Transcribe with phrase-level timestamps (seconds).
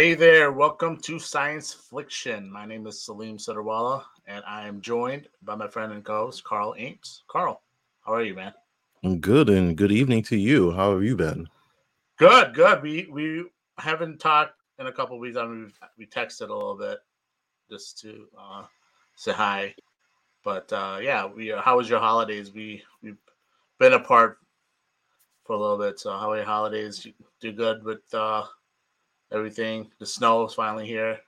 [0.00, 2.50] Hey there, welcome to Science Fiction.
[2.50, 6.74] My name is Salim Sadarwala, and I am joined by my friend and co-host Carl
[6.78, 7.24] Ames.
[7.28, 7.60] Carl,
[8.06, 8.54] how are you, man?
[9.04, 10.70] I'm good, and good evening to you.
[10.70, 11.46] How have you been?
[12.16, 12.82] Good, good.
[12.82, 13.44] We we
[13.76, 15.36] haven't talked in a couple weeks.
[15.36, 17.00] I mean, we we texted a little bit
[17.68, 18.64] just to uh,
[19.16, 19.74] say hi,
[20.42, 21.52] but uh, yeah, we.
[21.52, 22.54] Uh, how was your holidays?
[22.54, 23.18] We we've
[23.78, 24.38] been apart
[25.44, 26.00] for a little bit.
[26.00, 27.04] So how are your holidays?
[27.04, 28.44] You do good with uh,
[29.32, 29.90] everything.
[29.98, 31.18] The snow is finally here.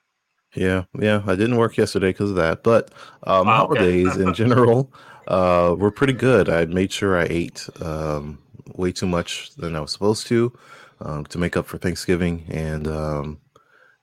[0.54, 1.22] Yeah, yeah.
[1.26, 2.92] I didn't work yesterday because of that, but
[3.24, 3.56] um, okay.
[3.56, 4.92] holidays in general
[5.28, 6.48] uh, were pretty good.
[6.48, 8.38] I made sure I ate um,
[8.74, 10.52] way too much than I was supposed to
[11.00, 13.40] um, to make up for Thanksgiving, and um,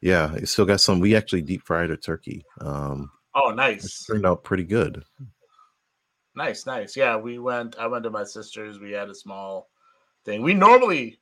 [0.01, 0.99] yeah, it still got some.
[0.99, 2.45] We actually deep fried a turkey.
[2.61, 5.03] Um, Oh, nice, turned out pretty good.
[6.35, 6.97] nice, nice.
[6.97, 7.77] Yeah, we went.
[7.77, 8.79] I went to my sister's.
[8.79, 9.69] We had a small
[10.25, 10.41] thing.
[10.41, 11.19] We normally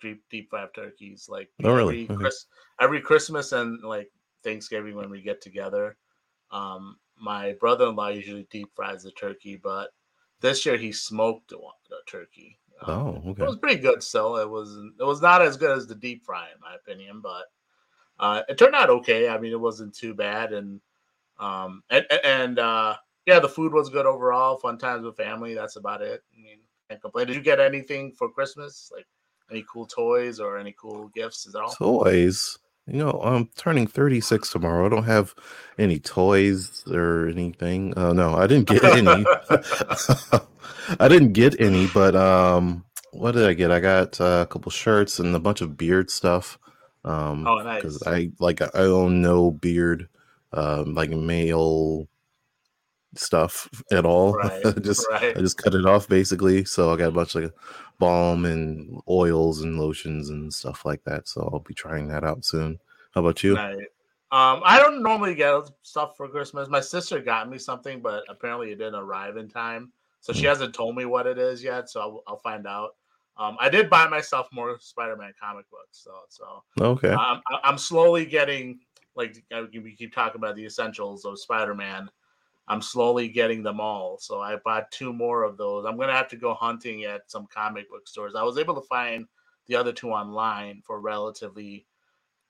[0.00, 1.94] deep deep fry turkeys like Oh, really?
[1.94, 2.14] every Okay.
[2.14, 2.46] Chris,
[2.80, 4.10] every Christmas and like
[4.44, 5.96] Thanksgiving when we get together.
[6.50, 9.90] Um, my brother-in-law usually deep fries the turkey, but
[10.40, 11.56] this year he smoked a,
[11.88, 12.58] the turkey.
[12.82, 14.36] Um, Oh, It was pretty good still.
[14.36, 17.44] It was it was not as good as the deep fry in my opinion, but
[18.18, 19.28] uh, it turned out okay.
[19.28, 20.80] I mean, it wasn't too bad, and
[21.38, 22.96] um and and uh,
[23.26, 24.56] yeah, the food was good overall.
[24.58, 25.54] Fun times with family.
[25.54, 26.22] That's about it.
[26.36, 26.58] I mean,
[26.88, 27.26] can't complain.
[27.26, 28.90] Did you get anything for Christmas?
[28.94, 29.06] Like
[29.50, 31.70] any cool toys or any cool gifts at all?
[31.70, 32.58] Toys.
[32.86, 34.86] You know, I'm turning 36 tomorrow.
[34.86, 35.34] I don't have
[35.76, 37.96] any toys or anything.
[37.98, 39.24] Uh, no, I didn't get any.
[41.00, 43.72] I didn't get any, but um, what did I get?
[43.72, 46.58] I got uh, a couple shirts and a bunch of beard stuff.
[47.04, 48.02] Um, oh, because.
[48.06, 50.08] I like I own no beard,
[50.52, 52.06] um, like male
[53.18, 54.32] stuff at all.
[54.34, 55.36] Right, just right.
[55.36, 56.64] I just cut it off basically.
[56.64, 57.52] So I got a bunch of
[57.98, 61.28] balm and oils and lotions and stuff like that.
[61.28, 62.78] So I'll be trying that out soon.
[63.14, 63.54] How about you?
[63.54, 63.76] Nice.
[64.32, 66.68] Um, I don't normally get stuff for Christmas.
[66.68, 69.92] My sister got me something, but apparently it didn't arrive in time.
[70.20, 70.48] So she Mm.
[70.48, 71.88] hasn't told me what it is yet.
[71.88, 72.96] So I'll, I'll find out.
[73.38, 77.12] Um, I did buy myself more Spider-Man comic books, so so Okay.
[77.12, 78.80] I'm I'm slowly getting
[79.14, 82.10] like we keep talking about the essentials of Spider-Man.
[82.68, 84.18] I'm slowly getting them all.
[84.18, 85.84] So I bought two more of those.
[85.86, 88.34] I'm gonna have to go hunting at some comic book stores.
[88.34, 89.26] I was able to find
[89.66, 91.86] the other two online for relatively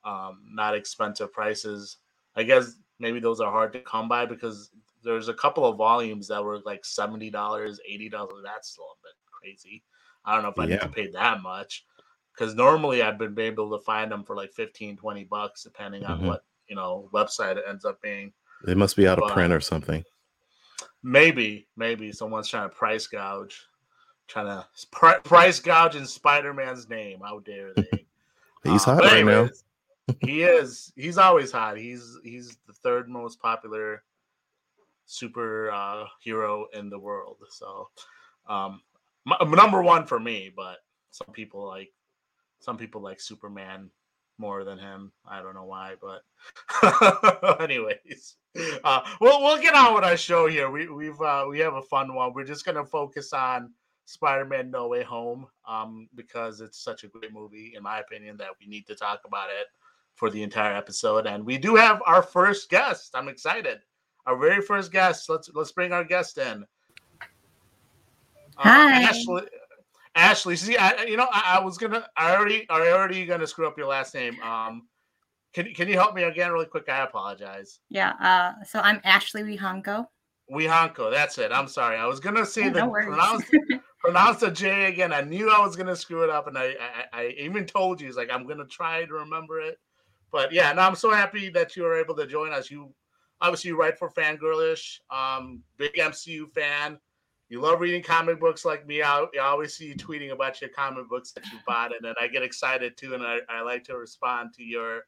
[0.03, 1.97] um, not expensive prices.
[2.35, 4.71] I guess maybe those are hard to come by because
[5.03, 8.41] there's a couple of volumes that were like seventy dollars, eighty dollars.
[8.43, 9.83] That's a little bit crazy.
[10.25, 11.85] I don't know if I need to pay that much
[12.33, 16.19] because normally I've been able to find them for like 15, 20 bucks, depending on
[16.19, 16.25] Mhm.
[16.25, 18.33] what you know website it ends up being.
[18.67, 20.03] It must be out of But- print or something.
[21.03, 23.65] Maybe, maybe someone's trying to price gouge,
[24.27, 27.21] trying to pri- price gouge in Spider Man's name.
[27.21, 28.05] How dare they?
[28.63, 29.49] He's Uh, hot right now.
[30.21, 30.91] he is.
[30.95, 31.77] He's always hot.
[31.77, 34.03] He's he's the third most popular
[35.05, 37.37] super uh, hero in the world.
[37.49, 37.89] So,
[38.49, 38.81] um,
[39.29, 40.51] m- number one for me.
[40.53, 40.79] But
[41.11, 41.93] some people like
[42.59, 43.89] some people like Superman
[44.37, 45.11] more than him.
[45.25, 48.35] I don't know why, but anyways,
[48.83, 50.69] uh, we'll we'll get on with our show here.
[50.69, 52.33] We we've uh, we have a fun one.
[52.33, 53.73] We're just gonna focus on
[54.05, 58.51] Spider-Man: No Way Home, um, because it's such a great movie, in my opinion, that
[58.59, 59.67] we need to talk about it
[60.15, 61.27] for the entire episode.
[61.27, 63.11] And we do have our first guest.
[63.13, 63.79] I'm excited.
[64.25, 65.29] Our very first guest.
[65.29, 66.65] Let's let's bring our guest in.
[68.57, 69.03] Uh, Hi.
[69.03, 69.43] Ashley.
[70.17, 73.67] Ashley, see, I, you know, I, I was gonna, I already, I already gonna screw
[73.67, 74.41] up your last name.
[74.41, 74.87] Um,
[75.53, 76.89] can can you help me again, really quick?
[76.89, 77.79] I apologize.
[77.89, 78.13] Yeah.
[78.19, 80.05] Uh, so I'm Ashley Wihanko.
[80.51, 81.51] Wihanko, that's it.
[81.51, 81.97] I'm sorry.
[81.97, 83.45] I was gonna say Yeah, the no pronounce
[83.99, 85.13] pronounce the J again.
[85.13, 86.75] I knew I was gonna screw it up, and I,
[87.13, 89.77] I I even told you, it's like I'm gonna try to remember it.
[90.31, 92.71] But yeah, no, I'm so happy that you were able to join us.
[92.71, 92.93] You
[93.39, 96.97] obviously you write for Fangirlish, um, big MCU fan.
[97.49, 99.01] You love reading comic books like me.
[99.01, 102.13] I, I always see you tweeting about your comic books that you bought, and then
[102.19, 105.03] I get excited too, and I, I like to respond to your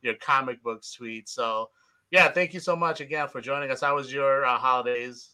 [0.00, 1.28] your comic book tweets.
[1.30, 1.70] So
[2.10, 3.80] yeah, thank you so much again for joining us.
[3.82, 5.30] How was your uh, holidays?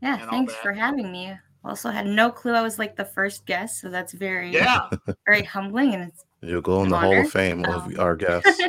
[0.00, 0.28] Yeah.
[0.30, 1.32] Thanks for having me.
[1.64, 4.88] Also had no clue I was like the first guest, so that's very Yeah.
[5.26, 8.02] very humbling and it's You'll go in the Hall of Fame of Oh.
[8.02, 8.60] our guests.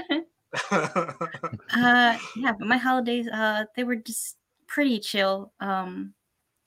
[0.72, 4.38] uh yeah, but my holidays uh they were just
[4.68, 5.51] pretty chill.
[5.60, 6.13] Um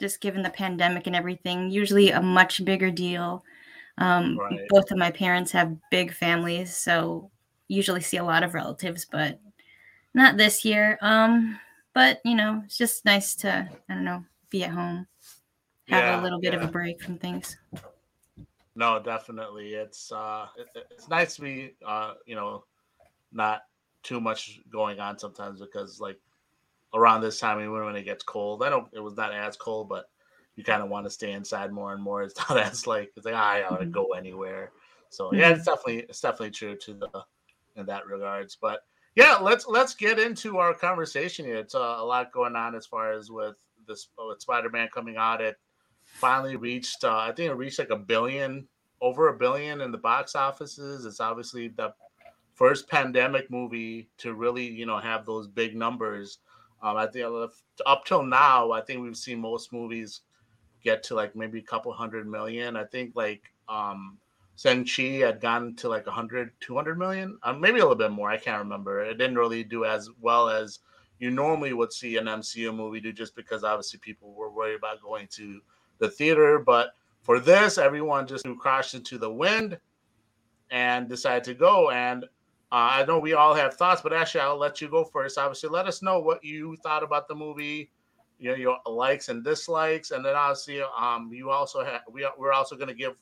[0.00, 3.44] just given the pandemic and everything, usually a much bigger deal.
[3.98, 4.68] Um Right.
[4.68, 7.30] both of my parents have big families, so
[7.68, 9.40] usually see a lot of relatives, but
[10.14, 10.98] not this year.
[11.02, 11.60] Um
[11.94, 15.08] but you know, it's just nice to I don't know, be at home.
[15.88, 17.58] Have Yeah, a little bit of a break from things.
[18.74, 19.74] No, definitely.
[19.74, 22.64] It's uh, it- it's nice to be uh, you know,
[23.32, 23.62] not
[24.02, 26.20] too much going on sometimes because like
[26.94, 28.88] around this time, even when it gets cold, I don't.
[28.92, 30.06] It was not as cold, but
[30.56, 32.22] you kind of want to stay inside more and more.
[32.22, 34.72] It's not as like it's like ah, I ought to go anywhere.
[35.10, 37.24] So yeah, it's definitely it's definitely true to the
[37.76, 38.56] in that regards.
[38.60, 38.80] But
[39.14, 41.56] yeah, let's let's get into our conversation here.
[41.56, 43.56] It's uh, a lot going on as far as with
[43.86, 45.40] this with Spider-Man coming out.
[45.40, 45.56] It
[46.04, 48.66] finally reached uh, I think it reached like a billion
[49.00, 51.04] over a billion in the box offices.
[51.04, 51.94] It's obviously the
[52.54, 56.38] first pandemic movie to really you know have those big numbers.
[56.82, 57.26] Um, I think
[57.86, 60.20] up till now, I think we've seen most movies
[60.82, 62.76] get to like maybe a couple hundred million.
[62.76, 64.18] I think like um
[64.56, 68.28] Shang-Chi had gone to like 100, 200 million, uh, maybe a little bit more.
[68.28, 69.00] I can't remember.
[69.00, 70.80] It didn't really do as well as
[71.20, 75.00] you normally would see an MCU movie do just because obviously people were worried about
[75.00, 75.60] going to
[75.98, 76.58] the theater.
[76.58, 76.90] But
[77.22, 79.78] for this, everyone just crashed into the wind
[80.70, 81.90] and decided to go.
[81.90, 82.24] And
[82.70, 85.38] uh, I know we all have thoughts, but actually, I'll let you go first.
[85.38, 87.90] Obviously, let us know what you thought about the movie,
[88.38, 92.52] you know, your likes and dislikes, and then obviously, um, you also have we we're
[92.52, 93.14] also going to give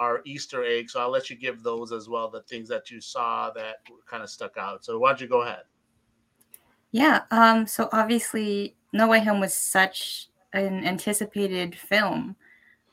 [0.00, 0.94] our Easter eggs.
[0.94, 3.76] So I'll let you give those as well, the things that you saw that
[4.06, 4.84] kind of stuck out.
[4.84, 5.62] So why don't you go ahead?
[6.90, 7.20] Yeah.
[7.30, 12.34] Um, so obviously, No Way Home was such an anticipated film.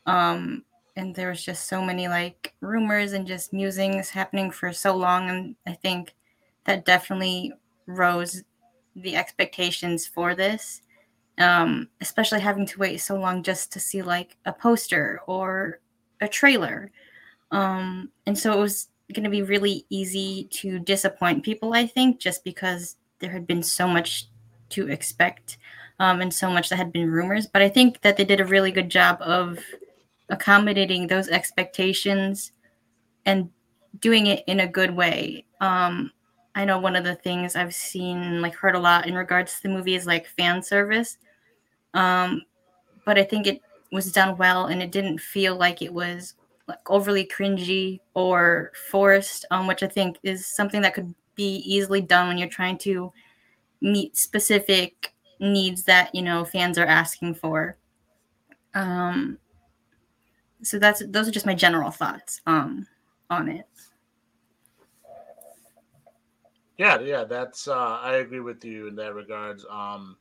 [0.06, 0.64] Um,
[0.98, 5.30] and there was just so many like rumors and just musings happening for so long.
[5.30, 6.16] And I think
[6.66, 7.54] that definitely
[7.86, 8.44] rose
[8.96, 10.82] the expectations for this.
[11.38, 15.80] Um, especially having to wait so long just to see like a poster or
[16.20, 16.92] a trailer.
[17.52, 22.20] Um, and so it was going to be really easy to disappoint people, I think,
[22.20, 24.30] just because there had been so much
[24.70, 25.60] to expect
[26.00, 27.46] um, and so much that had been rumors.
[27.46, 29.60] But I think that they did a really good job of
[30.30, 32.52] accommodating those expectations
[33.26, 33.50] and
[34.00, 35.46] doing it in a good way.
[35.62, 36.12] Um,
[36.56, 39.64] I know one of the things I've seen, like heard a lot in regards to
[39.64, 41.18] the movie is like fan service.
[41.94, 42.44] Um,
[43.06, 46.34] but I think it was done well and it didn't feel like it was
[46.68, 52.02] like overly cringy or forced um, which i think is something that could be easily
[52.02, 53.12] done when you're trying to
[53.82, 57.78] meet specific needs that you know fans are asking for
[58.74, 59.38] um
[60.62, 62.88] so that's those are just my general thoughts um
[63.30, 63.68] on it
[66.78, 70.18] yeah yeah that's uh i agree with you in that regards um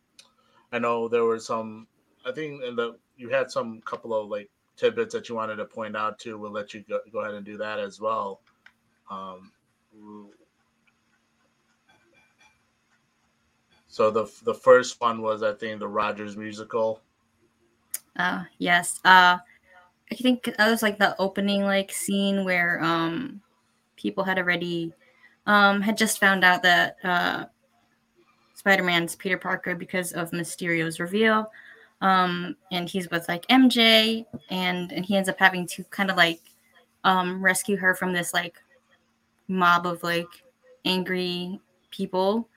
[0.73, 1.87] i know there were some
[2.27, 5.65] i think in the you had some couple of like tidbits that you wanted to
[5.65, 6.39] point out too.
[6.39, 8.41] We'll let you go, go ahead and do that as well.
[9.11, 9.53] Um,
[13.89, 17.01] so the the first one was I think the Rogers musical.
[18.17, 19.01] Uh yes.
[19.05, 19.39] Uh
[20.11, 23.41] I think that was like the opening like scene where um
[23.97, 24.93] people had already
[25.47, 27.45] um had just found out that uh
[28.55, 31.51] Spider-Man's Peter Parker because of Mysterio's reveal
[32.01, 36.17] um, and he's with like MJ, and and he ends up having to kind of
[36.17, 36.41] like
[37.05, 38.57] um, rescue her from this like
[39.49, 40.27] mob of like
[40.85, 41.61] angry
[41.91, 42.49] people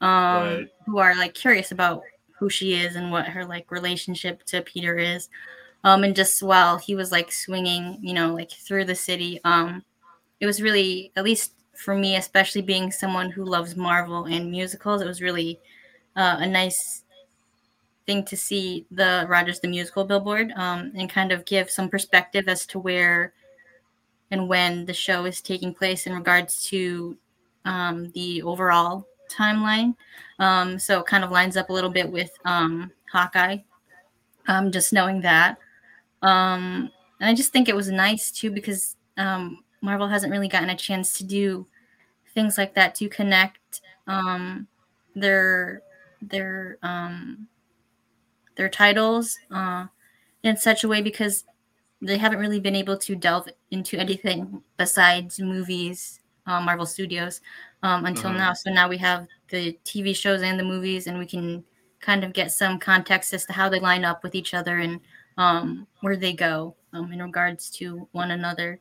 [0.00, 0.68] um, right.
[0.86, 2.02] who are like curious about
[2.38, 5.28] who she is and what her like relationship to Peter is.
[5.86, 9.84] Um, and just while he was like swinging, you know, like through the city, um,
[10.40, 15.00] it was really, at least for me, especially being someone who loves Marvel and musicals,
[15.00, 15.60] it was really
[16.16, 17.04] uh, a nice
[18.04, 22.48] thing to see the Rogers the Musical billboard um, and kind of give some perspective
[22.48, 23.32] as to where
[24.32, 27.16] and when the show is taking place in regards to
[27.64, 29.94] um, the overall timeline.
[30.40, 33.58] Um, so it kind of lines up a little bit with um, Hawkeye,
[34.48, 35.58] um, just knowing that.
[36.22, 40.70] Um, and I just think it was nice too because um, Marvel hasn't really gotten
[40.70, 41.66] a chance to do
[42.34, 44.66] things like that to connect um,
[45.14, 45.82] their
[46.20, 47.48] their um,
[48.56, 49.86] their titles uh,
[50.42, 51.44] in such a way because
[52.02, 57.40] they haven't really been able to delve into anything besides movies, uh, Marvel Studios,
[57.82, 58.38] um, until mm-hmm.
[58.38, 58.52] now.
[58.52, 61.64] So now we have the TV shows and the movies, and we can
[62.00, 65.00] kind of get some context as to how they line up with each other and
[65.36, 68.80] um, where they go um, in regards to one another.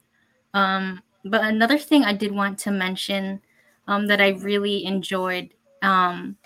[0.54, 3.42] Um, but another thing I did want to mention
[3.88, 6.38] um, that I really enjoyed um,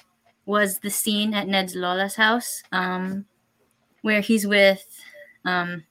[0.45, 3.25] was the scene at Ned's Lola's house, um,
[4.01, 4.85] where he's with
[5.45, 5.83] um,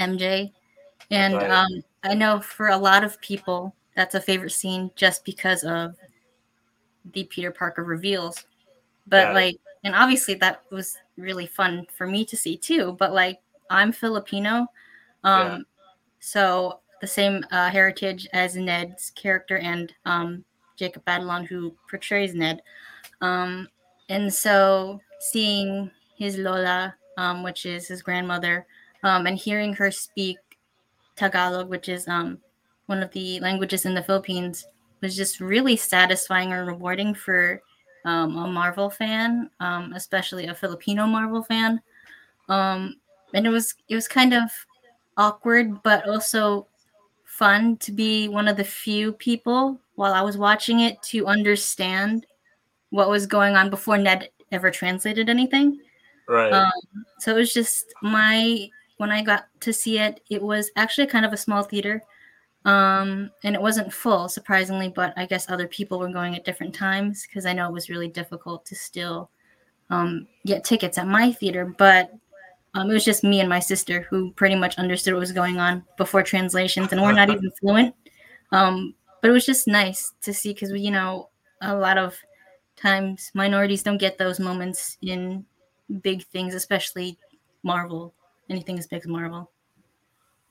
[0.00, 0.52] MJ.
[1.10, 5.64] And um, I know for a lot of people, that's a favorite scene just because
[5.64, 5.96] of
[7.12, 8.44] the Peter Parker reveals.
[9.06, 9.32] But yeah.
[9.32, 12.96] like, and obviously that was really fun for me to see too.
[12.98, 14.66] But like, I'm Filipino.
[15.24, 15.58] Um, yeah.
[16.20, 20.44] So the same uh, heritage as Ned's character and um,
[20.76, 22.62] Jacob Batalon, who portrays Ned.
[23.20, 23.68] Um,
[24.08, 28.66] and so seeing his Lola, um, which is his grandmother,
[29.02, 30.38] um, and hearing her speak
[31.16, 32.38] Tagalog, which is um,
[32.86, 34.66] one of the languages in the Philippines,
[35.00, 37.62] was just really satisfying and rewarding for
[38.06, 41.80] um, a Marvel fan, um, especially a Filipino Marvel fan.
[42.48, 42.96] Um,
[43.34, 44.50] and it was it was kind of
[45.16, 46.66] awkward, but also
[47.24, 52.26] fun to be one of the few people while I was watching it to understand
[52.90, 55.80] what was going on before Ned ever translated anything.
[56.28, 56.52] Right.
[56.52, 56.72] Um,
[57.18, 61.26] so it was just my when I got to see it, it was actually kind
[61.26, 62.02] of a small theater.
[62.66, 66.74] Um, and it wasn't full, surprisingly, but I guess other people were going at different
[66.74, 69.30] times because I know it was really difficult to still
[69.88, 71.72] um, get tickets at my theater.
[71.78, 72.10] But
[72.74, 75.58] um, it was just me and my sister who pretty much understood what was going
[75.58, 77.94] on before translations, and we're not even fluent.
[78.50, 81.30] Um, but it was just nice to see because we, you know
[81.62, 82.16] a lot of
[82.76, 85.44] times minorities don't get those moments in
[86.02, 87.16] big things, especially
[87.62, 88.12] Marvel.
[88.50, 89.50] Anything as big as Marvel.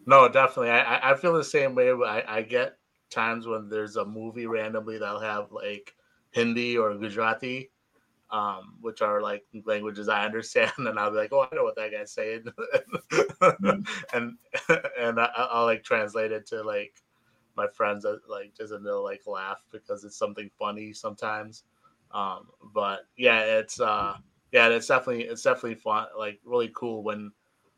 [0.05, 0.71] No, definitely.
[0.71, 1.91] I I feel the same way.
[1.91, 2.77] I I get
[3.09, 5.95] times when there's a movie randomly that'll have like
[6.31, 7.71] Hindi or Gujarati,
[8.31, 11.75] um, which are like languages I understand, and I'll be like, oh, I know what
[11.77, 12.45] that guy's saying,
[14.13, 14.37] and
[14.99, 17.01] and I, will like translate it to like
[17.57, 21.63] my friends like just and they'll like laugh because it's something funny sometimes.
[22.11, 24.15] Um, but yeah, it's uh
[24.51, 27.31] yeah, it's definitely it's definitely fun, like really cool when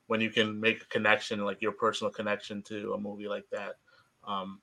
[0.07, 3.75] when you can make a connection, like your personal connection to a movie like that.
[4.25, 4.59] Um,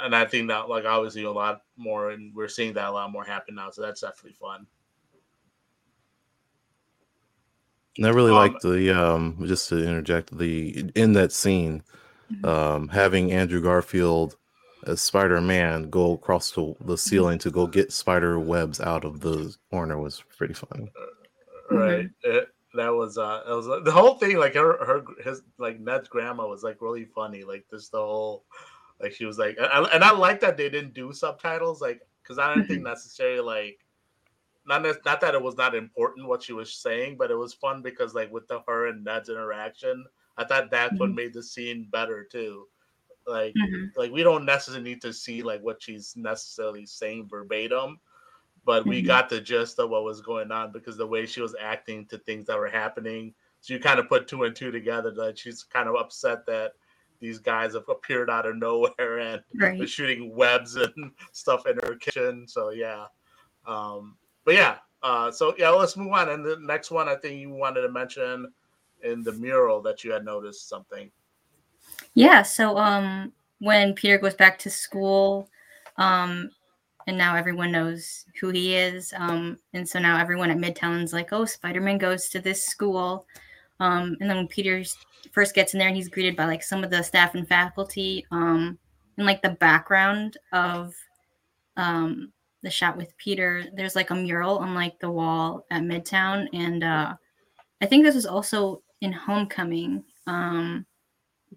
[0.00, 3.12] and I think that like obviously a lot more, and we're seeing that a lot
[3.12, 3.70] more happen now.
[3.70, 4.66] So that's definitely fun.
[7.96, 11.82] And I really um, like the um just to interject the in that scene,
[12.32, 12.44] mm-hmm.
[12.44, 14.36] um having Andrew Garfield
[14.86, 19.20] as Spider Man go across the, the ceiling to go get spider webs out of
[19.20, 20.92] the corner was pretty funny.
[21.70, 22.06] Right.
[22.06, 22.30] Mm-hmm.
[22.30, 25.80] It, that was uh it was uh, the whole thing like her her his like
[25.80, 28.44] Ned's grandma was like really funny like just the whole
[29.00, 32.38] like she was like and, and I like that they didn't do subtitles like because
[32.38, 32.88] I didn't think mm-hmm.
[32.88, 33.78] necessarily like
[34.66, 37.82] not not that it was not important what she was saying but it was fun
[37.82, 40.04] because like with the her and Ned's interaction
[40.36, 41.00] I thought that's mm-hmm.
[41.00, 42.66] what made the scene better too
[43.26, 43.86] like mm-hmm.
[43.96, 47.98] like we don't necessarily need to see like what she's necessarily saying verbatim
[48.64, 49.06] but we mm-hmm.
[49.06, 52.18] got the gist of what was going on because the way she was acting to
[52.18, 53.34] things that were happening.
[53.60, 56.72] So you kind of put two and two together that she's kind of upset that
[57.20, 59.78] these guys have appeared out of nowhere and right.
[59.78, 62.46] was shooting webs and stuff in her kitchen.
[62.48, 63.06] So yeah.
[63.66, 66.30] Um, but yeah, uh, so yeah, let's move on.
[66.30, 68.52] And the next one I think you wanted to mention
[69.02, 71.10] in the mural that you had noticed something.
[72.14, 75.48] Yeah, so um when Peter goes back to school,
[75.96, 76.50] um
[77.06, 79.12] and now everyone knows who he is.
[79.16, 83.26] Um, and so now everyone at Midtown's like, oh, Spider Man goes to this school.
[83.80, 84.82] Um, and then when Peter
[85.32, 88.24] first gets in there, and he's greeted by like some of the staff and faculty.
[88.30, 88.78] Um,
[89.16, 90.94] in like the background of
[91.76, 92.32] um,
[92.62, 96.82] the shot with Peter, there's like a mural on like the wall at Midtown, and
[96.82, 97.14] uh,
[97.80, 100.04] I think this was also in Homecoming.
[100.26, 100.86] Um,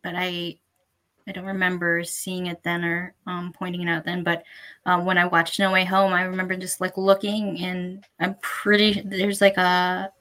[0.04, 0.60] but I
[1.28, 4.44] I don't remember seeing it then or um, pointing it out then, but
[4.86, 9.02] um, when I watched No Way Home, I remember just like looking, and I'm pretty
[9.02, 10.12] there's like a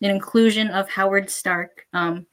[0.00, 2.26] an inclusion of Howard Stark um,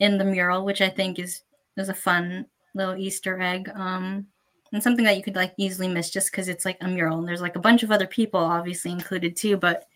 [0.00, 1.42] in the mural, which I think is
[1.76, 4.26] is a fun little Easter egg, um,
[4.72, 7.28] and something that you could like easily miss just because it's like a mural, and
[7.28, 9.86] there's like a bunch of other people obviously included too, but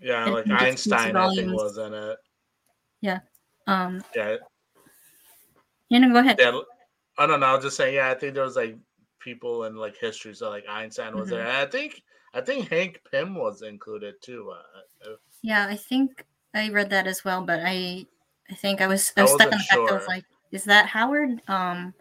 [0.00, 2.18] yeah, like Einstein, I think was in it.
[3.00, 3.20] Yeah.
[3.66, 4.36] Um, yeah,
[5.90, 6.38] you know, go ahead.
[6.40, 6.58] Yeah,
[7.18, 7.46] I don't know.
[7.46, 7.96] I was just saying.
[7.96, 8.76] Yeah, I think there was like
[9.18, 10.34] people in like history.
[10.34, 11.36] So like Einstein was mm-hmm.
[11.36, 11.46] there.
[11.46, 14.52] And I think I think Hank Pym was included too.
[15.06, 15.10] Uh,
[15.42, 17.44] yeah, I think I read that as well.
[17.44, 18.06] But I
[18.50, 19.88] I think I was I was I stuck on the sure.
[19.88, 21.42] fact I was like, is that Howard?
[21.48, 21.92] Um,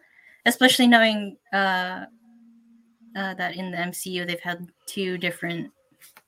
[0.46, 2.06] especially knowing uh,
[3.16, 5.72] uh that in the MCU they've had two different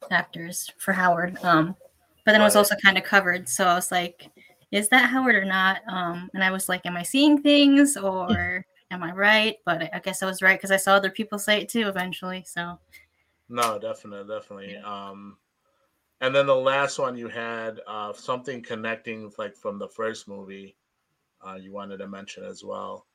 [0.09, 1.37] actors for Howard.
[1.43, 1.75] Um,
[2.25, 2.45] but then right.
[2.45, 3.49] it was also kind of covered.
[3.49, 4.29] So I was like,
[4.71, 5.81] is that Howard or not?
[5.87, 9.57] Um, and I was like, am I seeing things or am I right?
[9.65, 12.43] But I guess I was right because I saw other people say it too eventually.
[12.47, 12.79] So
[13.49, 14.77] no, definitely, definitely.
[14.77, 15.37] Um,
[16.21, 20.77] and then the last one you had uh, something connecting like from the first movie.
[21.45, 23.07] Uh, you wanted to mention as well.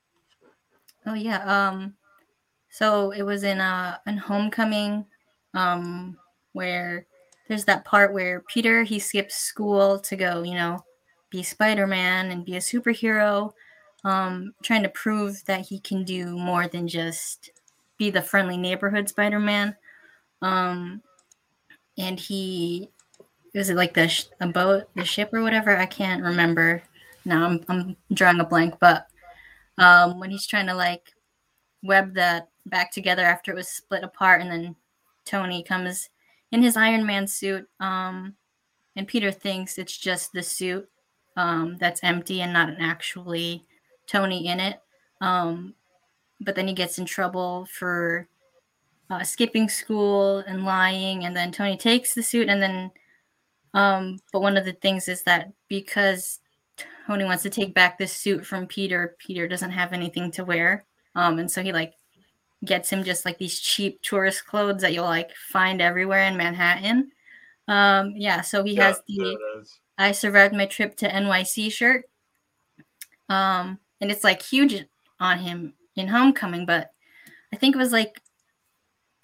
[1.07, 1.69] Oh yeah.
[1.69, 1.95] Um,
[2.69, 5.07] so it was in uh in Homecoming,
[5.55, 6.19] um,
[6.53, 7.07] where
[7.49, 10.85] there's that part where Peter he skips school to go, you know,
[11.37, 13.53] be Spider-Man and be a superhero,
[14.05, 17.51] um, trying to prove that he can do more than just
[17.99, 19.77] be the friendly neighborhood Spider-Man.
[20.41, 21.03] Um,
[21.99, 22.91] and he
[23.53, 25.77] is it like the sh- a boat, the ship or whatever?
[25.77, 26.83] I can't remember.
[27.27, 29.07] Now I'm I'm drawing a blank, but
[29.77, 31.13] um, when he's trying to like
[31.83, 34.77] web that back together after it was split apart, and then
[35.27, 36.09] Tony comes
[36.51, 38.37] in his Iron Man suit, um,
[38.95, 40.89] and Peter thinks it's just the suit
[41.37, 43.67] um, that's empty and not an actually
[44.07, 44.81] Tony in it.
[45.21, 45.75] Um,
[46.41, 48.29] but then he gets in trouble for
[49.11, 52.91] uh, skipping school and lying, and then Tony takes the suit, and then.
[53.75, 56.41] Um, but one of the things is that because
[57.07, 60.85] Tony wants to take back this suit from Peter, Peter doesn't have anything to wear,
[61.15, 61.95] um, and so he like
[62.65, 67.13] gets him just like these cheap tourist clothes that you'll like find everywhere in Manhattan.
[67.69, 69.39] Um, yeah, so he Yeah, has the
[69.99, 72.05] I survived my trip to NYC shirt.
[73.29, 74.85] Um, and it's like huge
[75.21, 76.93] on him in Homecoming, but
[77.53, 78.21] I think it was like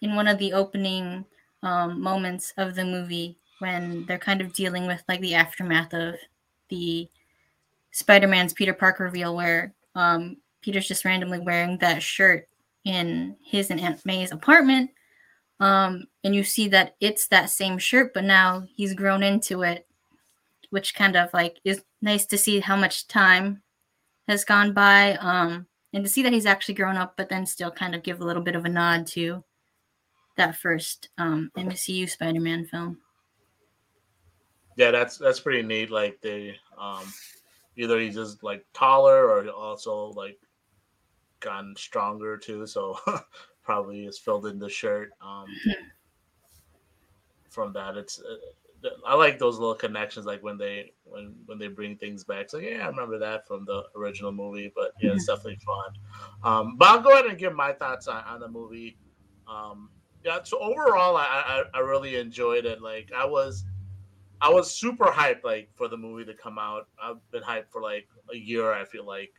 [0.01, 1.25] in one of the opening
[1.63, 6.17] um, moments of the movie when they're kind of dealing with like the aftermath of
[6.69, 7.09] the
[7.93, 12.49] Spider-Man's Peter Parker reveal, where um, Peter's just randomly wearing that shirt
[12.85, 14.91] in his and Aunt May's apartment.
[15.61, 19.87] Um, and you see that it's that same shirt, but now he's grown into it
[20.73, 23.63] which kind of like is nice to see how much time
[24.29, 27.71] has gone by um and to see that he's actually grown up but then still
[27.71, 29.45] kind of give a little bit of a nod to
[30.37, 32.99] that first um MCU Spider-Man film.
[34.77, 35.91] Yeah, that's that's pretty neat.
[35.91, 37.05] Like they um
[37.77, 40.39] either he's just like taller or also like
[41.41, 42.99] gotten stronger too, so
[43.63, 45.11] probably is filled in the shirt.
[45.21, 45.47] Um
[47.51, 48.37] from that it's uh,
[49.07, 52.51] I like those little connections, like when they when when they bring things back.
[52.51, 54.73] So like, yeah, I remember that from the original movie.
[54.75, 55.93] But yeah, it's definitely fun.
[56.43, 58.97] Um, but I'll go ahead and give my thoughts on, on the movie.
[59.49, 59.91] Um,
[60.25, 62.83] yeah, so overall, I, I I really enjoyed it.
[62.83, 63.65] Like I was
[64.41, 66.89] I was super hyped like for the movie to come out.
[67.01, 68.73] I've been hyped for like a year.
[68.73, 69.33] I feel like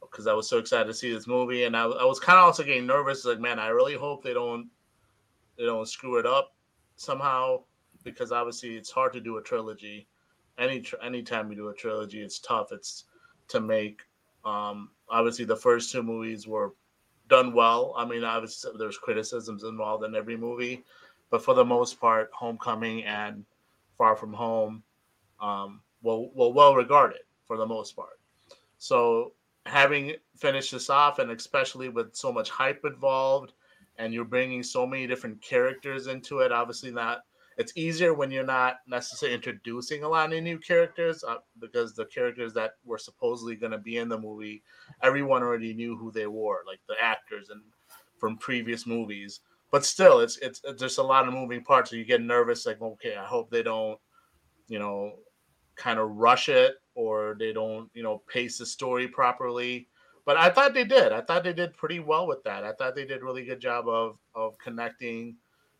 [0.00, 2.44] because I was so excited to see this movie, and I, I was kind of
[2.44, 3.24] also getting nervous.
[3.24, 4.70] Like, man, I really hope they don't
[5.58, 6.54] they don't screw it up
[6.96, 7.64] somehow
[8.04, 10.06] because obviously it's hard to do a trilogy.
[10.58, 12.70] Any tr- anytime you do a trilogy, it's tough.
[12.70, 13.04] It's
[13.48, 14.02] to make.
[14.44, 16.74] Um, obviously, the first two movies were
[17.28, 17.94] done well.
[17.96, 20.84] I mean, obviously there's criticisms involved in every movie,
[21.30, 23.44] but for the most part, Homecoming and
[23.96, 24.82] Far From Home,
[25.40, 28.20] um, well, well regarded for the most part.
[28.78, 29.32] So
[29.66, 33.52] having finished this off, and especially with so much hype involved,
[33.96, 37.22] and you're bringing so many different characters into it, obviously not
[37.56, 42.06] it's easier when you're not necessarily introducing a lot of new characters uh, because the
[42.06, 44.62] characters that were supposedly going to be in the movie
[45.02, 47.60] everyone already knew who they were like the actors and
[48.18, 49.40] from previous movies.
[49.70, 52.64] But still it's it's, it's there's a lot of moving parts so you get nervous
[52.64, 53.98] like okay i hope they don't
[54.68, 55.14] you know
[55.74, 59.88] kind of rush it or they don't you know pace the story properly.
[60.24, 61.12] But i thought they did.
[61.12, 62.64] I thought they did pretty well with that.
[62.64, 65.36] I thought they did really good job of of connecting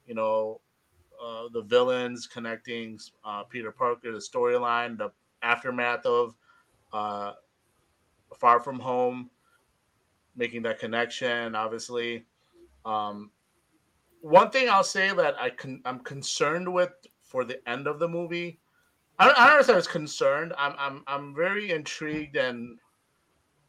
[0.06, 0.60] you know
[1.22, 5.10] uh, the villains connecting uh, Peter Parker, the storyline, the
[5.42, 6.34] aftermath of
[6.92, 7.32] uh,
[8.38, 9.30] Far From Home,
[10.36, 11.54] making that connection.
[11.54, 12.24] Obviously,
[12.84, 13.30] um,
[14.20, 18.08] one thing I'll say that I con- I'm concerned with for the end of the
[18.08, 18.60] movie.
[19.18, 19.74] I don't, I don't understand.
[19.74, 20.52] I was concerned.
[20.58, 22.78] I'm I'm I'm very intrigued and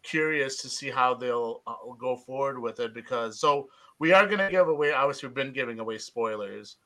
[0.02, 3.68] curious to see how they'll uh, go forward with it because so
[4.00, 4.94] we are going to give away.
[4.94, 6.78] Obviously, we've been giving away spoilers.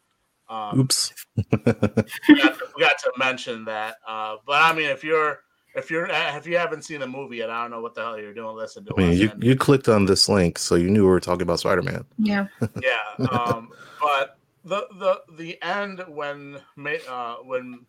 [0.49, 1.13] Um, Oops.
[1.35, 3.95] we, got to, we got to mention that.
[4.07, 5.41] Uh, but I mean, if you're
[5.75, 8.19] if you're if you haven't seen the movie yet, I don't know what the hell
[8.19, 8.55] you're doing.
[8.55, 11.09] Listen to I mean, you, and- you clicked on this link, so you knew we
[11.09, 12.03] were talking about Spider Man.
[12.17, 12.47] Yeah.
[12.81, 13.27] yeah.
[13.27, 13.69] Um,
[14.01, 17.85] but the the the end when May, uh, when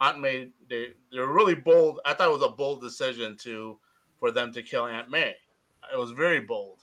[0.00, 2.00] Aunt May they they were really bold.
[2.04, 3.78] I thought it was a bold decision to
[4.18, 5.34] for them to kill Aunt May.
[5.92, 6.82] It was very bold,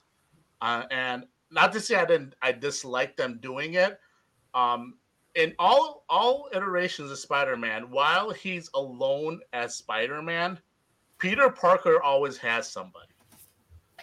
[0.60, 3.98] uh, and not to say I didn't I disliked them doing it.
[4.54, 4.94] Um,
[5.34, 10.58] in all all iterations of Spider-Man, while he's alone as Spider-Man,
[11.18, 13.12] Peter Parker always has somebody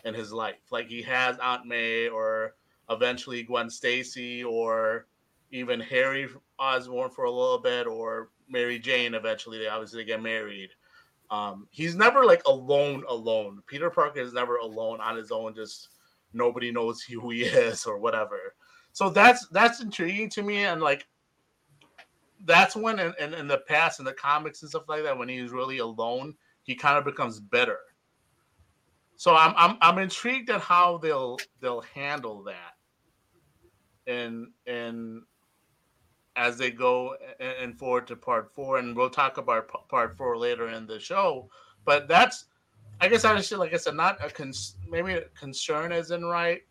[0.06, 0.56] in his life.
[0.72, 2.56] Like he has Aunt May or
[2.90, 5.08] eventually Gwen Stacy or
[5.52, 10.70] even Harry Osborn for a little bit or Mary Jane eventually they obviously get married.
[11.30, 13.62] Um, he's never like alone alone.
[13.68, 15.90] Peter Parker is never alone on his own just
[16.34, 18.56] nobody knows who he is or whatever.
[18.94, 21.06] So that's that's intriguing to me and like
[22.46, 25.30] that's when in, in, in the past in the comics and stuff like that when
[25.30, 27.80] he's really alone he kind of becomes better
[29.16, 32.76] so I'm, I'm i'm intrigued at how they'll they'll handle that
[34.08, 35.22] and and
[36.38, 40.70] as they go and forward to part four, and we'll talk about part four later
[40.70, 41.50] in the show.
[41.84, 42.46] But that's,
[43.02, 46.62] I guess, actually, like I said, not a cons- maybe a concern isn't right,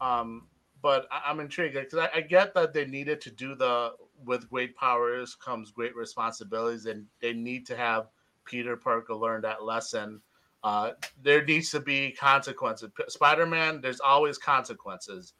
[0.00, 0.48] um,
[0.82, 3.92] but I- am intrigued because I-, I get that they needed to do the
[4.24, 8.08] with great powers comes great responsibilities, and they need to have
[8.44, 10.20] Peter Parker learn that lesson.
[10.62, 12.90] Uh, there needs to be consequences.
[13.08, 15.34] Spider Man, there's always consequences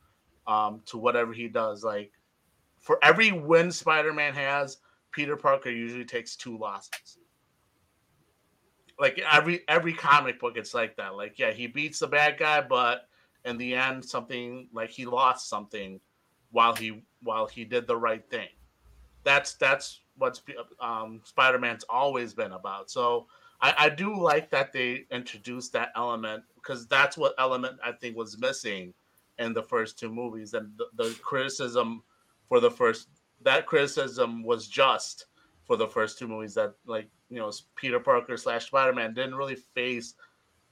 [0.47, 1.83] um, to whatever he does.
[1.85, 2.13] Like
[2.85, 4.79] for every win Spider-Man has,
[5.11, 7.19] Peter Parker usually takes two losses.
[9.01, 11.17] Like every every comic book, it's like that.
[11.17, 13.09] Like, yeah, he beats the bad guy, but
[13.45, 15.99] in the end, something like he lost something
[16.51, 18.49] while he while he did the right thing.
[19.25, 20.43] That's that's what's
[20.81, 22.91] um, Spider-Man's always been about.
[22.91, 23.27] So
[23.61, 28.17] I, I do like that they introduced that element because that's what element I think
[28.17, 28.95] was missing
[29.39, 32.03] in the first two movies, and the, the criticism
[32.49, 33.09] for the first
[33.43, 35.27] that criticism was just
[35.65, 39.35] for the first two movies that like you know Peter Parker slash Spider Man didn't
[39.35, 40.15] really face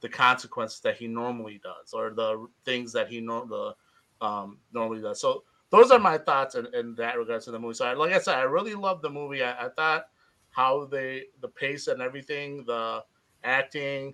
[0.01, 5.01] the consequences that he normally does or the things that he no, the, um, normally
[5.01, 5.21] does.
[5.21, 7.73] So those are my thoughts in, in that regards to the movie.
[7.73, 9.41] So I, like I said, I really loved the movie.
[9.41, 10.05] I, I thought
[10.51, 13.03] how they the pace and everything, the
[13.43, 14.13] acting,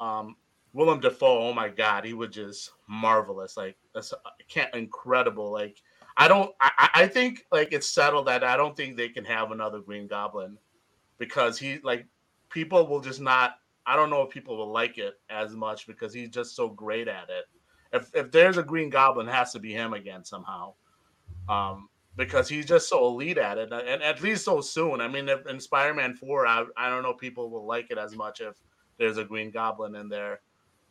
[0.00, 0.36] um,
[0.74, 1.48] Willem Dafoe.
[1.48, 3.56] Oh my God, he was just marvelous.
[3.56, 4.12] Like that's
[4.48, 5.50] can't incredible.
[5.50, 5.80] Like
[6.18, 6.54] I don't.
[6.60, 10.08] I, I think like it's settled that I don't think they can have another Green
[10.08, 10.58] Goblin
[11.16, 12.06] because he like
[12.50, 13.54] people will just not.
[13.86, 17.08] I don't know if people will like it as much because he's just so great
[17.08, 17.46] at it.
[17.94, 20.74] If if there's a Green Goblin, it has to be him again somehow,
[21.48, 25.00] um, because he's just so elite at it, and at least so soon.
[25.00, 28.16] I mean, if, in Spider-Man Four, I I don't know people will like it as
[28.16, 28.56] much if
[28.98, 30.40] there's a Green Goblin in there.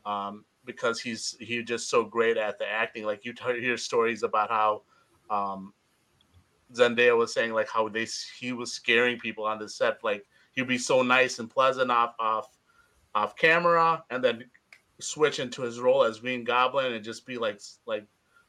[0.06, 3.06] Um, because he's he's just so great at the acting.
[3.06, 4.84] Like you t- hear stories about how
[5.32, 5.74] um,
[6.74, 8.06] Zendaya was saying like how they
[8.40, 10.04] he was scaring people on the set.
[10.04, 12.50] Like he'd be so nice and pleasant off off
[13.16, 14.44] off camera, and then
[15.00, 18.06] switch into his role as Green Goblin and just be like like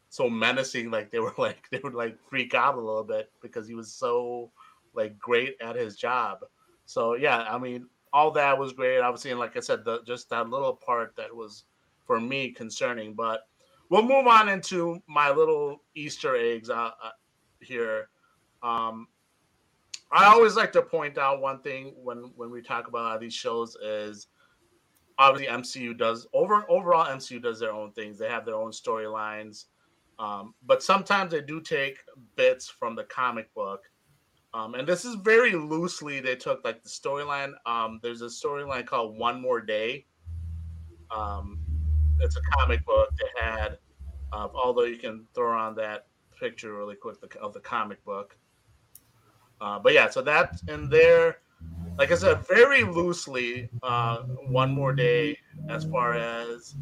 [0.08, 0.90] so menacing.
[0.90, 3.92] Like they were like they would like freak out a little bit because he was
[3.92, 4.50] so
[4.94, 6.40] like great at his job.
[6.86, 9.00] So yeah, I mean all that was great.
[9.00, 11.64] Obviously, and like I said, the just that little part that was
[12.06, 13.42] for me concerning, but
[13.90, 17.10] we'll move on into my little Easter eggs uh, uh,
[17.60, 18.08] here.
[18.62, 19.08] Um,
[20.10, 23.76] I always like to point out one thing when when we talk about these shows
[23.76, 24.28] is
[25.18, 28.18] obviously MCU does over overall MCU does their own things.
[28.18, 29.66] They have their own storylines,
[30.18, 31.98] um, but sometimes they do take
[32.36, 33.82] bits from the comic book.
[34.54, 37.52] Um, and this is very loosely they took like the storyline.
[37.66, 40.06] Um, there's a storyline called One More Day.
[41.10, 41.60] Um,
[42.20, 43.78] it's a comic book that had,
[44.32, 46.06] uh, although you can throw on that
[46.38, 48.36] picture really quick of the comic book.
[49.60, 51.38] Uh, but yeah, so that's in there.
[51.98, 55.36] Like I said, very loosely, uh, one more day
[55.68, 56.76] as far as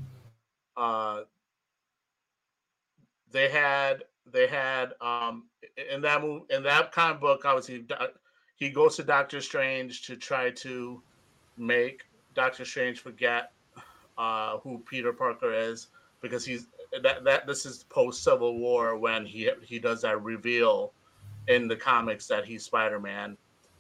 [0.77, 1.23] uh,
[3.33, 5.45] they had they had um,
[5.93, 7.45] in that move in that comic book.
[7.45, 7.85] Obviously,
[8.57, 11.03] he goes to Doctor Strange to try to
[11.57, 12.03] make
[12.35, 13.53] Doctor Strange forget
[14.19, 15.89] uh, who Peter Parker is
[16.21, 16.67] because he's
[17.03, 20.93] that that this is post Civil War when he he does that reveal
[21.49, 23.37] in the comics that he's Spider Man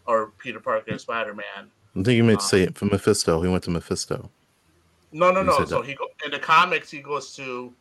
[0.06, 1.70] or Peter Parker is Spider Man.
[1.96, 3.40] I think you meant to say it for Mephisto.
[3.40, 4.30] He went to Mephisto.
[5.12, 5.64] No, no, no.
[5.64, 5.88] So that.
[5.88, 7.72] he go, in the comics he goes to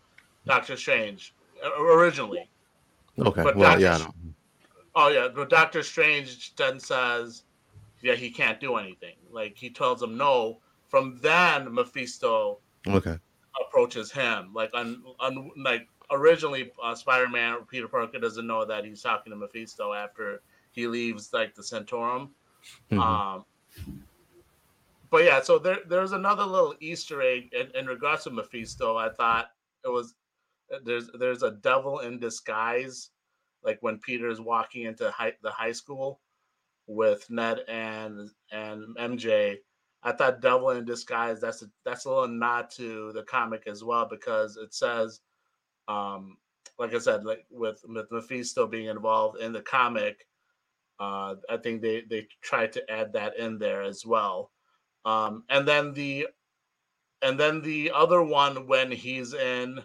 [0.46, 1.34] Doctor Strange
[1.80, 2.50] originally.
[3.20, 3.44] Okay.
[3.44, 4.32] But well, Doctor, yeah.
[4.96, 7.44] Oh yeah, but Doctor Strange then says,
[8.02, 13.18] "Yeah, he can't do anything." Like he tells him no, from then Mephisto okay
[13.62, 14.52] approaches him.
[14.54, 19.38] Like on, on like originally uh, Spider-Man Peter Parker doesn't know that he's talking to
[19.38, 22.32] Mephisto after he leaves like the Sanctorum.
[22.92, 23.00] Mm-hmm.
[23.00, 23.46] Um,
[25.10, 28.98] but yeah, so there there's another little Easter egg in, in regards to Mephisto.
[28.98, 29.52] I thought
[29.84, 30.16] it was
[30.84, 33.12] there's there's a devil in disguise,
[33.64, 36.22] like when Peter's walking into high, the high school
[36.88, 39.58] with Ned and and MJ
[40.06, 43.84] I thought Devil in Disguise that's a that's a little nod to the comic as
[43.84, 45.22] well because it says,
[45.88, 46.38] um,
[46.78, 50.28] like I said, like with, with Mephisto being involved in the comic,
[51.00, 54.52] uh, I think they they tried to add that in there as well.
[55.06, 56.28] Um, and then the
[57.24, 59.82] and then the other one when he's in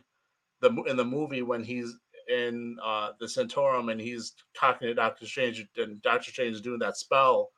[0.61, 1.95] the in the movie when he's
[2.29, 6.79] in uh, the Sanctorum and he's talking to Doctor Strange and Doctor Strange is doing
[6.81, 7.51] that spell.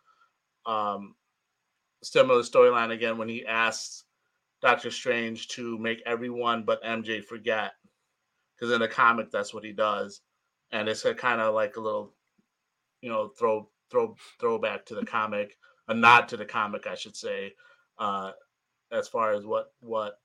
[0.66, 1.14] Um,
[2.02, 4.04] similar storyline again when he asks
[4.62, 7.72] Doctor Strange to make everyone but MJ forget.
[8.56, 10.20] Because in the comic, that's what he does.
[10.72, 12.14] and it's a kind of like a little,
[13.02, 15.56] you know, throw throw throwback to the comic,
[15.88, 17.54] a nod to the comic, I should say,
[17.98, 18.32] uh,
[18.90, 20.18] as far as what what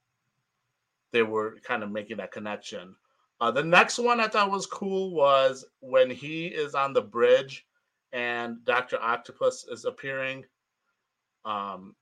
[1.12, 2.96] they were kind of making that connection.
[3.40, 7.66] Uh, the next one I thought was cool was when he is on the bridge
[8.12, 10.44] and Doctor Octopus is appearing.
[11.46, 11.96] Um,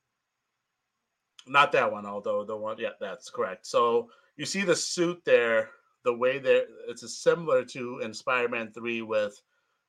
[1.48, 3.68] not that one, although the one, yeah, that's correct.
[3.68, 5.70] So you see the suit there,
[6.04, 9.40] the way that it's similar to in Spider-Man Three with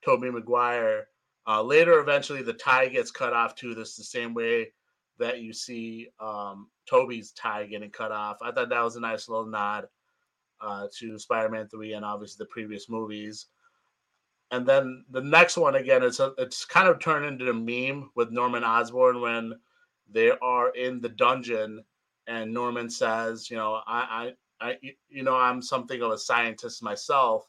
[0.05, 1.09] Tobey Maguire.
[1.47, 3.75] Uh, later, eventually, the tie gets cut off too.
[3.75, 4.73] This the same way
[5.19, 8.39] that you see um, Tobey's tie getting cut off.
[8.43, 9.89] I thought that was a nice little nod
[10.61, 13.47] uh, to Spider-Man Three and obviously the previous movies.
[14.51, 18.11] And then the next one again, it's a, it's kind of turned into a meme
[18.15, 19.55] with Norman Osborn when
[20.11, 21.85] they are in the dungeon
[22.27, 26.83] and Norman says, you know, I, I, I, you know, I'm something of a scientist
[26.83, 27.49] myself.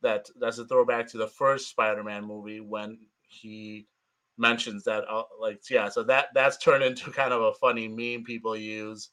[0.00, 3.86] That that's a throwback to the first Spider-Man movie when he
[4.38, 5.88] mentions that, uh, like, yeah.
[5.88, 9.10] So that that's turned into kind of a funny meme people use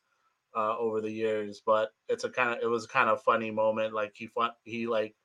[0.56, 1.62] uh, over the years.
[1.66, 3.94] But it's a kind of it was kind of funny moment.
[3.94, 5.16] Like he fun he like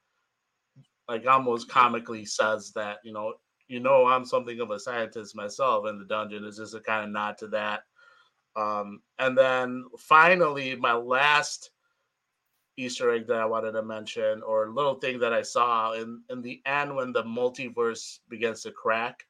[1.09, 3.35] like almost comically says that you know
[3.69, 6.45] you know I'm something of a scientist myself in the dungeon.
[6.45, 7.83] is just a kind of nod to that.
[8.57, 11.71] Um, and then finally, my last
[12.77, 16.43] Easter egg that I wanted to mention, or little thing that I saw in in
[16.43, 19.25] the end when the multiverse begins to crack.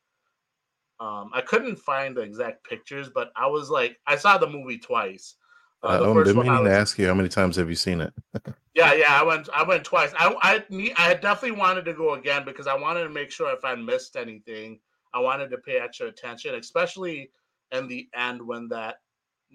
[1.01, 4.79] Um, I couldn't find the exact pictures, but I was like, I saw the movie
[4.79, 5.37] twice.
[5.83, 8.01] Uh, uh, I've been meaning was, to ask you how many times have you seen
[8.01, 8.13] it?
[8.75, 10.13] yeah, yeah, I went, I went twice.
[10.17, 10.65] I, I,
[10.97, 14.17] I definitely wanted to go again because I wanted to make sure if I missed
[14.17, 14.79] anything,
[15.13, 17.31] I wanted to pay extra attention, especially
[17.73, 18.97] in the end when that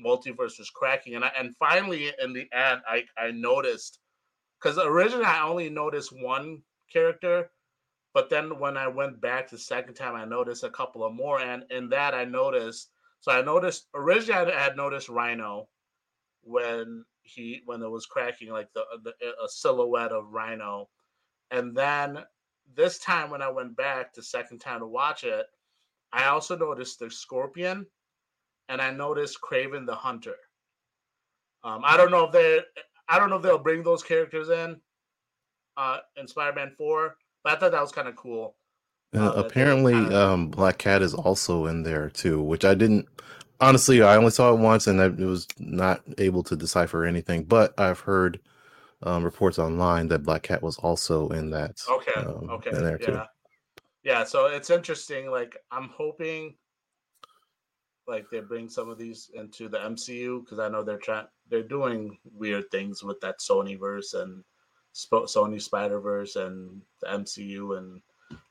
[0.05, 3.99] multiverse was cracking, and I, and finally in the end, I, I noticed
[4.61, 7.51] because originally I only noticed one character,
[8.13, 11.39] but then when I went back the second time, I noticed a couple of more,
[11.39, 12.89] and in that I noticed.
[13.21, 15.67] So I noticed originally I had noticed Rhino
[16.41, 20.89] when he when it was cracking like the, the a silhouette of Rhino,
[21.51, 22.23] and then
[22.75, 25.45] this time when I went back the second time to watch it,
[26.13, 27.85] I also noticed the Scorpion,
[28.69, 30.35] and I noticed Kraven the Hunter.
[31.63, 32.61] Um, I don't know if they
[33.07, 34.79] I don't know if they'll bring those characters in
[35.77, 38.55] uh, in Spider-Man Four, but I thought that was kind of cool.
[39.15, 43.07] Uh, apparently, um, Black Cat is also in there too, which I didn't
[43.59, 47.43] honestly, I only saw it once and I was not able to decipher anything.
[47.43, 48.39] But I've heard
[49.03, 51.81] um, reports online that Black Cat was also in that.
[51.89, 52.21] Okay.
[52.21, 52.71] Um, okay.
[52.71, 53.05] In there yeah.
[53.05, 53.21] too.
[54.03, 54.23] Yeah.
[54.23, 55.29] So it's interesting.
[55.29, 56.55] Like I'm hoping,
[58.07, 61.27] like they bring some of these into the MCU because I know they're trying.
[61.49, 64.43] They're doing weird things with that Sony verse and
[64.93, 68.01] Sony Spider Verse and the MCU and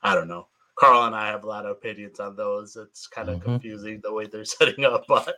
[0.01, 0.47] I don't know.
[0.79, 2.77] Carl and I have a lot of opinions on those.
[2.77, 3.51] It's kind of mm-hmm.
[3.51, 5.35] confusing the way they're setting up, but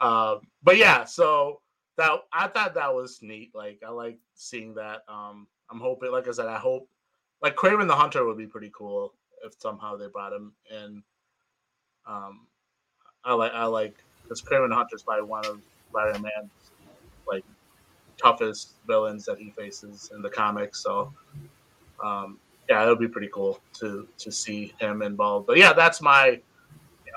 [0.00, 1.04] um, but yeah.
[1.04, 1.60] So
[1.98, 3.50] that I thought that was neat.
[3.54, 5.02] Like I like seeing that.
[5.08, 6.88] Um, I'm hoping, like I said, I hope
[7.42, 9.12] like Kraven the Hunter would be pretty cool
[9.44, 11.02] if somehow they brought him in.
[12.06, 12.46] Um,
[13.24, 16.57] I like I like because Kraven the Hunter is probably one of Spider Man's like
[18.18, 20.82] toughest villains that he faces in the comics.
[20.82, 21.12] So
[22.02, 25.46] um, yeah, it would be pretty cool to to see him involved.
[25.46, 26.40] But yeah, that's my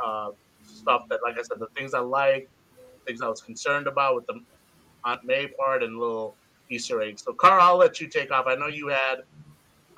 [0.04, 0.32] uh,
[0.66, 1.04] stuff.
[1.10, 2.50] That, like I said, the things I like,
[3.06, 4.42] things I was concerned about with the
[5.04, 6.36] Aunt May part, and little
[6.70, 7.24] Easter eggs.
[7.24, 8.46] So, Carl, I'll let you take off.
[8.48, 9.24] I know you had.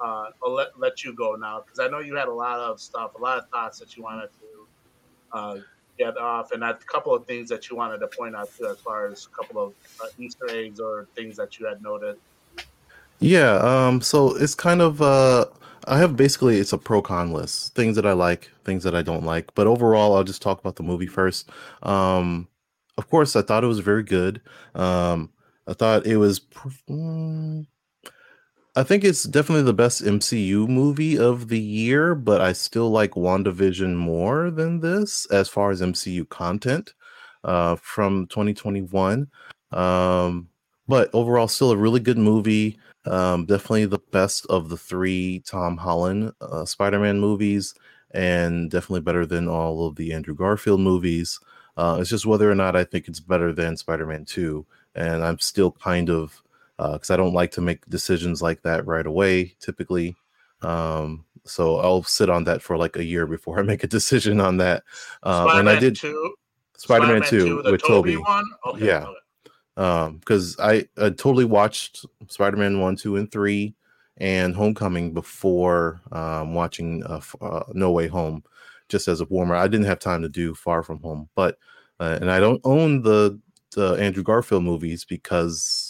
[0.03, 2.81] Uh, I'll let, let you go now because I know you had a lot of
[2.81, 5.57] stuff, a lot of thoughts that you wanted to uh,
[5.97, 8.79] get off, and a couple of things that you wanted to point out too, as
[8.79, 12.17] far as a couple of uh, Easter eggs or things that you had noted.
[13.19, 15.45] Yeah, um, so it's kind of uh
[15.87, 17.75] I have basically it's a pro con list.
[17.75, 19.53] Things that I like, things that I don't like.
[19.55, 21.49] But overall, I'll just talk about the movie first.
[21.83, 22.47] Um
[22.97, 24.41] of course, I thought it was very good.
[24.75, 25.29] Um
[25.67, 26.41] I thought it was
[26.89, 27.65] mm,
[28.75, 33.11] I think it's definitely the best MCU movie of the year, but I still like
[33.11, 36.93] WandaVision more than this as far as MCU content
[37.43, 39.27] uh from 2021.
[39.71, 40.49] Um
[40.87, 42.77] but overall still a really good movie.
[43.05, 47.73] Um, definitely the best of the three Tom Holland uh, Spider-Man movies,
[48.11, 51.39] and definitely better than all of the Andrew Garfield movies.
[51.77, 55.39] Uh, it's just whether or not I think it's better than Spider-Man Two, and I'm
[55.39, 56.42] still kind of
[56.91, 60.15] because uh, I don't like to make decisions like that right away, typically.
[60.61, 64.39] Um, so I'll sit on that for like a year before I make a decision
[64.39, 64.83] on that.
[65.23, 68.17] Um, and I did Spider-Man, Spider-Man 2, with Tobey.
[68.17, 68.45] One?
[68.67, 69.03] Okay, yeah.
[69.03, 69.17] Okay
[69.77, 73.73] um because I, I totally watched spider-man 1 2 and 3
[74.17, 78.43] and Homecoming before um, watching uh, uh, No Way Home,
[78.87, 79.55] just as a warmer.
[79.55, 81.57] I didn't have time to do Far From Home, but
[81.99, 83.39] uh, and I don't own the
[83.75, 85.82] the Andrew Garfield movies because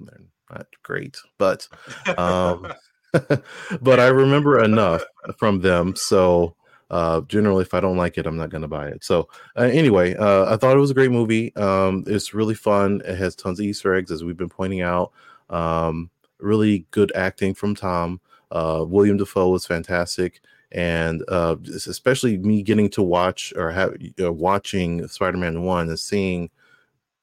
[0.00, 1.68] they're not great, but
[2.16, 2.72] um,
[3.80, 5.02] but I remember enough
[5.36, 5.96] from them.
[5.96, 6.54] So
[6.90, 9.04] uh, generally, if I don't like it, I'm not going to buy it.
[9.04, 11.54] So uh, anyway, uh, I thought it was a great movie.
[11.56, 13.02] Um, it's really fun.
[13.04, 15.12] It has tons of Easter eggs, as we've been pointing out.
[15.50, 18.20] Um, really good acting from Tom.
[18.50, 20.40] Uh, William Dafoe was fantastic,
[20.72, 26.50] and uh, especially me getting to watch or have uh, watching Spider-Man One and seeing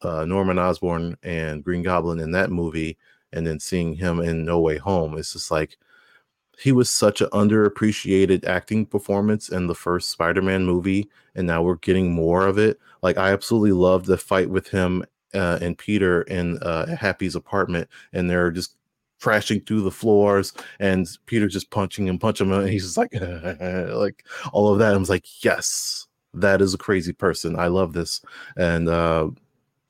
[0.01, 2.97] uh, Norman Osborn and Green Goblin in that movie,
[3.33, 5.17] and then seeing him in No Way Home.
[5.17, 5.77] It's just like
[6.59, 11.75] he was such an underappreciated acting performance in the first Spider-Man movie, and now we're
[11.75, 12.79] getting more of it.
[13.01, 15.03] Like I absolutely loved the fight with him
[15.33, 18.75] uh, and Peter in uh, Happy's apartment, and they're just
[19.21, 23.13] crashing through the floors, and Peter just punching and punching him, and he's just like,
[23.93, 24.93] like all of that.
[24.93, 27.59] I was like, yes, that is a crazy person.
[27.59, 28.21] I love this,
[28.55, 29.29] and uh,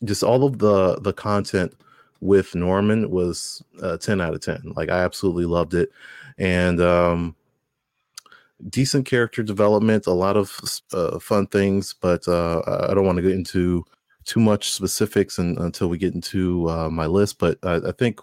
[0.05, 1.73] just all of the the content
[2.21, 4.73] with Norman was uh, 10 out of 10.
[4.75, 5.89] Like I absolutely loved it.
[6.37, 7.35] And um
[8.69, 10.57] decent character development, a lot of
[10.93, 13.85] uh, fun things, but uh I don't want to get into
[14.25, 18.19] too much specifics and, until we get into uh, my list, but I, I think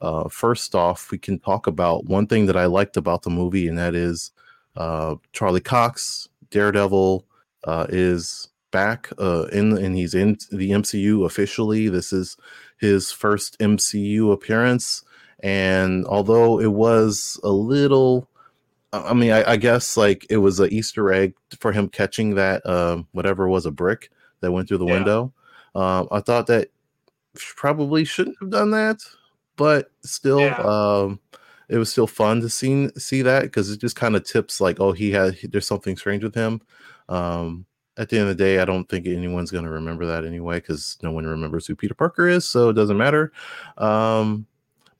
[0.00, 3.68] uh, first off, we can talk about one thing that I liked about the movie,
[3.68, 4.32] and that is
[4.76, 7.24] uh, Charlie Cox, Daredevil,
[7.64, 11.88] uh, is back uh, in and he's in the MCU officially.
[11.88, 12.36] This is
[12.78, 15.04] his first MCU appearance,
[15.40, 18.28] and although it was a little,
[18.92, 22.66] I mean, I, I guess like it was an Easter egg for him catching that
[22.66, 24.92] um, whatever was a brick that went through the yeah.
[24.92, 25.32] window.
[25.74, 26.68] Um, I thought that
[27.34, 28.98] probably shouldn't have done that,
[29.56, 30.56] but still, yeah.
[30.56, 31.20] um,
[31.68, 34.80] it was still fun to see see that because it just kind of tips like,
[34.80, 36.60] oh, he had there's something strange with him.
[37.08, 40.24] Um, at the end of the day, I don't think anyone's going to remember that
[40.24, 43.32] anyway because no one remembers who Peter Parker is, so it doesn't matter.
[43.78, 44.46] Um,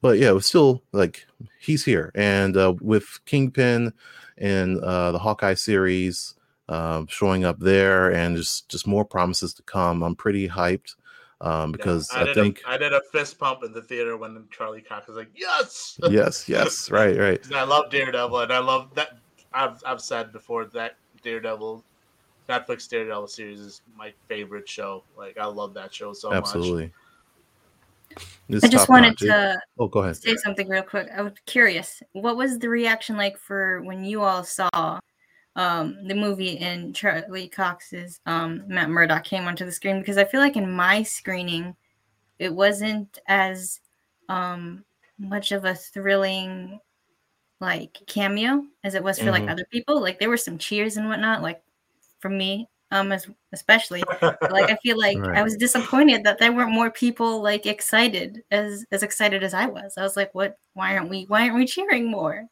[0.00, 1.26] but yeah, it was still like
[1.58, 3.92] he's here, and uh, with Kingpin
[4.36, 6.34] and uh, the Hawkeye series
[6.68, 10.96] um, showing up there, and just just more promises to come, I'm pretty hyped.
[11.40, 14.16] Um, because yeah, I, I think a, I did a fist pump in the theater
[14.16, 18.58] when Charlie Cox was like, "Yes, yes, yes, right, right." I love Daredevil, and I
[18.58, 19.18] love that.
[19.52, 21.84] I've I've said before that Daredevil
[22.48, 25.04] Netflix Daredevil series is my favorite show.
[25.16, 26.84] Like I love that show so Absolutely.
[26.84, 26.92] much.
[28.50, 28.68] Absolutely.
[28.68, 30.16] I just wanted to oh, go ahead.
[30.16, 31.08] say something real quick.
[31.16, 32.02] I was curious.
[32.12, 35.00] What was the reaction like for when you all saw
[35.56, 40.00] um, the movie and Charlie Cox's um, Matt Murdock came onto the screen?
[40.00, 41.74] Because I feel like in my screening,
[42.38, 43.80] it wasn't as
[44.28, 44.84] um,
[45.18, 46.80] much of a thrilling
[47.60, 49.44] like cameo as it was for mm-hmm.
[49.44, 50.00] like other people.
[50.00, 51.42] Like there were some cheers and whatnot.
[51.42, 51.62] Like
[52.22, 54.02] for me um as, especially.
[54.22, 55.36] Like i feel like right.
[55.36, 59.66] i was disappointed that there weren't more people like excited as as excited as i
[59.66, 59.94] was.
[59.98, 60.56] I was like what?
[60.74, 62.44] Why aren't we why aren't we cheering more?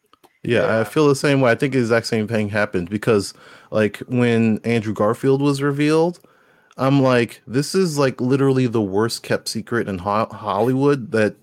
[0.43, 0.81] Yeah, yeah.
[0.81, 1.53] i feel the same way.
[1.53, 3.35] I think the exact same thing happened because
[3.71, 6.19] like when andrew garfield was revealed
[6.77, 11.37] i'm like this is like literally the worst kept secret in ho- hollywood that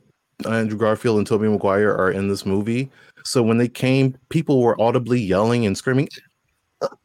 [0.46, 2.92] andrew garfield and tobey maguire are in this movie.
[3.24, 6.10] So when they came people were audibly yelling and screaming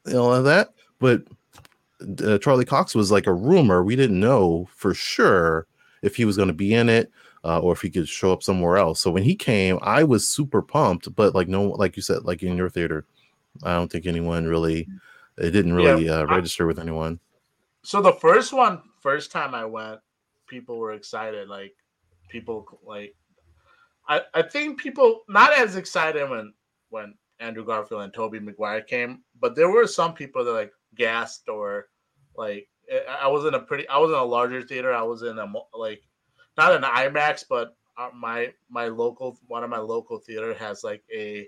[0.06, 0.70] you know that
[1.02, 1.24] but
[2.24, 3.82] uh, Charlie Cox was like a rumor.
[3.82, 5.66] We didn't know for sure
[6.00, 7.10] if he was going to be in it
[7.44, 9.00] uh, or if he could show up somewhere else.
[9.00, 11.14] So when he came, I was super pumped.
[11.14, 13.04] But like no, like you said, like in your theater,
[13.64, 14.88] I don't think anyone really.
[15.38, 17.18] It didn't really yeah, uh, register I, with anyone.
[17.82, 19.98] So the first one, first time I went,
[20.46, 21.48] people were excited.
[21.48, 21.74] Like
[22.28, 23.14] people like,
[24.08, 26.52] I I think people not as excited when
[26.90, 31.48] when Andrew Garfield and Tobey Maguire came, but there were some people that like gassed
[31.48, 31.88] or
[32.36, 32.68] like
[33.20, 34.92] I was in a pretty I was in a larger theater.
[34.92, 36.02] I was in a like
[36.56, 41.02] not an IMAX, but uh, my my local one of my local theater has like
[41.14, 41.46] a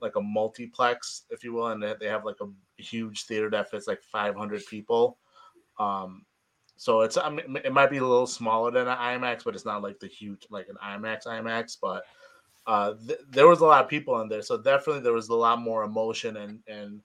[0.00, 3.86] like a multiplex, if you will, and they have like a huge theater that fits
[3.86, 5.18] like 500 people.
[5.78, 6.26] Um,
[6.76, 9.64] so it's I mean, it might be a little smaller than an IMAX, but it's
[9.64, 11.78] not like the huge like an IMAX IMAX.
[11.80, 12.04] But
[12.66, 15.34] uh, th- there was a lot of people in there, so definitely there was a
[15.34, 17.00] lot more emotion and and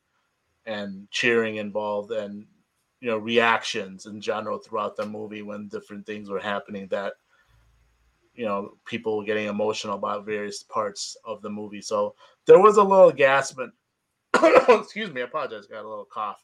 [0.66, 2.46] and cheering involved and
[3.02, 7.14] you know reactions in general throughout the movie when different things were happening that
[8.34, 12.14] you know people were getting emotional about various parts of the movie so
[12.46, 13.58] there was a little gasp
[14.34, 16.44] gasping excuse me i apologize got a little cough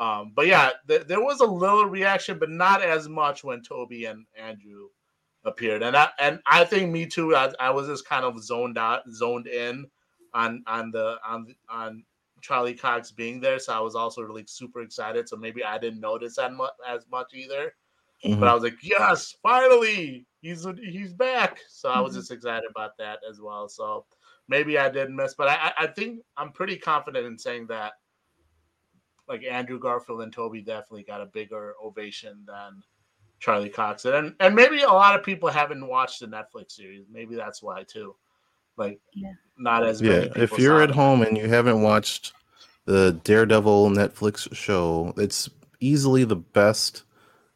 [0.00, 4.06] um, but yeah th- there was a little reaction but not as much when tobey
[4.06, 4.88] and andrew
[5.44, 7.34] appeared, and I and I think me too.
[7.34, 9.86] I, I was just kind of zoned out, zoned in
[10.34, 12.04] on on the on on
[12.42, 15.28] Charlie Cox being there, so I was also really super excited.
[15.28, 17.72] So maybe I didn't notice that much as much either.
[18.24, 18.38] Mm-hmm.
[18.38, 21.60] But I was like, yes, finally, he's he's back.
[21.68, 22.20] So I was mm-hmm.
[22.20, 23.68] just excited about that as well.
[23.68, 24.04] So
[24.48, 27.92] maybe I didn't miss, but I I think I'm pretty confident in saying that
[29.28, 32.82] like Andrew Garfield and Tobey definitely got a bigger ovation than
[33.38, 37.06] Charlie Cox, and and maybe a lot of people haven't watched the Netflix series.
[37.10, 38.14] Maybe that's why too.
[38.76, 39.32] Like, yeah.
[39.58, 40.26] not as yeah.
[40.36, 42.32] If you're at home and you haven't watched
[42.84, 45.48] the Daredevil Netflix show, it's
[45.80, 47.04] easily the best.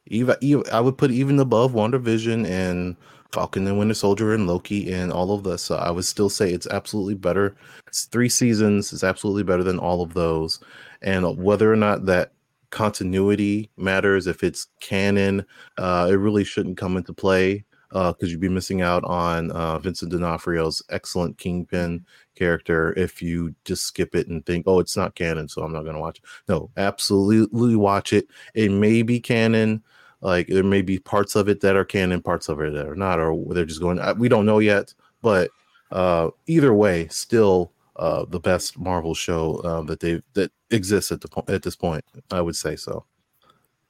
[0.07, 2.97] Even, even I would put even above WandaVision and
[3.33, 5.63] Falcon and Winter Soldier and Loki and all of this.
[5.63, 7.57] So I would still say it's absolutely better.
[7.87, 8.93] It's three seasons.
[8.93, 10.61] It's absolutely better than all of those.
[11.03, 12.33] And whether or not that
[12.71, 15.45] continuity matters, if it's canon,
[15.79, 19.79] uh, it really shouldn't come into play because uh, you'd be missing out on uh,
[19.79, 25.15] Vincent D'Onofrio's excellent Kingpin character if you just skip it and think, oh, it's not
[25.15, 26.25] canon, so I'm not going to watch it.
[26.49, 28.29] No, absolutely watch it.
[28.55, 29.83] It may be canon.
[30.21, 32.97] Like there may be parts of it that are canon, parts of it that are
[32.97, 34.01] not, or they're just going.
[34.19, 35.51] We don't know yet, but
[35.93, 41.21] uh, either way, still uh, the best Marvel show uh, that they that exists at
[41.21, 42.05] the po- at this point.
[42.31, 43.05] I would say so.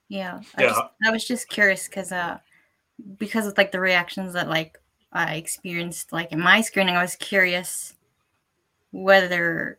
[0.09, 0.69] Yeah, I, yeah.
[0.69, 2.39] Just, I was just curious because uh,
[3.19, 4.79] because of like the reactions that like
[5.13, 7.95] I experienced like in my screening, I was curious
[8.93, 9.79] whether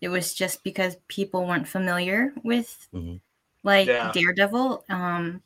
[0.00, 3.16] it was just because people weren't familiar with mm-hmm.
[3.62, 4.10] like yeah.
[4.12, 5.42] Daredevil, um,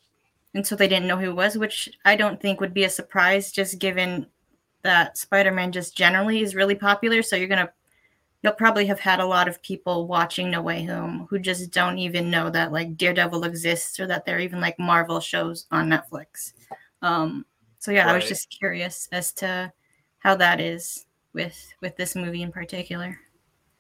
[0.55, 2.91] and so they didn't know who it was, which I don't think would be a
[2.91, 4.27] surprise, just given
[4.83, 7.23] that Spider-Man just generally is really popular.
[7.23, 7.73] So you're gonna
[8.43, 11.99] you'll probably have had a lot of people watching No Way Home who just don't
[11.99, 15.89] even know that like Daredevil exists or that there are even like Marvel shows on
[15.89, 16.53] Netflix.
[17.03, 17.45] Um,
[17.79, 18.13] so yeah, right.
[18.13, 19.73] I was just curious as to
[20.19, 23.19] how that is with with this movie in particular.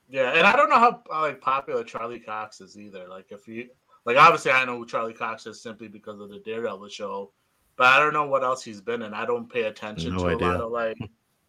[0.08, 3.08] Yeah, and I don't know how like popular Charlie Cox is either.
[3.08, 3.68] Like if you
[4.04, 7.32] like, obviously I know who Charlie Cox is simply because of the Daredevil show,
[7.76, 9.14] but I don't know what else he's been in.
[9.14, 10.48] I don't pay attention no to idea.
[10.48, 10.98] a lot of like,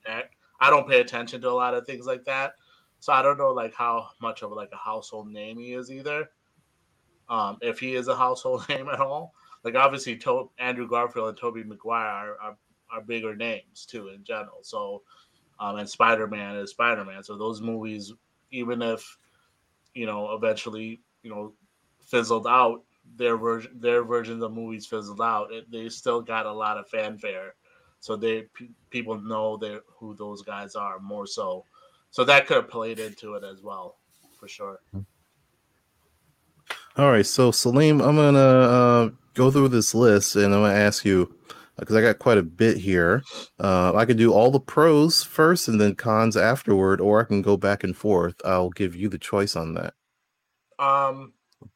[0.59, 2.53] I don't pay attention to a lot of things like that.
[2.99, 6.29] So I don't know like how much of like a household name he is either.
[7.27, 9.33] Um, if he is a household name at all.
[9.65, 12.57] Like obviously, to- Andrew Garfield and Tobey Maguire are, are,
[12.91, 14.59] are bigger names too in general.
[14.61, 15.01] So,
[15.59, 17.23] um, and Spider Man is Spider Man.
[17.23, 18.13] So those movies,
[18.51, 19.17] even if
[19.95, 21.53] you know eventually you know
[21.99, 22.83] fizzled out,
[23.15, 25.51] their version their versions of movies fizzled out.
[25.51, 27.55] It, they still got a lot of fanfare.
[28.01, 31.65] So they p- people know they who those guys are more so.
[32.11, 33.97] So that could have played into it as well,
[34.39, 34.79] for sure.
[36.97, 40.81] All right, so Salim, I'm gonna uh, go through this list and I'm going to
[40.81, 41.35] ask you
[41.77, 43.21] because I got quite a bit here.
[43.59, 47.41] Uh, I could do all the pros first and then cons afterward, or I can
[47.41, 48.35] go back and forth.
[48.45, 49.93] I'll give you the choice on that.
[50.79, 51.33] Um,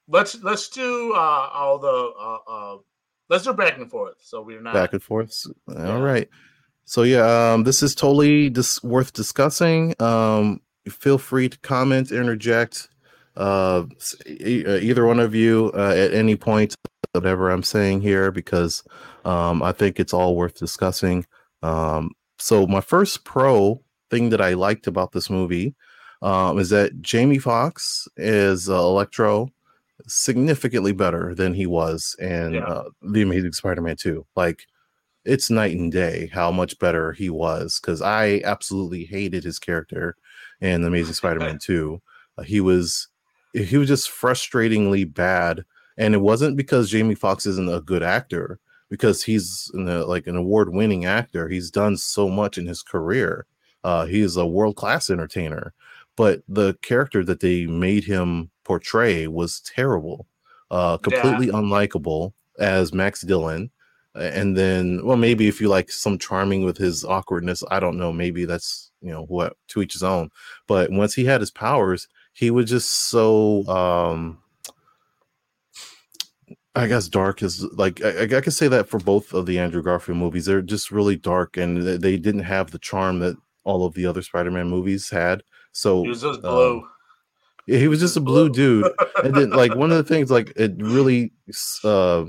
[0.08, 1.88] let's let's do uh, all the
[2.20, 2.78] uh, uh,
[3.30, 4.16] let's do back and forth.
[4.22, 5.46] So we're not back and forth.
[5.68, 6.00] All yeah.
[6.00, 6.30] right.
[6.86, 9.94] So yeah, um, this is totally dis- worth discussing.
[10.02, 12.90] Um, feel free to comment, interject.
[13.36, 13.86] Uh,
[14.26, 16.76] either one of you uh, at any point
[17.20, 18.82] whatever I'm saying here because
[19.26, 21.26] um, I think it's all worth discussing.
[21.62, 25.76] Um, so my first pro thing that I liked about this movie
[26.22, 29.50] um, is that Jamie Foxx is uh, Electro
[30.08, 32.64] significantly better than he was in yeah.
[32.64, 34.26] uh, the Amazing Spider-Man 2.
[34.38, 34.62] Like
[35.26, 40.16] it's night and day how much better he was because I absolutely hated his character
[40.62, 42.02] in the Amazing Spider-Man 2.
[42.38, 43.10] Uh, he was
[43.52, 45.66] he was just frustratingly bad
[46.00, 50.36] and it wasn't because Jamie Foxx isn't a good actor, because he's a, like an
[50.36, 51.48] award-winning actor.
[51.48, 53.46] He's done so much in his career.
[53.84, 55.74] Uh, he is a world-class entertainer,
[56.16, 60.26] but the character that they made him portray was terrible,
[60.72, 61.54] uh, completely yeah.
[61.54, 63.70] unlikable as Max Dillon.
[64.16, 68.12] And then, well, maybe if you like some charming with his awkwardness, I don't know.
[68.12, 70.30] Maybe that's you know what to each his own.
[70.68, 74.40] But once he had his powers, he was just so um
[76.76, 79.82] I guess dark is like I, I could say that for both of the Andrew
[79.82, 80.46] Garfield movies.
[80.46, 84.22] They're just really dark, and they didn't have the charm that all of the other
[84.22, 85.44] Spider-Man movies had.
[85.72, 86.80] So he was just blue.
[86.80, 86.90] Um,
[87.66, 88.92] he was just a blue dude,
[89.24, 91.34] and then like one of the things like it really
[91.84, 92.26] uh,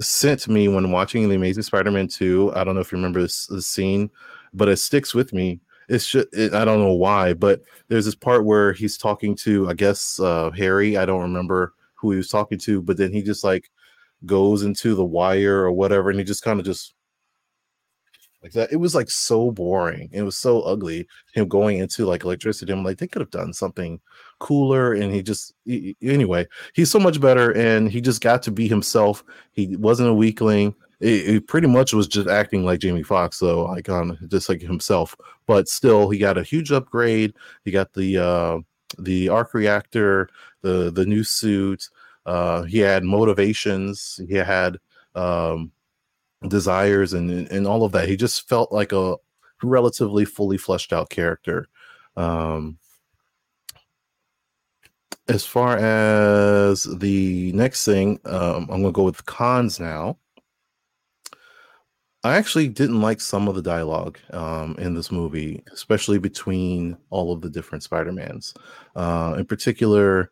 [0.00, 2.52] sent me when watching the Amazing Spider-Man two.
[2.54, 4.10] I don't know if you remember this, this scene,
[4.52, 5.60] but it sticks with me.
[5.88, 9.68] It's just it, I don't know why, but there's this part where he's talking to
[9.68, 10.96] I guess uh, Harry.
[10.96, 11.74] I don't remember
[12.04, 13.70] who he was talking to, but then he just like
[14.26, 16.94] goes into the wire or whatever, and he just kind of just
[18.44, 18.70] like that.
[18.70, 20.10] It was like so boring.
[20.12, 21.08] It was so ugly.
[21.32, 22.72] Him going into like electricity.
[22.72, 23.98] I'm like, they could have done something
[24.38, 24.92] cooler.
[24.92, 28.68] And he just he, anyway, he's so much better, and he just got to be
[28.68, 29.24] himself.
[29.52, 30.74] He wasn't a weakling.
[31.00, 35.16] It pretty much was just acting like Jamie Foxx, so like on just like himself.
[35.46, 37.34] But still, he got a huge upgrade.
[37.64, 38.58] He got the uh
[38.98, 40.28] the arc reactor,
[40.62, 41.88] the the new suit.
[42.26, 44.20] Uh, he had motivations.
[44.28, 44.78] He had
[45.14, 45.70] um
[46.48, 48.08] desires and and all of that.
[48.08, 49.16] He just felt like a
[49.62, 51.68] relatively fully fleshed out character.
[52.16, 52.78] Um,
[55.28, 60.18] as far as the next thing, um, I'm gonna go with cons now.
[62.24, 67.32] I actually didn't like some of the dialogue um, in this movie, especially between all
[67.32, 68.54] of the different Spider-Mans.
[68.96, 70.30] Uh, in particular,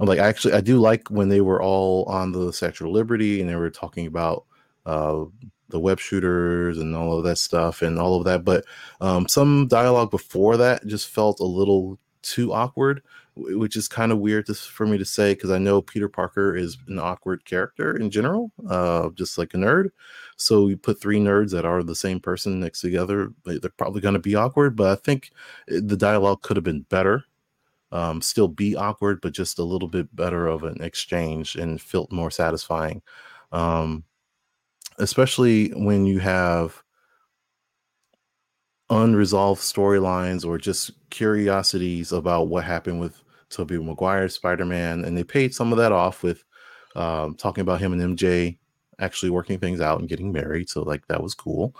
[0.00, 3.48] I'm like, actually, I do like when they were all on the of Liberty and
[3.48, 4.44] they were talking about
[4.86, 5.24] uh,
[5.68, 8.44] the web shooters and all of that stuff and all of that.
[8.44, 8.64] But
[9.00, 13.02] um, some dialogue before that just felt a little too awkward,
[13.34, 16.54] which is kind of weird to, for me to say because I know Peter Parker
[16.56, 19.90] is an awkward character in general, uh, just like a nerd.
[20.36, 23.32] So you put three nerds that are the same person next together.
[23.44, 25.30] They're probably going to be awkward, but I think
[25.70, 27.24] eh, the dialogue could have been better.
[27.92, 32.10] Um, still be awkward, but just a little bit better of an exchange and felt
[32.10, 33.02] more satisfying.
[33.52, 34.04] Um,
[34.98, 36.82] especially when you have
[38.90, 45.54] unresolved storylines or just curiosities about what happened with Tobey Maguire's Spider-Man, and they paid
[45.54, 46.44] some of that off with
[46.96, 48.58] um, talking about him and MJ
[48.98, 50.68] actually working things out and getting married.
[50.68, 51.74] So like that was cool.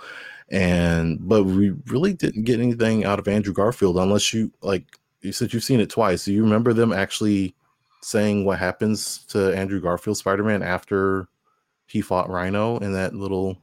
[0.50, 5.32] And but we really didn't get anything out of Andrew Garfield unless you like you
[5.32, 6.24] said you've seen it twice.
[6.24, 7.54] Do you remember them actually
[8.02, 11.28] saying what happens to Andrew Garfield Spider-Man after
[11.86, 13.56] he fought Rhino in that little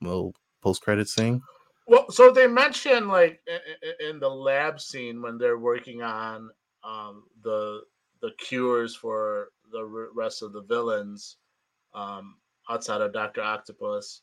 [0.00, 1.42] little post credit scene?
[1.86, 3.40] Well, so they mentioned like
[4.00, 6.50] in the lab scene when they're working on
[6.84, 7.82] um, the
[8.20, 9.84] the cures for the
[10.14, 11.36] rest of the villains
[11.94, 12.36] um,
[12.68, 14.20] outside of Doctor Octopus.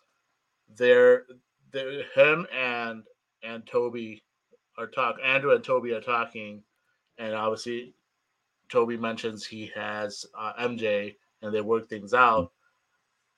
[0.75, 1.23] They're,
[1.71, 3.03] they're him and
[3.43, 4.23] and Tobey
[4.77, 5.17] are talk.
[5.23, 6.63] Andrew and Tobey are talking,
[7.17, 7.93] and obviously
[8.69, 12.51] Tobey mentions he has uh, MJ, and they work things out.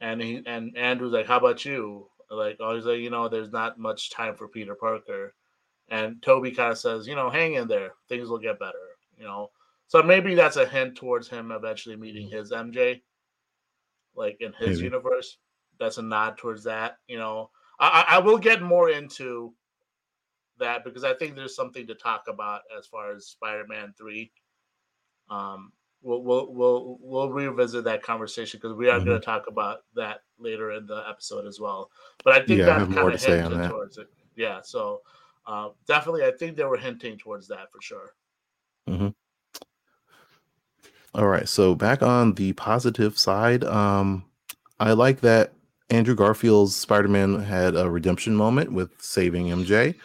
[0.01, 3.51] And he and Andrew's like, "How about you?" Like, oh, he's like, you know, there's
[3.51, 5.33] not much time for Peter Parker.
[5.89, 8.77] And Tobey kind of says, you know, hang in there, things will get better.
[9.17, 9.49] You know,
[9.87, 12.33] so maybe that's a hint towards him eventually meeting mm.
[12.33, 13.01] his MJ,
[14.15, 14.83] like in his maybe.
[14.83, 15.37] universe.
[15.79, 16.97] That's a nod towards that.
[17.07, 17.49] You know,
[17.79, 19.53] I, I will get more into
[20.59, 24.31] that because I think there's something to talk about as far as Spider-Man Three.
[25.29, 29.07] Um, we'll we'll we'll, we'll revisit that conversation because we are mm-hmm.
[29.07, 31.89] going to talk about that later in the episode as well.
[32.23, 34.07] But I think yeah, that kind of hinted towards it.
[34.35, 35.01] Yeah, so
[35.45, 38.13] uh, definitely, I think they were hinting towards that for sure.
[38.87, 39.09] Mm-hmm.
[41.15, 44.25] All right, so back on the positive side, um,
[44.79, 45.53] I like that
[45.89, 49.95] Andrew Garfield's Spider-Man had a redemption moment with saving MJ.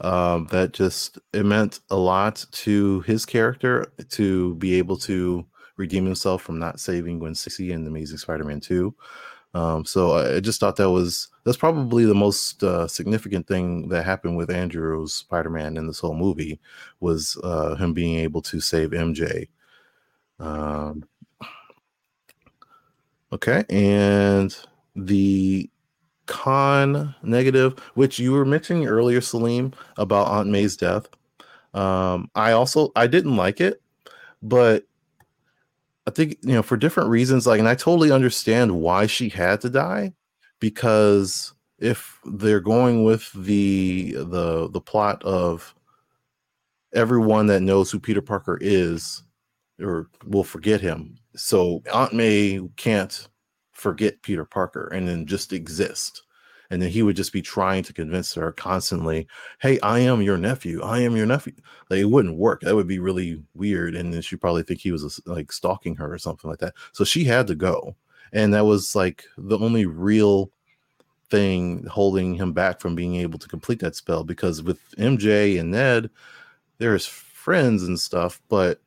[0.00, 6.04] Um, that just it meant a lot to his character to be able to redeem
[6.04, 8.94] himself from not saving Gwen Stacy in Amazing Spider-Man 2.
[9.54, 14.04] Um, so I just thought that was that's probably the most uh, significant thing that
[14.04, 16.58] happened with Andrew's Spider-Man in this whole movie
[16.98, 19.48] was uh, him being able to save MJ.
[20.40, 21.04] Um,
[23.32, 24.56] okay, and
[24.96, 25.70] the
[26.26, 31.08] con negative, which you were mentioning earlier, Salim, about Aunt May's death.
[31.74, 33.82] Um, I also I didn't like it,
[34.42, 34.84] but
[36.06, 37.46] I think you know for different reasons.
[37.46, 40.12] Like, and I totally understand why she had to die,
[40.60, 45.74] because if they're going with the the the plot of
[46.92, 49.22] everyone that knows who Peter Parker is,
[49.80, 53.28] or will forget him, so Aunt May can't
[53.84, 56.22] forget Peter Parker and then just exist.
[56.70, 59.28] And then he would just be trying to convince her constantly,
[59.60, 60.82] Hey, I am your nephew.
[60.82, 61.52] I am your nephew.
[61.90, 62.62] Like it wouldn't work.
[62.62, 63.94] That would be really weird.
[63.94, 66.72] And then she'd probably think he was uh, like stalking her or something like that.
[66.92, 67.94] So she had to go.
[68.32, 70.50] And that was like the only real
[71.28, 75.72] thing holding him back from being able to complete that spell because with MJ and
[75.72, 76.08] Ned,
[76.78, 78.80] there's friends and stuff, but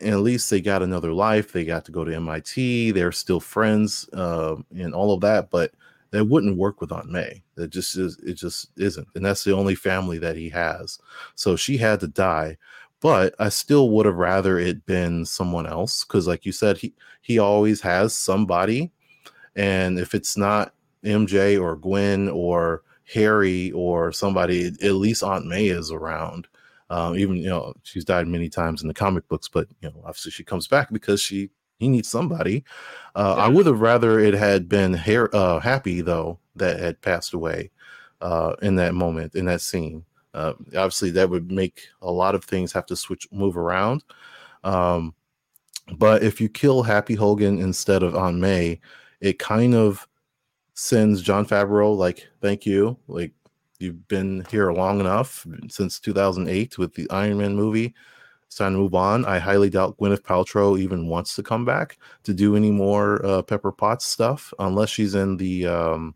[0.00, 1.52] and at least they got another life.
[1.52, 2.92] They got to go to MIT.
[2.92, 5.72] They're still friends uh, and all of that, but
[6.10, 7.42] that wouldn't work with Aunt May.
[7.56, 8.18] It just is.
[8.18, 10.98] It just isn't, and that's the only family that he has.
[11.34, 12.56] So she had to die.
[13.00, 16.92] But I still would have rather it been someone else because, like you said, he
[17.22, 18.90] he always has somebody,
[19.56, 20.74] and if it's not
[21.04, 22.82] MJ or Gwen or
[23.12, 26.46] Harry or somebody, at least Aunt May is around.
[26.90, 30.02] Um, even you know she's died many times in the comic books, but you know
[30.04, 32.64] obviously she comes back because she he needs somebody.
[33.14, 33.44] Uh, yeah.
[33.44, 37.70] I would have rather it had been hair, uh, happy though that had passed away
[38.20, 40.04] uh, in that moment in that scene.
[40.34, 44.04] Uh, obviously, that would make a lot of things have to switch move around.
[44.62, 45.14] Um,
[45.96, 48.80] but if you kill Happy Hogan instead of Aunt May,
[49.20, 50.06] it kind of
[50.74, 53.32] sends Jon Favreau like, "Thank you, like
[53.80, 57.94] you've been here long enough since 2008 with the Iron Man movie.
[58.46, 59.24] It's time to move on.
[59.24, 63.42] I highly doubt Gwyneth Paltrow even wants to come back to do any more uh,
[63.42, 66.14] Pepper Potts stuff, unless she's in the um,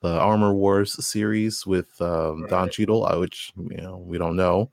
[0.00, 2.50] the Armor Wars series with um, right.
[2.50, 4.70] Don Cheadle, uh, which you know we don't know,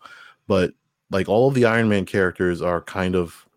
[0.47, 0.73] but
[1.09, 3.47] like all of the Iron Man characters are kind of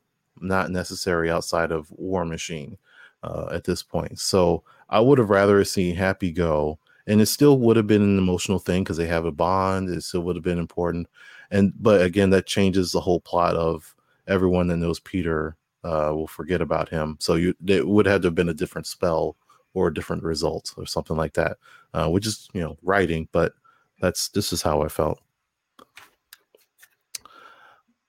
[0.40, 2.78] not necessary outside of War Machine
[3.22, 4.18] uh, at this point.
[4.18, 6.78] So I would have rather seen Happy go,
[7.10, 9.88] and it still would have been an emotional thing because they have a bond.
[9.88, 11.08] It still would have been important,
[11.50, 13.96] and but again, that changes the whole plot of
[14.28, 17.16] everyone that knows Peter uh, will forget about him.
[17.18, 19.36] So you it would have to have been a different spell
[19.74, 21.58] or a different result or something like that,
[21.94, 23.54] uh, which is you know writing, but
[24.00, 25.20] that's this is how I felt.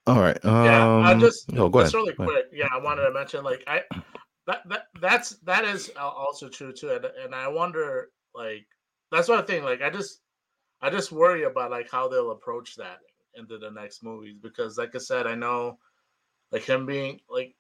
[0.06, 0.38] All right.
[0.46, 2.04] Um, yeah, I just oh, go just ahead.
[2.04, 2.46] really quick.
[2.54, 3.82] Yeah, I wanted to mention like I
[4.46, 8.68] that, that that's that is also true too, and, and I wonder like
[9.12, 9.64] that's what I think.
[9.64, 10.22] Like I just
[10.82, 13.00] I just worry about like how they'll approach that
[13.36, 15.78] into the next movies because like I said, I know
[16.52, 17.56] like him being like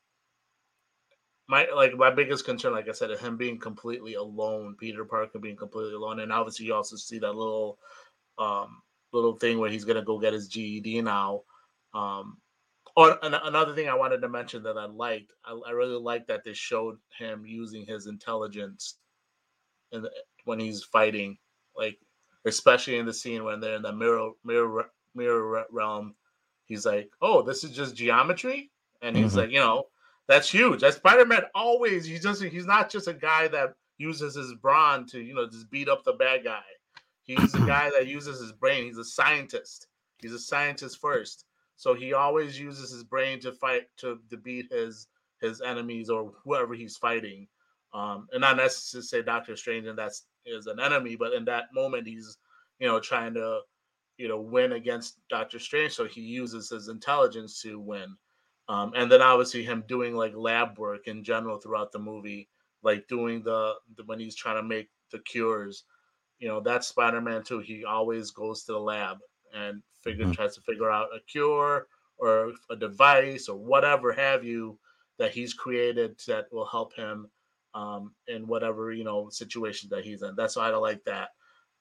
[1.47, 5.57] my like my biggest concern, like I said, him being completely alone, Peter Parker being
[5.57, 7.77] completely alone, and obviously you also see that little
[8.37, 8.81] um
[9.13, 11.41] little thing where he's gonna go get his GED now.
[11.93, 12.37] Um,
[12.95, 16.27] or an, another thing I wanted to mention that I liked, I, I really liked
[16.27, 18.97] that they showed him using his intelligence
[19.91, 20.05] in
[20.45, 21.37] when he's fighting,
[21.75, 21.97] like
[22.45, 26.15] especially in the scene when they're in the mirror mirror mirror realm.
[26.65, 29.37] He's like, "Oh, this is just geometry," and he's mm-hmm.
[29.37, 29.87] like, "You know,
[30.27, 34.35] that's huge." That Spider Man always he's just he's not just a guy that uses
[34.35, 36.63] his brawn to you know just beat up the bad guy.
[37.23, 38.85] He's a guy that uses his brain.
[38.85, 39.87] He's a scientist.
[40.21, 41.45] He's a scientist first.
[41.75, 45.07] So he always uses his brain to fight to, to beat his
[45.41, 47.47] his enemies or whoever he's fighting.
[47.93, 51.65] Um, and not necessarily say Doctor Strange and that's is an enemy, but in that
[51.73, 52.37] moment he's
[52.79, 53.61] you know trying to
[54.17, 58.15] you know win against Doctor Strange, so he uses his intelligence to win.
[58.69, 62.47] Um, and then obviously him doing like lab work in general throughout the movie,
[62.83, 65.83] like doing the, the when he's trying to make the cures.
[66.39, 67.59] You know that's Spider-Man too.
[67.59, 69.17] He always goes to the lab
[69.53, 70.33] and figure mm-hmm.
[70.33, 71.87] tries to figure out a cure
[72.17, 74.77] or a device or whatever have you
[75.17, 77.29] that he's created that will help him
[77.73, 80.35] um, in whatever you know situation that he's in.
[80.35, 81.29] That's why I like that.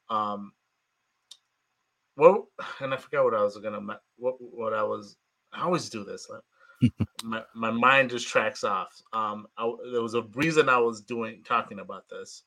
[0.08, 0.52] Um,
[2.16, 2.48] well,
[2.80, 3.80] and I forgot what I was gonna
[4.16, 5.16] what what I was.
[5.52, 6.28] I always do this.
[7.24, 9.00] my my mind just tracks off.
[9.12, 12.44] Um, I, there was a reason I was doing talking about this.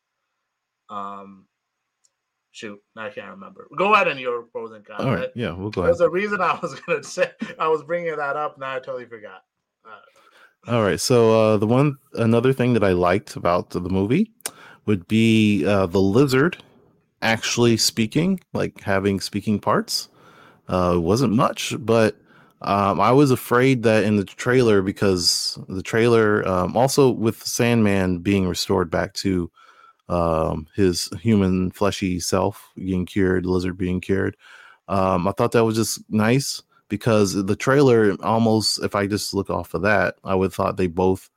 [0.89, 1.45] Um,
[2.51, 3.67] shoot, I can't remember.
[3.77, 5.03] Go ahead and your pros and cons.
[5.03, 5.89] All right, yeah, we'll go ahead.
[5.89, 8.57] There's a reason I was gonna say I was bringing that up.
[8.57, 9.43] Now I totally forgot.
[10.67, 10.99] All right.
[10.99, 14.31] So uh, the one another thing that I liked about the movie
[14.85, 16.57] would be uh, the lizard
[17.21, 20.09] actually speaking, like having speaking parts.
[20.69, 22.15] Uh, wasn't much, but
[22.61, 28.19] um, I was afraid that in the trailer because the trailer um, also with Sandman
[28.19, 29.51] being restored back to
[30.09, 34.37] um, his human fleshy self being cured, lizard being cured.
[34.87, 39.49] Um, I thought that was just nice because the trailer almost, if I just look
[39.49, 41.29] off of that, I would have thought they both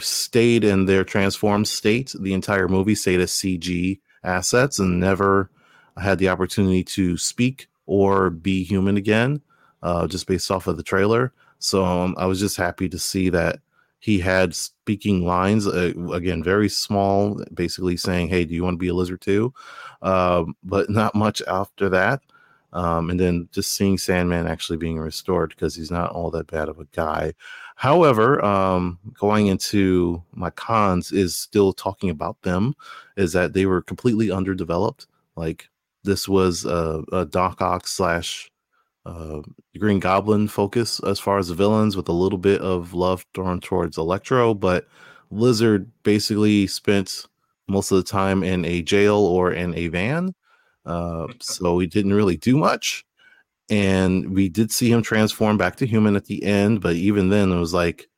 [0.00, 2.14] stayed in their transformed state.
[2.18, 5.50] The entire movie stayed as CG assets and never
[5.96, 9.42] had the opportunity to speak or be human again,
[9.82, 11.32] uh, just based off of the trailer.
[11.58, 13.60] So um, I was just happy to see that
[14.00, 18.78] he had speaking lines uh, again, very small, basically saying, "Hey, do you want to
[18.78, 19.54] be a lizard too?"
[20.02, 22.20] Uh, but not much after that.
[22.74, 26.68] Um, and then just seeing Sandman actually being restored because he's not all that bad
[26.68, 27.32] of a guy.
[27.76, 32.74] However, um, going into my cons is still talking about them
[33.16, 35.06] is that they were completely underdeveloped.
[35.36, 35.68] Like
[36.02, 38.50] this was a, a Doc Ock slash
[39.06, 39.42] uh,
[39.78, 43.60] Green Goblin focus as far as the villains, with a little bit of love thrown
[43.60, 44.88] towards Electro, but
[45.30, 47.26] Lizard basically spent
[47.68, 50.34] most of the time in a jail or in a van
[50.86, 53.04] uh, so we didn't really do much.
[53.70, 57.50] And we did see him transform back to human at the end, but even then,
[57.50, 58.08] it was like,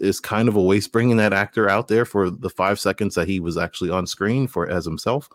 [0.00, 3.28] it's kind of a waste bringing that actor out there for the five seconds that
[3.28, 5.28] he was actually on screen for as himself.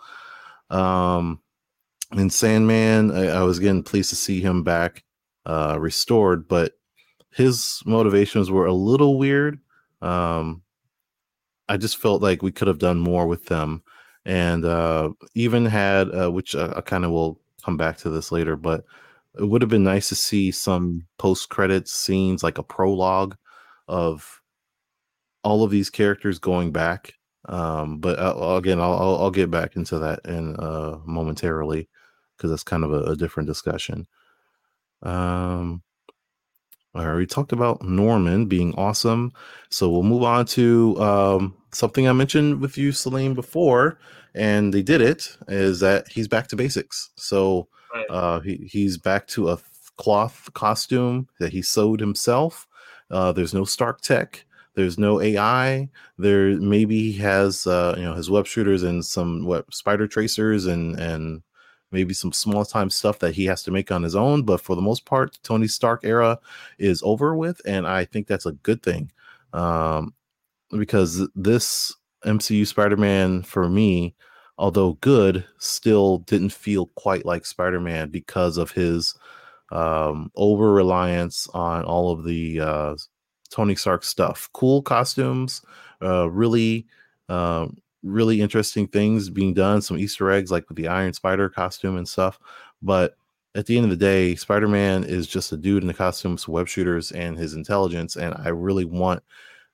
[0.69, 1.39] Um,
[2.11, 5.03] in Sandman, I, I was again pleased to see him back,
[5.45, 6.73] uh, restored, but
[7.31, 9.59] his motivations were a little weird.
[10.01, 10.63] Um,
[11.67, 13.83] I just felt like we could have done more with them,
[14.29, 18.31] and uh, even had uh, which I, I kind of will come back to this
[18.31, 18.85] later, but
[19.39, 23.35] it would have been nice to see some post credits scenes, like a prologue
[23.87, 24.39] of
[25.43, 27.15] all of these characters going back.
[27.45, 31.89] Um, but I'll, again, I'll, I'll, I'll get back into that in uh, momentarily
[32.37, 34.05] because that's kind of a, a different discussion.
[35.01, 35.81] Um,
[36.95, 39.31] all right, we talked about Norman being awesome.
[39.69, 43.99] So we'll move on to um, something I mentioned with you, Salim, before,
[44.33, 47.11] and they did it, is that he's back to basics.
[47.15, 48.05] So Right.
[48.09, 49.57] uh, he, he's back to a
[49.97, 52.67] cloth costume that he sewed himself.
[53.09, 54.45] Uh, there's no Stark Tech.
[54.75, 55.89] There's no AI.
[56.17, 60.67] There maybe he has uh, you know his web shooters and some web spider tracers
[60.67, 61.41] and and
[61.91, 64.43] maybe some small time stuff that he has to make on his own.
[64.43, 66.39] But for the most part, Tony Stark era
[66.77, 69.11] is over with, and I think that's a good thing
[69.53, 70.13] um,
[70.71, 74.15] because this MCU Spider-Man for me,
[74.57, 79.15] although good, still didn't feel quite like Spider-Man because of his
[79.71, 82.95] um, over reliance on all of the uh,
[83.49, 84.49] Tony Stark stuff.
[84.53, 85.61] Cool costumes,
[86.01, 86.87] uh, really,
[87.29, 87.67] uh,
[88.03, 89.81] really interesting things being done.
[89.81, 92.39] Some Easter eggs like with the Iron Spider costume and stuff.
[92.81, 93.15] But
[93.55, 96.37] at the end of the day, Spider Man is just a dude in a costume,
[96.37, 98.15] some web shooters, and his intelligence.
[98.15, 99.23] And I really want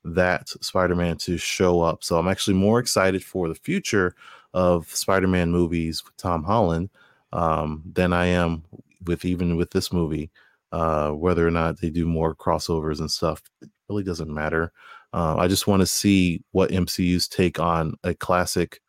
[0.04, 2.04] that Spider Man to show up.
[2.04, 4.16] So I'm actually more excited for the future
[4.54, 6.90] of Spider Man movies with Tom Holland
[7.34, 8.64] um, than I am
[9.06, 10.32] with even with this movie.
[10.72, 14.74] Uh, whether or not they do more crossovers and stuff it really doesn't matter.
[15.16, 18.82] Uh, I just want to see what MCU's take on a classic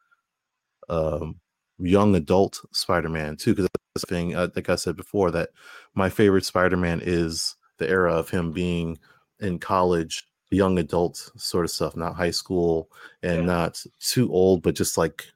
[0.89, 1.41] um,
[1.79, 3.53] young adult Spider-Man too.
[3.55, 5.51] Because that's the thing, uh, like I said before, that
[5.95, 8.99] my favorite Spider-Man is the era of him being
[9.39, 12.91] in college, young adult sort of stuff, not high school
[13.23, 13.47] and Yeah.
[13.47, 15.27] not too old, but just like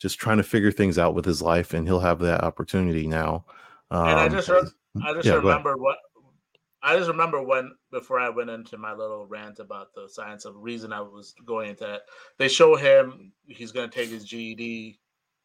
[0.00, 3.44] just trying to figure things out with his life, and he'll have that opportunity now.
[3.92, 4.60] Um, and I just re-
[5.04, 5.44] I just yeah, go ahead.
[5.44, 5.98] remember what
[6.86, 10.54] I just remember when before I went into my little rant about the science of
[10.56, 12.02] reason I was going into that.
[12.38, 15.00] They show him he's going to take his GED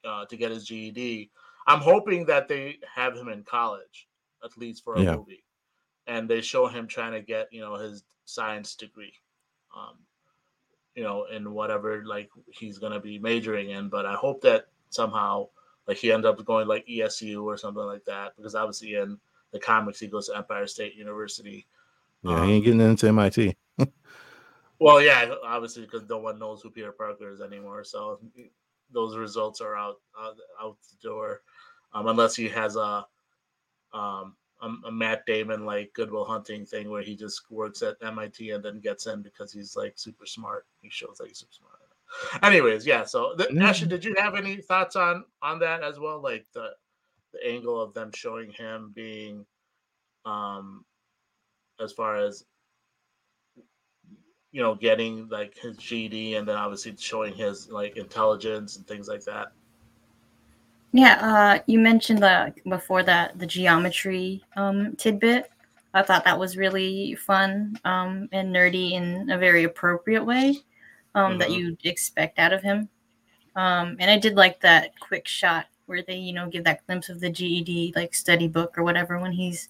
[0.06, 1.32] uh, to get his GED.
[1.66, 4.08] I'm hoping that they have him in college
[4.44, 5.16] at least for a Yeah.
[5.16, 5.44] movie,
[6.06, 9.14] and they show him trying to get you know his science degree.
[9.76, 9.98] Um,
[10.96, 13.89] you know, in whatever like he's gonna be majoring in.
[13.89, 15.50] But I hope that somehow
[15.88, 19.20] like he ends up going like ESU or something like that because obviously in
[19.52, 21.68] the comics he goes to Empire State University.
[22.24, 23.56] yeah, he ain't getting into MIT.
[24.82, 28.20] Well, yeah, obviously because no one knows who Peter Parker is anymore, so
[28.91, 31.41] those results are out out, out the door,
[31.93, 33.06] um, unless he has a
[33.93, 37.97] um a, a Matt Damon like Good Will Hunting thing where he just works at
[38.02, 40.66] MIT and then gets in because he's like super smart.
[40.82, 41.76] He shows like he's super smart.
[42.43, 43.04] Anyways, yeah.
[43.04, 43.64] So Yeah.
[43.64, 46.20] Ashley, did you have any thoughts on on that as well?
[46.20, 46.72] Like the
[47.34, 49.46] the angle of them showing him being
[50.26, 50.86] um
[51.80, 52.46] as far as
[54.52, 59.08] you know getting like his GD and then obviously showing his like intelligence and things
[59.08, 59.52] like that.
[60.94, 65.50] Yeah, uh, you mentioned the before that the geometry um, tidbit.
[65.94, 70.58] I thought that was really fun um, and nerdy in a very appropriate way
[71.16, 71.56] um, that Mhm.
[71.58, 72.90] you'd expect out of him.
[73.56, 77.10] Um, and I did like that quick shot where they, you know, give that glimpse
[77.10, 79.70] of the GED like study book or whatever when he's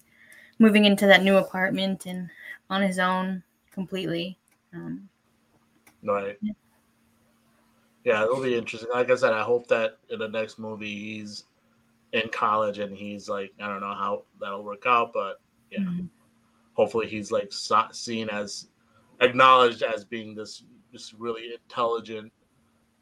[0.58, 2.30] moving into that new apartment and
[2.70, 3.42] on his own
[3.72, 4.38] completely.
[4.72, 5.08] Um,
[6.02, 6.36] Right.
[6.40, 6.52] Yeah.
[8.04, 8.90] Yeah, it'll be interesting.
[8.92, 11.44] Like I said, I hope that in the next movie he's
[12.12, 16.08] in college and he's like, I don't know how that'll work out, but yeah, mhm.
[16.74, 17.52] hopefully he's like
[17.92, 18.68] seen as
[19.20, 22.32] acknowledged as being this this really intelligent,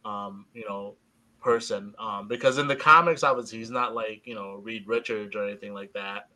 [0.05, 0.97] um, you know,
[1.41, 1.95] person.
[1.99, 5.75] Um, because in the comics, obviously, he's not like you know Reed Richards or anything
[5.75, 6.29] like that,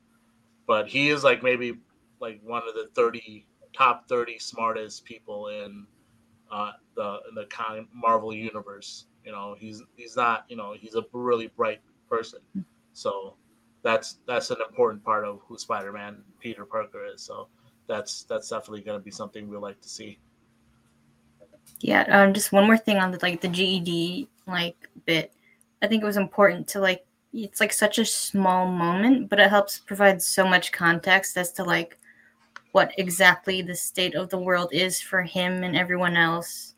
[0.67, 1.79] but he is like maybe
[2.21, 5.87] like one of the thirty top thirty smartest people in
[6.51, 9.07] uh, the in the con- Marvel universe.
[9.25, 12.41] You know, he's he's not you know he's a really bright person.
[12.93, 13.35] So
[13.83, 17.23] that's that's an important part of who Spider-Man Peter Parker is.
[17.23, 17.49] So
[17.87, 20.19] that's that's definitely going to be something we like to see.
[21.81, 25.33] Yeah, um, just one more thing on the like the GED like bit.
[25.83, 29.51] I think it was important to like it's like such a small moment, but it
[29.51, 31.99] helps provide so much context as to like
[32.73, 36.75] what exactly the state of the world is for him and everyone else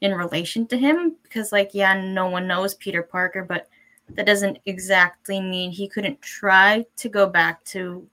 [0.00, 1.16] in relation to him.
[1.22, 3.68] Because like, yeah, no one knows Peter Parker, but
[4.14, 8.06] that doesn't exactly mean he couldn't try to go back to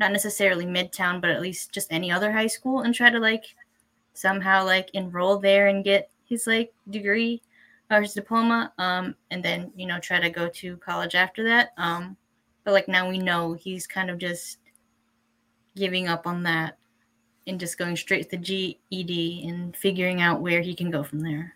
[0.00, 3.44] not necessarily Midtown, but at least just any other high school and try to like
[4.14, 7.40] somehow like enroll there and get his like degree
[7.90, 11.72] or his diploma um and then you know try to go to college after that
[11.76, 12.16] um
[12.64, 14.58] but like now we know he's kind of just
[15.76, 16.78] giving up on that
[17.46, 21.20] and just going straight to the GED and figuring out where he can go from
[21.20, 21.54] there.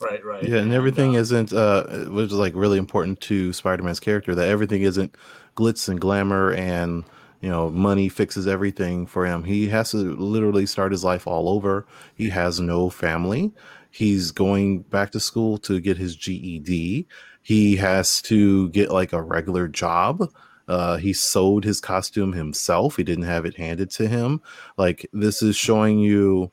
[0.00, 0.42] Right, right.
[0.42, 4.82] Yeah, and everything isn't uh which is like really important to Spider-Man's character that everything
[4.82, 5.14] isn't
[5.56, 7.04] glitz and glamour and
[7.40, 9.44] you know money fixes everything for him.
[9.44, 11.86] He has to literally start his life all over.
[12.16, 13.52] He has no family.
[13.92, 17.06] He's going back to school to get his GED.
[17.42, 20.28] He has to get like a regular job.
[20.66, 22.96] Uh, he sewed his costume himself.
[22.96, 24.40] He didn't have it handed to him.
[24.78, 26.50] Like this is showing you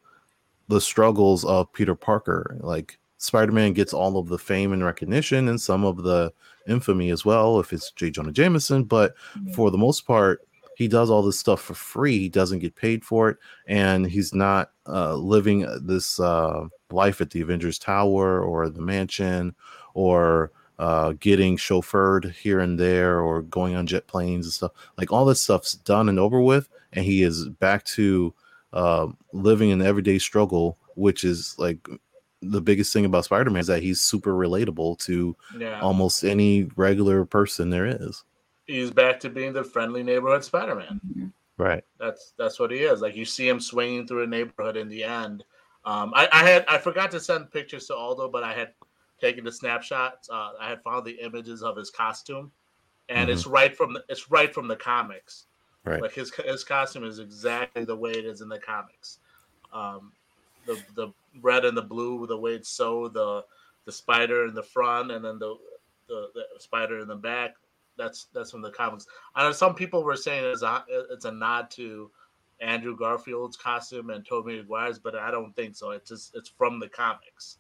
[0.68, 2.58] the struggles of Peter Parker.
[2.60, 6.34] Like Spider-Man gets all of the fame and recognition and some of the
[6.68, 8.12] infamy as well if it's J.
[8.12, 9.16] Jonah Jameson, but
[9.54, 10.42] for the most part,
[10.80, 12.18] he does all this stuff for free.
[12.18, 17.32] He doesn't get paid for it, and he's not uh, living this uh, life at
[17.32, 19.54] the Avengers Tower or the mansion
[19.94, 24.72] or uh, getting chauffeured here and there or going on jet planes and stuff.
[24.98, 28.34] Like all this stuff's done and over with, and he is back to
[28.72, 31.90] uh, living an everyday struggle, which is like
[32.42, 35.82] the biggest thing about Spider-Man is that he's super relatable to Yeah.
[35.82, 38.24] almost any regular person there is.
[38.70, 41.02] He's back to being the friendly neighborhood Spider-Man.
[41.16, 41.34] Mhm.
[41.58, 41.84] Right.
[41.98, 43.02] That's that's what he is.
[43.02, 45.44] Like you see him swinging through a neighborhood in the end.
[45.86, 48.74] Um, I, I had I forgot to send pictures to Aldo, but I had
[49.20, 50.30] taken the snapshots.
[50.30, 52.52] Uh, I had found the images of his costume,
[53.10, 55.48] and it's right from the, it's right from the comics.
[55.84, 56.02] Right.
[56.02, 59.18] Like his his costume is exactly the way it is in the comics.
[59.74, 60.12] Um,
[60.68, 61.08] the the
[61.42, 63.44] red and the blue, the way it's sewed, the
[63.86, 65.58] the spider in the front, and then the
[66.08, 67.56] the, the spider in the back.
[68.00, 69.06] That's that's from the comics.
[69.36, 72.10] I know some people were saying it's a it's a nod to
[72.62, 75.92] Andrew Garfield's costume and Tobey Maguire's, but I don't think so.
[75.92, 77.58] It's just it's from the comics.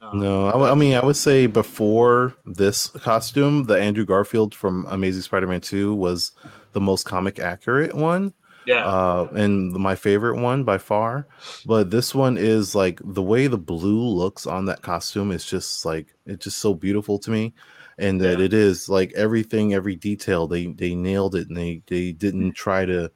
[0.00, 5.22] Um, No, I mean, I would say before this costume, the Andrew Garfield from Amazing
[5.22, 6.32] Spider-Man 2 was
[6.72, 8.32] the most comic accurate one,
[8.64, 11.26] yeah, uh, and my favorite one by far.
[11.66, 15.84] But this one is like the way the blue looks on that costume is just
[15.84, 17.54] like it's just so beautiful to me,
[17.98, 18.44] and that Yeah.
[18.46, 22.84] it is like everything, every detail they they nailed it, and they they didn't try
[22.86, 23.10] to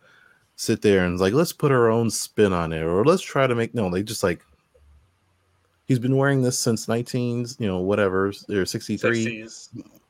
[0.57, 3.55] sit there and like let's put our own spin on it or let's try to
[3.55, 4.45] make no they just like
[5.87, 9.69] he's been wearing this since 19 you know whatever or 63 60s.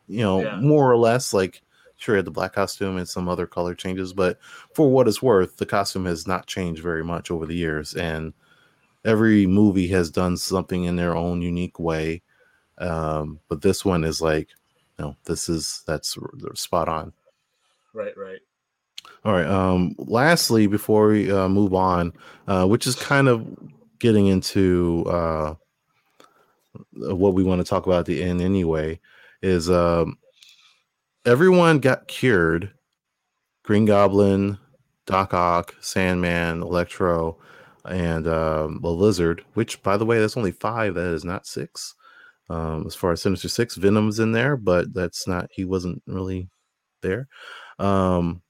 [0.08, 0.56] you know Yeah.
[0.60, 1.62] more or less like
[1.96, 4.38] sure he had the black costume and some other color changes but
[4.74, 8.34] for what it's worth the costume has not changed very much over the years and
[9.04, 12.20] every movie has done something in their own unique way
[12.78, 14.48] um but this one is like
[15.02, 16.16] no this is that's
[16.54, 17.12] spot on
[17.94, 18.38] Right, right.
[19.24, 19.46] all right.
[19.46, 22.12] Um, lastly, before we uh, move on,
[22.48, 23.46] uh, which is kind of
[23.98, 25.54] getting into uh,
[26.92, 28.98] what we want to talk about at the end anyway,
[29.42, 30.18] is um,
[31.26, 32.72] everyone got cured.
[33.62, 34.58] Green Goblin,
[35.06, 37.38] Doc Ock, Sandman, Electro,
[37.84, 39.44] and um, the Lizard.
[39.54, 40.94] Which, by the way, that's only five.
[40.94, 41.94] That is not six.
[42.48, 45.48] Um, as far as Sinister Six, Venom's in there, but that's not.
[45.52, 46.48] He wasn't really
[47.00, 47.28] there.
[47.78, 48.42] Um,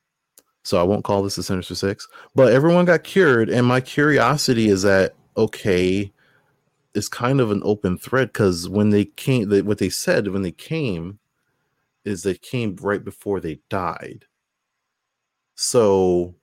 [0.65, 4.69] so I won't call this a Sinister Six, but everyone got cured, and my curiosity
[4.69, 6.13] is that okay,
[6.95, 10.43] it's kind of an open thread because when they came, they, what they said when
[10.43, 11.19] they came
[12.05, 14.25] is they came right before they died.
[15.55, 16.35] So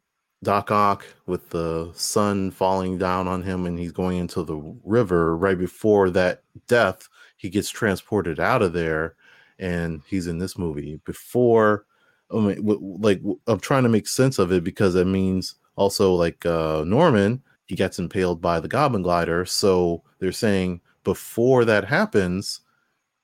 [0.44, 5.36] Doc Ock with the sun falling down on him and he's going into the river
[5.36, 7.08] right before that death,
[7.40, 9.16] he gets transported out of there
[9.60, 11.86] and he's in this movie before
[12.32, 16.46] I mean, like I'm trying to make sense of it because it means also like
[16.46, 19.46] uh Norman, he gets impaled by the Goblin Glider.
[19.46, 22.60] So they're saying before that happens,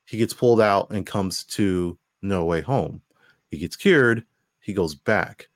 [0.06, 3.02] he gets pulled out and comes to No Way Home.
[3.52, 4.24] He gets cured.
[4.62, 5.50] He goes back.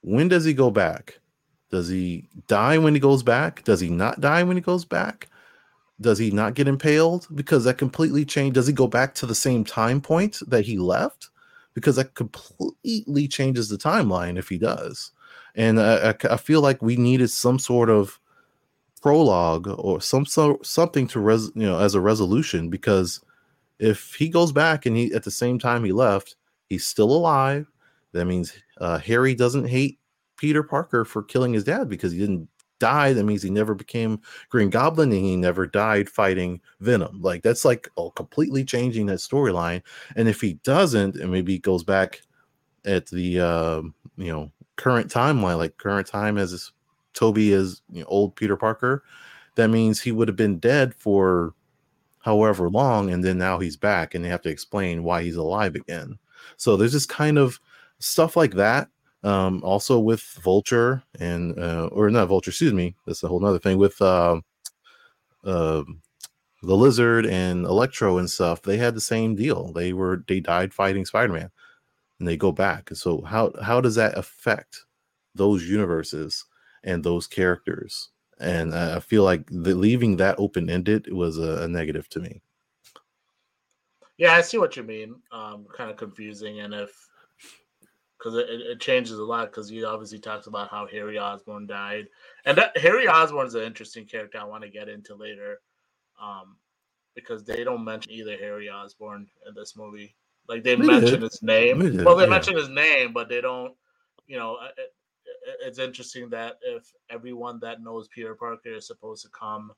[0.00, 1.20] When does he go back?
[1.70, 3.62] Does he die when he goes back?
[3.64, 5.28] Does he not die when he goes back?
[6.00, 7.28] Does he not get impaled?
[7.34, 8.54] Because that completely changed.
[8.54, 11.30] Does he go back to the same time point that he left?
[11.72, 15.12] Because that completely changes the timeline if he does.
[15.54, 18.18] And I, I, feel like we needed some sort of
[19.00, 23.20] prologue or some so something to res, you know as a resolution because
[23.78, 26.36] if he goes back and he at the same time he left,
[26.68, 27.70] he's still alive.
[28.12, 29.98] That means uh, Harry doesn't hate
[30.36, 32.48] Peter Parker for killing his dad because he didn't
[32.78, 37.20] died, that means he never became Green Goblin and he never died fighting Venom.
[37.20, 39.82] Like that's like oh, completely changing that storyline.
[40.16, 42.22] And if he doesn't, and maybe he goes back
[42.84, 43.82] at the uh,
[44.16, 46.72] you know current timeline, like current time as
[47.14, 49.04] Tobey is you know, old Peter Parker,
[49.54, 51.54] that means he would have been dead for
[52.18, 55.74] however long, and then now he's back, and they have to explain why he's alive
[55.74, 56.18] again.
[56.56, 57.60] So there's this kind of
[57.98, 58.88] stuff like that.
[59.24, 63.58] Um, also with Vulture and uh, or not Vulture, excuse me, that's a whole nother
[63.58, 64.38] thing with uh,
[65.42, 65.82] uh,
[66.62, 68.60] the Lizard and Electro and stuff.
[68.60, 69.72] They had the same deal.
[69.72, 71.50] They were they died fighting Spider-Man,
[72.18, 72.90] and they go back.
[72.92, 74.84] So how how does that affect
[75.34, 76.44] those universes
[76.82, 78.10] and those characters?
[78.38, 82.42] And I feel like the, leaving that open ended was a, a negative to me.
[84.18, 85.14] Yeah, I see what you mean.
[85.32, 86.90] Um, kind of confusing, and if
[88.24, 92.06] because it, it, changes a lot because he obviously talks about how Harry Osborn died,
[92.46, 95.60] and that Harry Osborn is an interesting character I want to get into later,
[96.20, 96.56] um,
[97.14, 100.16] because they don't mention either Harry Osborn in this movie.
[100.48, 101.78] Like they we mention his name.
[101.78, 102.30] We well, they yeah.
[102.30, 103.74] mention his name, but they don't.
[104.26, 104.94] You know, it,
[105.62, 109.70] it's interesting that if everyone that knows Peter Parker is supposed to come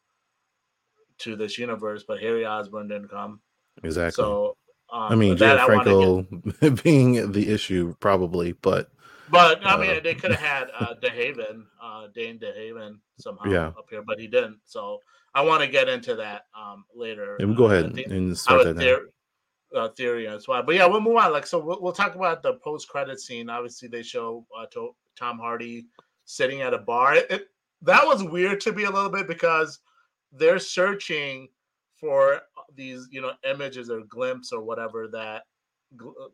[1.19, 3.41] to this universe, but Harry Osborn didn't come.
[3.83, 4.23] Exactly.
[4.23, 4.57] So
[4.93, 6.83] um, I mean, Joe Franco get...
[6.85, 8.91] being the issue, probably, but
[9.29, 13.67] but I mean, uh, they could have had uh, DeHaven, uh, Dane DeHaven somehow yeah.
[13.69, 14.59] up here, but he didn't.
[14.65, 15.01] So
[15.35, 17.37] I want to get into that um, later.
[17.37, 19.09] And we'll go ahead uh, and start that theory,
[19.75, 20.63] uh, theory as well.
[20.63, 21.33] But yeah, we'll move on.
[21.33, 23.51] Like, so we'll, we'll talk about the post credit scene.
[23.51, 25.87] Obviously, they show uh, to, Tom Hardy
[26.25, 27.17] sitting at a bar.
[27.17, 27.49] It, it,
[27.83, 29.81] that was weird to me a little bit because
[30.33, 31.49] they're searching
[31.99, 32.41] for
[32.75, 35.45] these you know images or glimpse or whatever that
[36.01, 36.29] uh,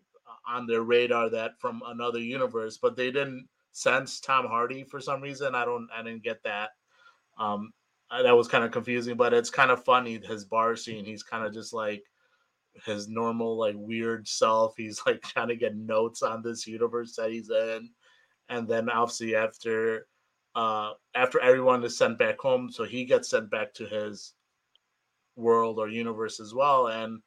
[0.47, 5.21] on their radar that from another universe but they didn't sense tom hardy for some
[5.21, 6.71] reason i don't i didn't get that.
[7.39, 7.73] Um
[8.11, 11.47] that was kind of confusing but it's kind of funny his bar scene he's kind
[11.47, 12.03] of just like
[12.85, 17.31] his normal like weird self he's like trying to get notes on this universe that
[17.31, 17.89] he's in
[18.49, 20.07] and then obviously after
[20.55, 24.35] uh after everyone is sent back home so he gets sent back to his
[25.37, 26.89] world or universe as well.
[26.89, 27.21] And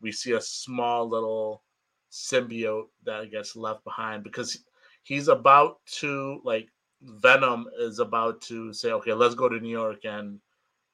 [0.00, 1.62] we see a small little
[2.10, 4.58] symbiote that gets left behind because
[5.02, 6.68] he's about to like
[7.02, 10.38] Venom is about to say, okay, let's go to New York and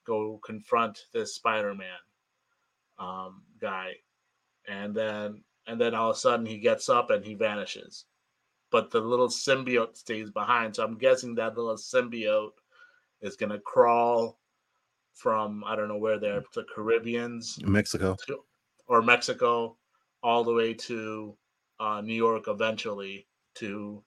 [0.05, 1.87] go confront this Spider-Man
[2.97, 3.93] um, guy,
[4.67, 8.05] and then and then all of a sudden he gets up and he vanishes,
[8.71, 10.75] but the little symbiote stays behind.
[10.75, 12.53] So I'm guessing that little symbiote
[13.21, 14.38] is gonna crawl
[15.13, 18.39] from I don't know where they're the Caribbeans, Mexico, to,
[18.87, 19.77] or Mexico,
[20.23, 21.35] all the way to
[21.79, 24.03] uh, New York eventually to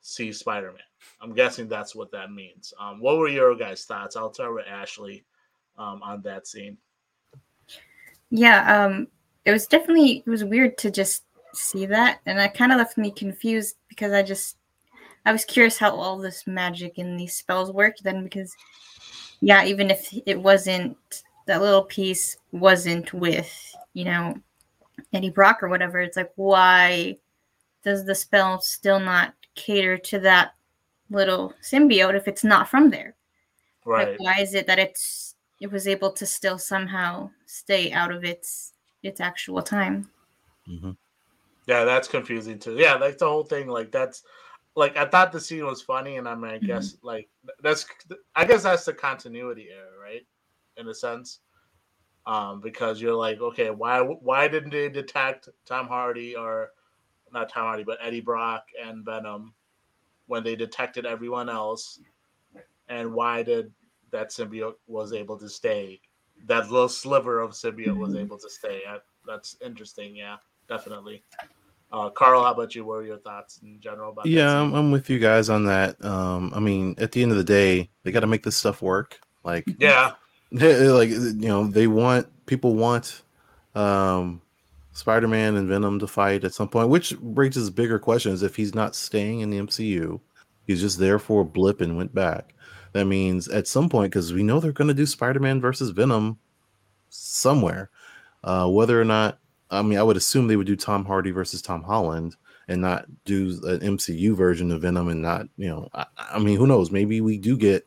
[0.00, 0.80] see Spider Man.
[1.20, 2.72] I'm guessing that's what that means.
[2.78, 4.16] Um, what were your guys' thoughts?
[4.16, 5.24] I'll start with Ashley
[5.78, 6.76] um, on that scene.
[8.30, 9.08] Yeah, um,
[9.44, 11.24] it was definitely it was weird to just
[11.54, 14.56] see that, and that kind of left me confused because I just
[15.24, 18.54] I was curious how all this magic and these spells worked then because
[19.42, 20.96] yeah, even if it wasn't
[21.46, 23.52] that little piece wasn't with,
[23.92, 24.38] you know,
[25.12, 27.18] Eddie Brock or whatever, it's like why
[27.82, 30.54] does the spell still not cater to that
[31.10, 33.16] little symbiote if it's not from there?
[33.84, 34.10] Right.
[34.10, 38.24] Like, why is it that it's it was able to still somehow stay out of
[38.24, 40.08] its its actual time?
[40.68, 40.92] Mm-hmm.
[41.66, 42.76] Yeah, that's confusing too.
[42.76, 44.22] Yeah, like the whole thing, like that's
[44.74, 46.66] like I thought the scene was funny, and I mean, I mm-hmm.
[46.66, 47.28] guess like
[47.62, 47.86] that's
[48.34, 50.26] I guess that's the continuity error, right?
[50.76, 51.40] In a sense,
[52.26, 56.70] um, because you're like, okay, why why didn't they detect Tom Hardy or
[57.32, 59.54] not Tom Hardy, but Eddie Brock and Venom
[60.26, 62.00] when they detected everyone else,
[62.88, 63.72] and why did
[64.10, 66.00] that symbiote was able to stay?
[66.46, 68.00] That little sliver of symbiote mm-hmm.
[68.00, 68.80] was able to stay.
[68.88, 70.16] I, that's interesting.
[70.16, 70.36] Yeah,
[70.68, 71.22] definitely.
[71.92, 72.86] Uh, Carl, how about you?
[72.86, 74.24] What are your thoughts in general about?
[74.24, 76.02] Yeah, I'm, I'm, with you guys on that.
[76.02, 78.80] Um, I mean, at the end of the day, they got to make this stuff
[78.80, 79.20] work.
[79.44, 80.12] Like, yeah,
[80.50, 83.22] they, like you know, they want people want
[83.74, 84.40] um,
[84.92, 88.42] Spider-Man and Venom to fight at some point, which raises bigger questions.
[88.42, 90.18] If he's not staying in the MCU,
[90.66, 92.54] he's just there for a blip and went back.
[92.94, 96.38] That means at some point, because we know they're going to do Spider-Man versus Venom
[97.10, 97.90] somewhere.
[98.44, 99.38] Uh, whether or not
[99.72, 102.36] I mean, I would assume they would do Tom Hardy versus Tom Holland
[102.68, 106.56] and not do an MCU version of Venom and not, you know, I, I mean,
[106.58, 106.90] who knows?
[106.90, 107.86] Maybe we do get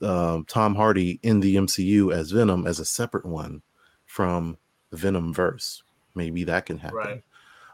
[0.00, 3.62] um, Tom Hardy in the MCU as Venom as a separate one
[4.06, 4.56] from
[4.92, 5.82] Venom verse.
[6.14, 6.96] Maybe that can happen.
[6.96, 7.22] Right.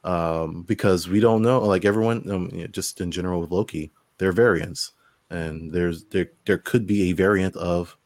[0.05, 4.93] Um, because we don't know, like everyone, um, just in general with Loki, they're variants.
[5.31, 7.97] and there's there there could be a variant of,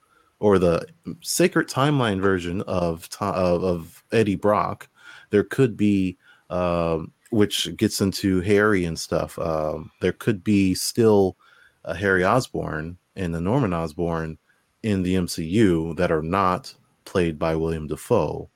[0.40, 0.86] or the
[1.20, 4.88] sacred timeline version of of, of Eddie Brock.
[5.32, 6.18] There could be,
[6.50, 9.38] um, which gets into Harry and stuff.
[9.38, 11.36] Um, there could be still
[11.84, 14.38] a Harry Osborn and the Norman Osborn
[14.82, 16.74] in the MCU that are not
[17.06, 18.50] played by William Dafoe,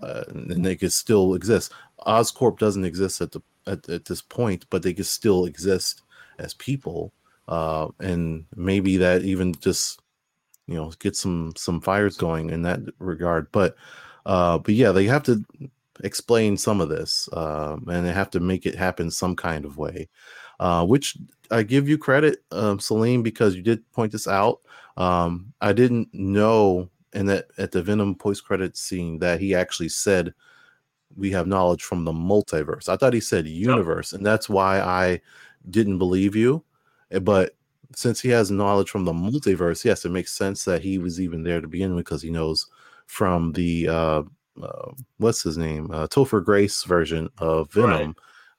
[0.00, 1.72] uh, and they could still exist.
[2.06, 6.02] Oscorp doesn't exist at the at, at this point, but they could still exist
[6.38, 7.12] as people,
[7.48, 10.00] uh, and maybe that even just
[10.66, 13.50] you know get some some fires going in that regard.
[13.50, 13.74] But
[14.26, 15.44] uh, but yeah, they have to
[16.02, 19.78] explain some of this, uh, and they have to make it happen some kind of
[19.78, 20.08] way.
[20.60, 21.16] Uh, which
[21.50, 24.60] I give you credit, um, Celine, because you did point this out.
[24.96, 29.88] Um, I didn't know in that at the Venom post credit scene that he actually
[29.88, 30.34] said
[31.16, 32.88] we have knowledge from the multiverse.
[32.88, 34.18] I thought he said universe, yep.
[34.18, 35.20] and that's why I
[35.70, 36.64] didn't believe you.
[37.10, 37.56] Eh, but
[37.94, 41.42] since he has knowledge from the multiverse, yes, it makes sense that he was even
[41.42, 42.66] there to begin with because he knows
[43.06, 44.22] from the uh,
[44.60, 48.16] uh what's his name, uh, Topher Grace version of Venom, right.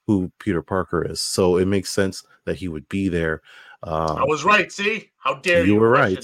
[0.08, 1.20] who Peter Parker is.
[1.22, 3.42] So it makes sense that he would be there.
[3.84, 4.72] Um, I was right.
[4.72, 5.74] See, how dare you?
[5.74, 6.24] You were right.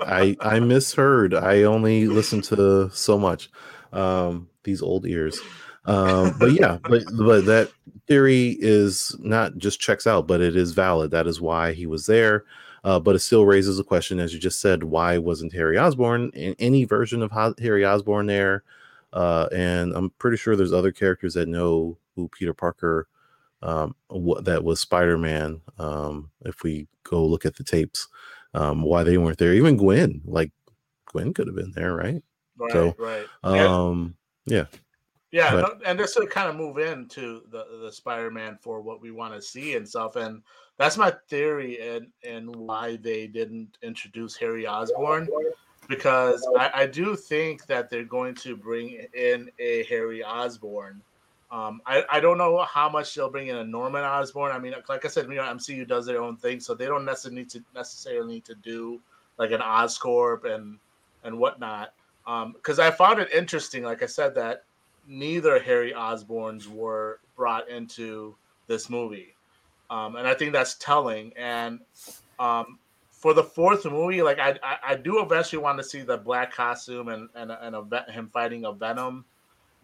[0.00, 1.34] I I misheard.
[1.34, 3.50] I only listened to so much.
[3.92, 5.38] Um, these old ears.
[5.84, 7.70] Um, but yeah, but but that
[8.06, 11.10] theory is not just checks out, but it is valid.
[11.10, 12.44] That is why he was there.
[12.84, 16.30] Uh, but it still raises a question, as you just said, why wasn't Harry Osborn
[16.34, 17.30] in any version of
[17.60, 18.64] Harry Osborn there?
[19.12, 23.06] Uh, and I'm pretty sure there's other characters that know who Peter Parker
[23.62, 25.60] um, what that was Spider Man.
[25.78, 28.08] Um, if we go look at the tapes,
[28.54, 30.50] um, why they weren't there, even Gwen, like
[31.06, 32.22] Gwen could have been there, right?
[32.58, 33.26] Right, so, right.
[33.42, 34.16] Um,
[34.46, 34.66] yeah.
[35.32, 39.10] Yeah, but, and this would kind of move into the the Spider-Man for what we
[39.10, 40.42] want to see and stuff, and
[40.76, 45.28] that's my theory and and why they didn't introduce Harry Osborn,
[45.88, 51.02] because I, I do think that they're going to bring in a Harry Osborn
[51.52, 54.52] um, I, I don't know how much they'll bring in a Norman Osborn.
[54.52, 57.04] I mean, like I said, you know, MCU does their own thing, so they don't
[57.04, 59.02] necessarily need to necessarily need to do
[59.38, 60.78] like an Oscorp and
[61.24, 61.92] and whatnot.
[62.24, 64.64] Because um, I found it interesting, like I said, that
[65.06, 69.34] neither Harry Osborns were brought into this movie,
[69.90, 71.32] um, and I think that's telling.
[71.36, 71.80] And
[72.38, 72.78] um,
[73.10, 76.52] for the fourth movie, like I, I, I do eventually want to see the black
[76.52, 79.24] costume and and, and a, him fighting a Venom.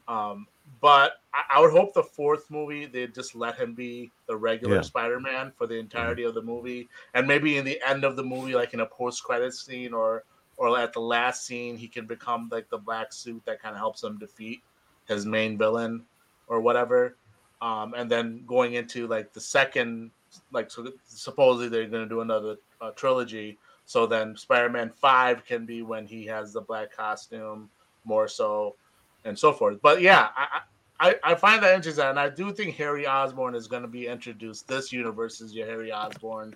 [0.06, 0.46] Um,
[0.80, 4.76] but I, I, would hope the fourth movie they just let him be the regular
[4.76, 4.80] yeah.
[4.80, 6.30] Spider-Man for the entirety mm-hmm.
[6.30, 9.52] of the movie, and maybe in the end of the movie, like in a post-credit
[9.52, 10.24] scene or
[10.56, 13.78] or at the last scene, he can become like the black suit that kind of
[13.78, 14.62] helps him defeat
[15.08, 16.04] his main villain
[16.46, 17.16] or whatever.
[17.60, 20.12] Um, and then going into like the second,
[20.52, 23.58] like so supposedly they're going to do another uh, trilogy.
[23.86, 27.70] So then Spider-Man Five can be when he has the black costume
[28.04, 28.76] more so
[29.24, 29.80] and so forth.
[29.82, 30.60] But yeah, I,
[31.00, 34.06] I, I find that interesting, and I do think Harry Osborn is going to be
[34.06, 34.68] introduced.
[34.68, 36.54] This universe is your Harry Osborn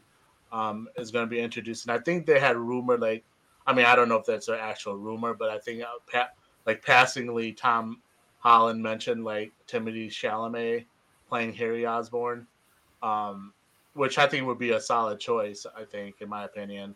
[0.53, 3.24] um, is going to be introduced, and I think they had rumor like,
[3.66, 6.31] I mean, I don't know if that's an actual rumor, but I think uh, pa-
[6.66, 8.01] like passingly, Tom
[8.43, 10.85] Holland mentioned like Timothy Chalamet
[11.28, 12.47] playing Harry Osborn,
[13.02, 13.52] um,
[13.94, 15.66] which I think would be a solid choice.
[15.77, 16.94] I think, in my opinion.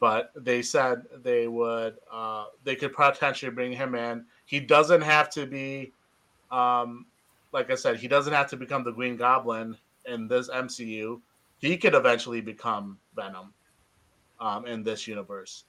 [0.00, 5.28] But they said they would, uh, they could potentially bring him in he doesn't have
[5.28, 5.92] to be,
[6.50, 7.04] um,
[7.52, 9.76] like I said, he doesn't have to become the Green Goblin
[10.06, 11.20] in this MCU.
[11.58, 13.52] He could eventually become Venom
[14.40, 15.64] um, in this universe.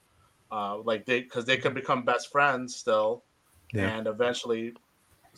[0.49, 3.22] Uh, like they, because they could become best friends still,
[3.73, 3.97] yeah.
[3.97, 4.73] and eventually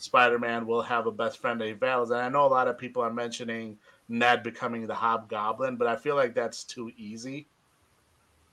[0.02, 2.10] Spider-Man will have a best friend that he battles.
[2.10, 5.96] And I know a lot of people are mentioning Ned becoming the Hobgoblin, but I
[5.96, 7.46] feel like that's too easy.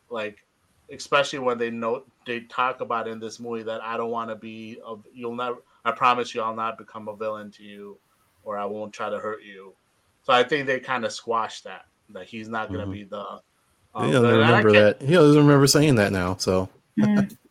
[0.09, 0.45] Like
[0.91, 4.35] especially when they know they talk about in this movie that I don't want to
[4.35, 7.97] be of you'll never I promise you I'll not become a villain to you
[8.43, 9.73] or I won't try to hurt you.
[10.23, 12.93] So I think they kind of squashed that that he's not going to mm-hmm.
[12.93, 13.41] be the.
[13.95, 15.01] Um, he doesn't remember that.
[15.01, 16.35] He doesn't remember saying that now.
[16.38, 16.69] So.
[16.97, 17.35] Mm.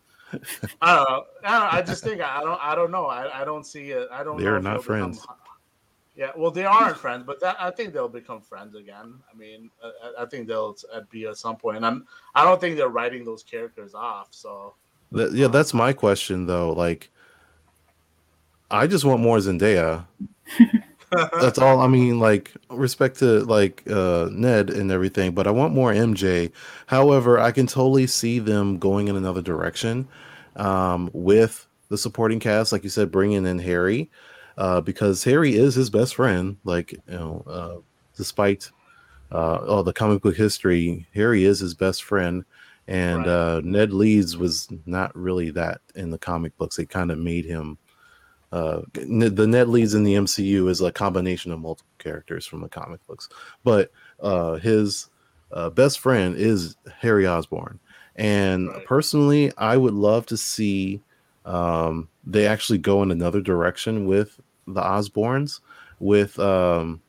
[0.82, 1.24] I don't know.
[1.42, 2.60] I, just think I don't.
[2.62, 3.06] I don't know.
[3.06, 4.08] I, I don't see it.
[4.12, 4.40] I don't.
[4.40, 5.20] They're not friends.
[5.20, 5.36] Become,
[6.18, 9.14] yeah, well, they aren't friends, but that, I think they'll become friends again.
[9.32, 10.76] I mean, I, I think they'll
[11.10, 14.26] be at some point, and I'm, I don't think they're writing those characters off.
[14.32, 14.74] So,
[15.12, 16.72] yeah, um, that's my question though.
[16.72, 17.08] Like,
[18.68, 20.06] I just want more Zendaya.
[21.10, 21.80] that's all.
[21.80, 26.52] I mean, like, respect to like uh, Ned and everything, but I want more MJ.
[26.86, 30.08] However, I can totally see them going in another direction
[30.56, 34.10] um, with the supporting cast, like you said, bringing in Harry
[34.58, 36.56] uh, because Harry is his best friend.
[36.64, 37.76] Like you know, uh,
[38.16, 38.70] despite
[39.32, 42.44] uh, oh, the comic book history, Harry is his best friend,
[42.86, 43.28] and Right.
[43.28, 46.76] uh, Ned Leeds was not really that in the comic books.
[46.76, 47.78] They kind of made him.
[48.50, 52.68] Uh, the Ned Leeds in the MCU is a combination of multiple characters from the
[52.68, 53.28] comic books,
[53.62, 55.10] but uh, his
[55.52, 57.78] uh, best friend is Harry Osborn.
[58.16, 58.84] And Right.
[58.84, 61.00] personally, I would love to see
[61.44, 65.60] um, they actually go in another direction with the Osborns.
[66.00, 67.00] With um,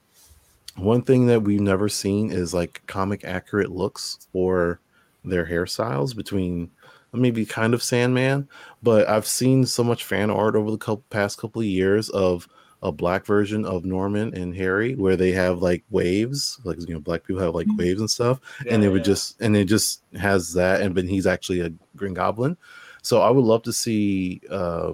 [0.76, 4.80] one thing that we've never seen is like comic accurate looks for
[5.26, 6.72] their hairstyles between
[7.14, 8.48] maybe kind of Sandman,
[8.84, 12.48] but I've seen so much fan art over the couple, past couple of years of
[12.82, 17.00] a black version of Norman and Harry where they have like waves, like you know,
[17.02, 17.78] black people have like Mhm.
[17.78, 19.12] waves and stuff, Yeah, and it would yeah.
[19.14, 22.56] just and it just has that, and but he's actually a Green Goblin,
[23.02, 24.94] so I would love to see uh,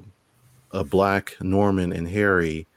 [0.71, 2.67] a black Norman and Harry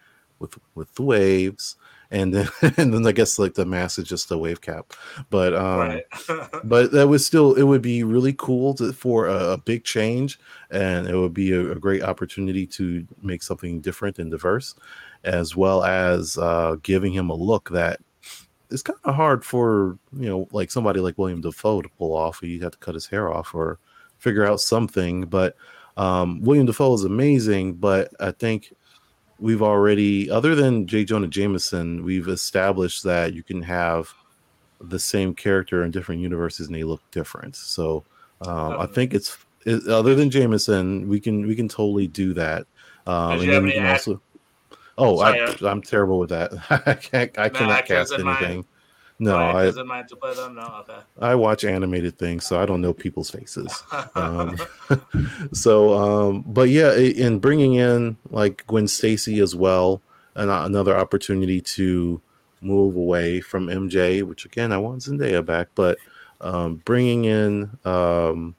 [0.40, 1.76] with with the waves,
[2.10, 4.92] and then and then I guess like the mask is just a wave cap,
[5.30, 6.04] but um, right.
[6.64, 10.38] but that was still it would be really cool to, for a, a big change
[10.70, 14.74] and it would be a, a great opportunity to make something different and diverse
[15.24, 18.00] as well as uh, giving him a look that
[18.70, 22.40] is kind of hard for you know like somebody like William Dafoe to pull off
[22.42, 23.78] you'd have to cut his hair off or
[24.18, 25.56] figure out something but
[25.96, 28.72] um, William Dafoe is amazing but i think
[29.38, 34.12] we've already other than j jonah jameson we've established that you can have
[34.80, 37.56] the same character in different universes and they look different.
[37.56, 38.04] So
[38.42, 39.36] um, I think it's
[39.66, 42.66] it, other than Jameson, we can we can totally do that.
[43.06, 44.22] Um, and then we can act- also.
[44.96, 46.52] Oh, Sorry, I, I'm terrible with that.
[46.86, 47.38] I can't.
[47.38, 48.64] I No cannot actors cast anything.
[49.20, 50.54] No, I doesn't mind to play them.
[50.54, 51.00] No, okay.
[51.18, 53.82] I watch animated things, so I don't know people's faces.
[54.14, 54.56] Um,
[55.52, 60.00] so, um, but yeah, in bringing in like Gwen Stacy as well,
[60.34, 62.20] and another opportunity to
[62.60, 65.98] move away from MJ, which again I want Zendaya back, but
[66.40, 68.54] um, bringing in um,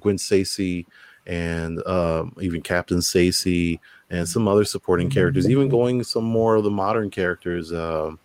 [0.00, 0.86] Gwen Stacy
[1.26, 3.80] and um, even Captain Stacy
[4.10, 7.72] and some other supporting characters, even going some more of the modern characters.
[7.72, 8.18] Um,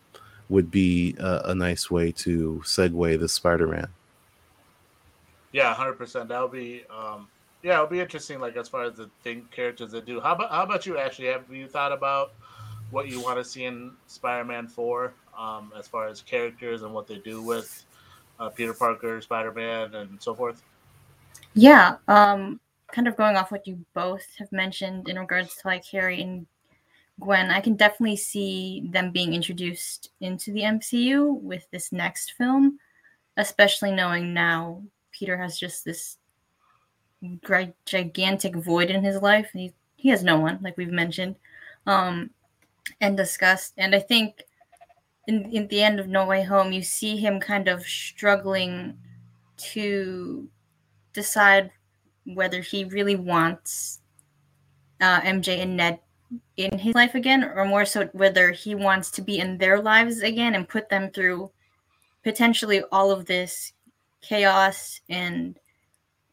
[0.52, 3.88] would be a, a nice way to segue the Spider-Man.
[5.54, 6.30] Yeah, hundred percent.
[6.30, 7.28] That would be, um,
[7.64, 8.40] yeah, it'll be interesting.
[8.40, 10.20] Like as far as the thing characters that do.
[10.20, 10.98] How about how about you?
[10.98, 12.34] Actually, have you thought about
[12.92, 17.08] what you want to see in Spider-Man Four, um, as far as characters and what
[17.08, 17.86] they do with
[18.40, 20.62] uh, Peter Parker, Spider-Man, and so forth?
[21.54, 22.60] Yeah, um,
[22.92, 26.46] kind of going off what you both have mentioned in regards to like Harry and
[27.22, 32.80] Gwen, I can definitely see them being introduced into the MCU with this next film,
[33.38, 34.82] especially knowing now
[35.12, 36.18] Peter has just this
[37.86, 39.52] gigantic void in his life.
[39.54, 41.36] He he has no one, like we've mentioned,
[41.86, 42.32] um,
[43.00, 43.74] and discussed.
[43.78, 44.44] And I think
[45.28, 48.98] in in the end of No Way Home, you see him kind of struggling
[49.58, 50.50] to
[51.14, 51.72] decide
[52.26, 54.00] whether he really wants
[55.00, 56.00] uh, MJ and Ned
[56.58, 60.22] in his life again, or more so whether he wants to be in their lives
[60.22, 61.52] again and put them through
[62.24, 63.74] potentially all of this
[64.22, 65.58] chaos and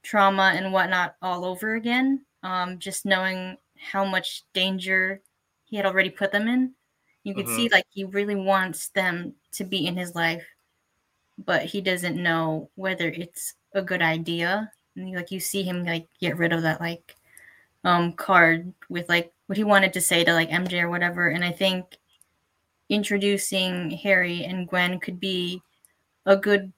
[0.03, 2.25] trauma and whatnot all over again.
[2.43, 5.20] Um, just knowing how much danger
[5.65, 6.75] he had already put them in,
[7.25, 10.47] you could see like he really wants them to be in his life,
[11.45, 14.70] but he doesn't know whether it's a good idea.
[14.97, 17.15] And like you see him like get rid of that like
[17.85, 21.29] um card with like what he wanted to say to like MJ or whatever.
[21.29, 21.97] And I think
[22.91, 25.62] introducing Harry and Gwen could be
[26.27, 26.73] a good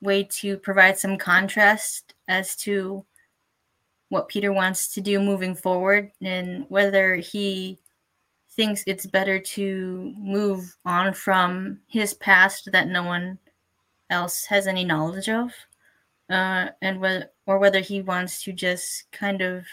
[0.00, 3.06] way to provide some contrast as to
[4.08, 7.78] what Peter wants to do moving forward and whether he
[8.50, 13.38] thinks it's better to move on from his past that no one
[14.10, 15.52] else has any knowledge of
[16.30, 19.64] uh, and whether or whether he wants to just kind of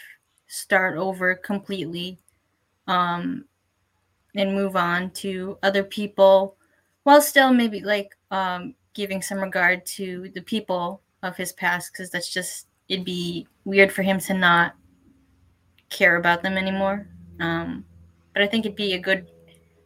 [0.47, 2.19] start over completely
[2.87, 3.45] um,
[4.35, 6.57] and move on to other people
[7.03, 12.09] while still maybe like um, giving some regard to the people of his past because
[12.09, 14.75] that's just it'd be weird for him to not
[15.89, 17.07] care about them anymore.
[17.39, 17.85] Um,
[18.33, 19.27] but i think it'd be a good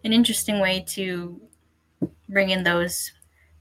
[0.03, 1.41] an interesting way to
[2.29, 3.11] bring in those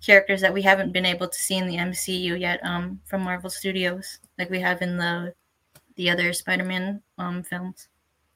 [0.05, 3.51] characters that we haven't been able to see in the mcu yet um, from marvel
[3.51, 5.33] studios like we have in the
[5.97, 7.89] the other spider-man um, films.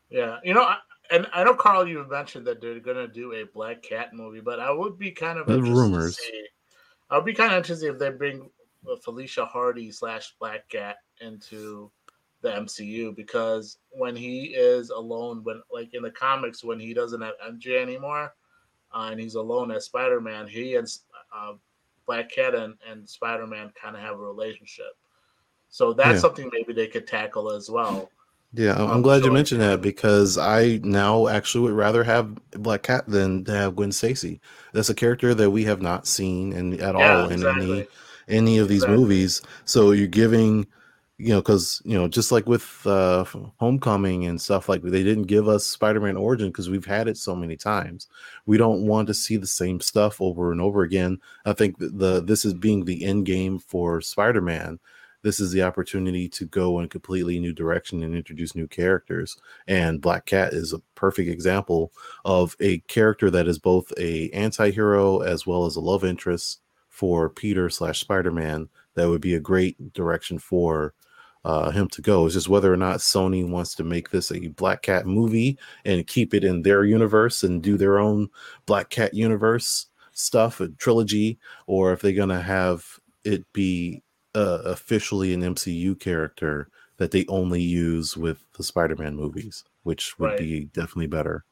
[0.09, 0.74] Yeah, you know,
[1.10, 4.60] and I know Carl, you mentioned that they're gonna do a Black Cat movie, but
[4.60, 6.16] I would be kind of The interested to rumors.
[6.18, 6.46] see-
[7.10, 8.48] I would be kind of interested if they bring
[8.90, 11.90] uh, Felicia Hardy slash Black Cat into
[12.40, 17.20] the MCU because when he is alone, when like in the comics, when he doesn't
[17.20, 18.32] have MJ anymore,
[18.94, 20.88] uh, and he's alone as Spider Man, he and
[21.34, 21.54] uh,
[22.06, 24.96] Black Cat and, and Spider Man kind of have a relationship.
[25.68, 26.18] So that's Yeah.
[26.20, 28.10] something maybe they could tackle as well.
[28.52, 32.82] Yeah, I'm, Um, glad you mentioned that because I now actually would rather have Black
[32.82, 34.40] Cat than to have Gwen Stacy.
[34.72, 37.44] That's a character that we have not seen in at Yeah, all in exactly.
[37.44, 37.86] any
[38.27, 38.89] any of these Exactly.
[38.89, 39.40] movies.
[39.64, 40.66] So you're giving,
[41.16, 43.24] you know, because you know, just like with uh,
[43.60, 47.36] Homecoming and stuff like they didn't give us Spider-Man origin because we've had it so
[47.36, 48.09] many times.
[48.47, 51.20] We don't want to see the same stuff over and over again.
[51.44, 54.81] I think the this is being the end game for Spider-Man.
[55.22, 59.36] This is the opportunity to go in a completely new direction and introduce new characters.
[59.66, 61.92] And Black Cat is a perfect example
[62.24, 67.28] of a character that is both a anti-hero as well as a love interest for
[67.28, 68.68] Peter slash Spider-Man.
[68.94, 70.94] That would be a great direction for
[71.44, 72.26] uh, him to go.
[72.26, 76.06] It's just whether or not Sony wants to make this a Black Cat movie and
[76.06, 78.28] keep it in their universe and do their own
[78.66, 84.02] Black Cat universe stuff, a trilogy, or if they're gonna have it be
[84.35, 90.31] uh, officially an MCU character that they only use with the Spider-Man movies, which would
[90.31, 90.39] Right.
[90.39, 91.44] be definitely better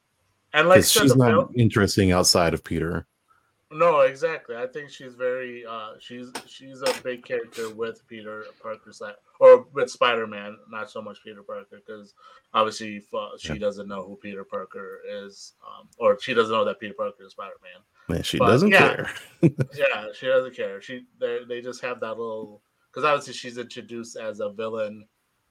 [0.53, 3.05] And like said, she's not film- interesting outside of Peter.
[3.71, 4.55] No, exactly.
[4.55, 8.91] I think she's very uh she's she's a big character with Peter Parker
[9.39, 12.15] or with Spider Man, not so much Peter Parker because
[12.55, 13.59] obviously uh, she Yeah.
[13.59, 17.33] doesn't know who Peter Parker is, um, or she doesn't know that Peter Parker is
[17.33, 18.23] Spider Man.
[18.23, 18.95] She But, doesn't yeah.
[18.95, 19.11] care.
[19.75, 20.81] Yeah, she doesn't care.
[20.81, 25.07] She they they just have that little because obviously she's introduced as a villain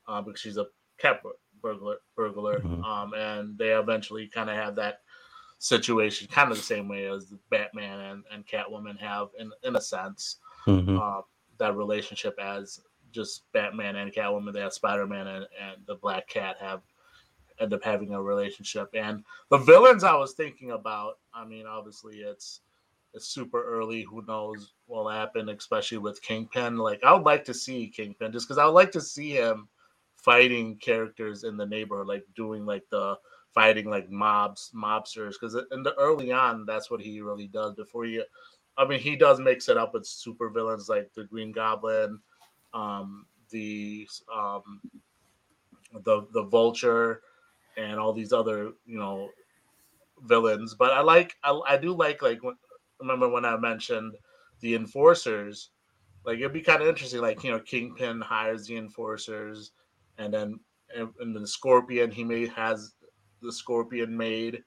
[0.07, 0.67] um, because she's a
[0.99, 2.85] cat bur- burglar burglar, Mhm.
[2.85, 5.03] um, and they eventually kind of have that
[5.59, 9.81] situation kind of the same way as Batman and, and Catwoman have in in a
[9.81, 10.37] sense
[10.67, 10.99] Mhm.
[11.01, 11.23] uh,
[11.59, 14.53] that relationship as just Batman and Catwoman.
[14.53, 16.83] They have Spider Man and, and the Black Cat have
[17.59, 18.89] end up having a relationship.
[18.95, 22.61] And the villains I was thinking about, I mean, obviously it's
[23.19, 24.03] it's super early.
[24.03, 26.77] Who knows what'll happen, especially with Kingpin.
[26.77, 29.69] Like I would like to see Kingpin just because I would like to see him
[30.15, 33.17] fighting characters in the neighborhood, like doing like the
[33.53, 35.33] fighting like mobs, mobsters.
[35.33, 37.75] Because in the early on, that's what he really does.
[37.75, 38.23] Before you,
[38.77, 42.21] I mean, he does mix it up with super villains like the Green Goblin,
[42.73, 44.81] um, the um,
[46.05, 47.23] the the Vulture,
[47.77, 49.29] and all these other you know
[50.23, 50.77] villains.
[50.79, 52.55] But I like I, I do like like when,
[53.01, 54.17] remember when I mentioned
[54.61, 55.71] the enforcers.
[56.25, 57.21] Like it'd be kind of interesting.
[57.21, 59.73] Like you know, Kingpin hires the enforcers,
[60.19, 60.61] and then
[60.95, 62.95] and, and the Scorpion he may has
[63.41, 64.63] the Scorpion made.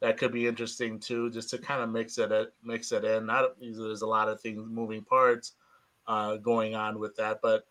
[0.00, 2.32] That could be interesting too, just to kind of mix it
[2.62, 3.26] mix it in.
[3.26, 5.52] Not there's a lot of things moving parts
[6.06, 7.64] uh, going on with that, but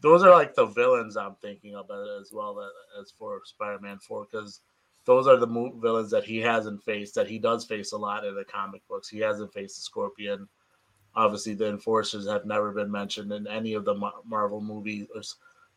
[0.00, 1.90] those are like the villains I'm thinking of
[2.20, 4.60] as well uh, as for Spider-Man Four because
[5.04, 8.24] those are the mo- villains that he hasn't faced that he does face a lot
[8.24, 9.08] in the comic books.
[9.08, 10.48] He hasn't faced the Scorpion.
[11.14, 15.22] Obviously, the Enforcers have never been mentioned in any of the Mar- Marvel movies or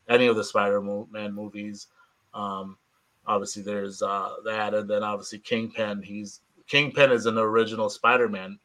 [0.07, 1.87] any of the Spider-Man movies.
[2.33, 2.77] Um,
[3.25, 6.03] obviously, there's uh, that, and then obviously Kingpin.
[6.03, 8.59] He's Kingpin is an original Spider-Man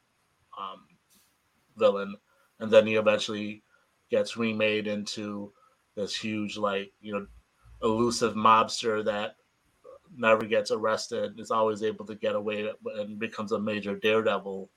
[0.61, 0.81] um,
[1.77, 2.17] villain,
[2.61, 3.63] and then he eventually
[4.11, 5.53] gets remade into
[5.95, 7.27] this huge, like you know,
[7.83, 9.37] elusive mobster that
[10.17, 14.71] never gets arrested, is always able to get away and becomes a major Daredevil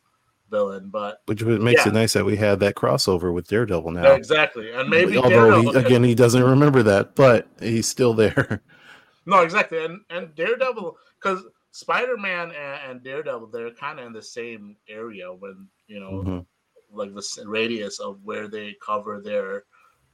[0.50, 0.90] villain.
[0.90, 4.14] But Which makes it nice that we had that crossover with Daredevil now.
[4.14, 8.62] exactly, and maybe although he, again he doesn't remember that, but he's still there.
[9.26, 14.14] no, exactly, and and Daredevil because Spider Man and, and Daredevil they're kind of in
[14.14, 16.46] the same area when you know Mhm.
[16.92, 19.64] like the radius of where they cover their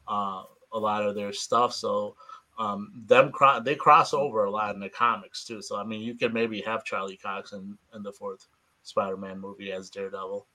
[0.07, 1.73] uh, a lot of their stuff.
[1.73, 2.15] So
[2.57, 5.61] um, them cro- they cross over a lot in the comics too.
[5.61, 8.47] So I mean, you could maybe have Charlie Cox in, in the fourth
[8.84, 10.47] Spider-Man movie as Daredevil.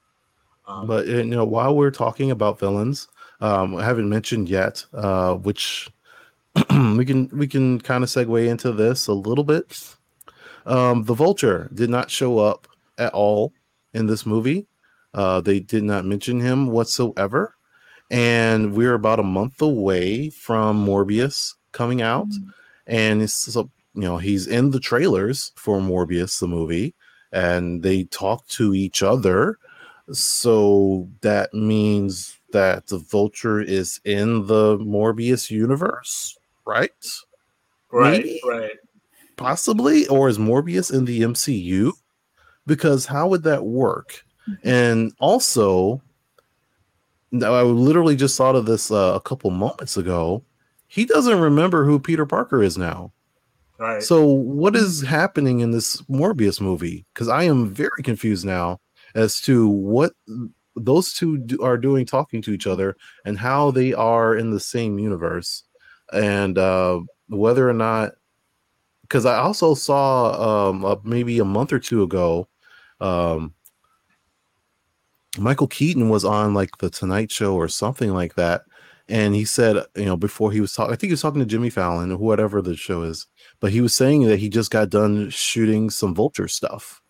[0.66, 3.08] Um, But you know, while we're talking about villains,
[3.40, 5.90] um, I haven't mentioned yet, uh, which
[6.70, 9.96] we can we can kind of segue into this a little bit.
[10.66, 12.68] Um, the Vulture did not show up
[12.98, 13.52] at all
[13.94, 14.66] in this movie.
[15.14, 17.56] Uh, they did not mention him whatsoever,
[18.10, 22.28] and we're about a month away from Morbius coming out,
[22.86, 26.94] and it's so, you know he's in the trailers for Morbius the movie,
[27.32, 29.58] and they talk to each other
[30.10, 36.36] so that means that the vulture is in the Morbius universe,
[36.66, 36.90] right?
[37.90, 38.40] right, maybe?
[38.44, 38.72] right.
[39.36, 41.92] Possibly, or is Morbius in the MCU?
[42.66, 44.24] Because how would that work?
[44.62, 46.02] And also,
[47.30, 50.42] now I literally just thought of this uh, a couple moments ago.
[50.93, 53.14] He doesn't remember who Peter Parker is now.
[53.78, 54.02] Right.
[54.02, 57.06] So, what is happening in this Morbius movie?
[57.14, 58.78] Because I am very confused now
[59.14, 60.12] as to what
[60.77, 62.94] those two do, are doing talking to each other
[63.24, 65.64] and how they are in the same universe
[66.12, 68.12] and uh, whether or not
[69.01, 72.48] because I also saw um, uh, maybe a month or two ago
[73.01, 73.55] um,
[75.39, 78.64] Michael Keaton was on like the Tonight Show or something like that.
[79.08, 81.46] And he said, you know, before he was talking, I think he was talking to
[81.46, 83.26] Jimmy Fallon or whatever the show is,
[83.60, 87.02] but he was saying that he just got done shooting some vulture stuff.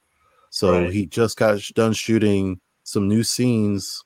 [0.50, 0.92] So Right.
[0.92, 4.02] he just got done shooting some new scenes.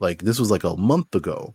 [0.00, 1.54] Like this was like a month ago,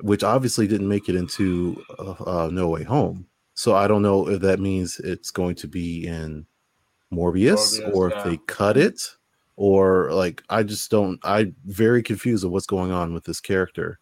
[0.00, 3.26] which obviously didn't make it into uh, uh, No Way Home.
[3.54, 6.46] So I don't know if that means it's going to be in
[7.12, 8.18] Morbius, Morbius, or yeah.
[8.18, 9.00] if they cut it
[9.56, 13.98] or like I just don't I'm very confused of what's going on with this character.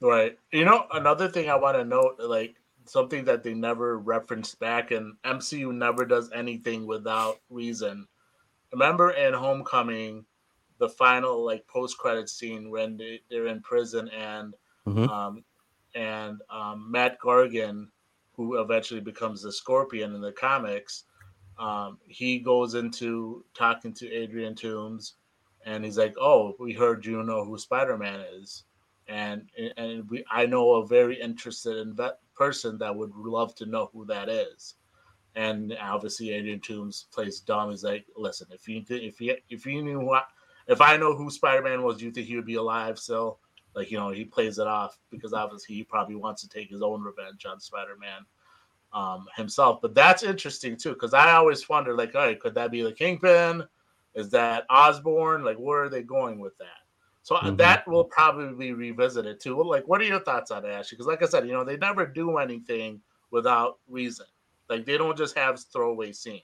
[0.00, 0.38] Right.
[0.52, 2.56] You know, another thing I want to note, like
[2.86, 8.08] something that they never referenced back, and MCU never does anything without reason.
[8.72, 10.26] Remember in Homecoming,
[10.78, 14.54] the final like post credit scene when they, they're in prison and
[14.86, 15.08] Mhm.
[15.10, 15.44] um
[15.94, 17.88] and um, Mac Gargan,
[18.34, 21.04] who eventually becomes the Scorpion in the comics,
[21.58, 25.14] um, he goes into talking to Adrian Toomes,
[25.64, 28.64] and he's like, "Oh, we heard you know who Spider Man is."
[29.10, 33.66] And and we I know a very interested in that person that would love to
[33.66, 34.76] know who that is.
[35.34, 37.70] And obviously, Adrian Toomes plays dumb.
[37.70, 40.26] He's like, listen, if you if you if you knew what
[40.68, 43.40] if I know who Spider Man was, you think he would be alive still?
[43.74, 46.82] Like you know, he plays it off because obviously he probably wants to take his
[46.82, 48.24] own revenge on Spider Man
[48.92, 49.80] um, himself.
[49.80, 52.92] But that's interesting too, because I always wonder, like, all right, could that be the
[52.92, 53.64] Kingpin?
[54.14, 55.44] Is that Osborn?
[55.44, 56.79] Like, where are they going with that?
[57.22, 57.58] So uh Mhm.
[57.58, 59.56] that will probably be revisited too.
[59.56, 60.96] Well, like, what are your thoughts on Ashley?
[60.96, 64.26] Because, like I said, you know, they never do anything without reason.
[64.68, 66.42] Like, they don't just have throwaway scenes.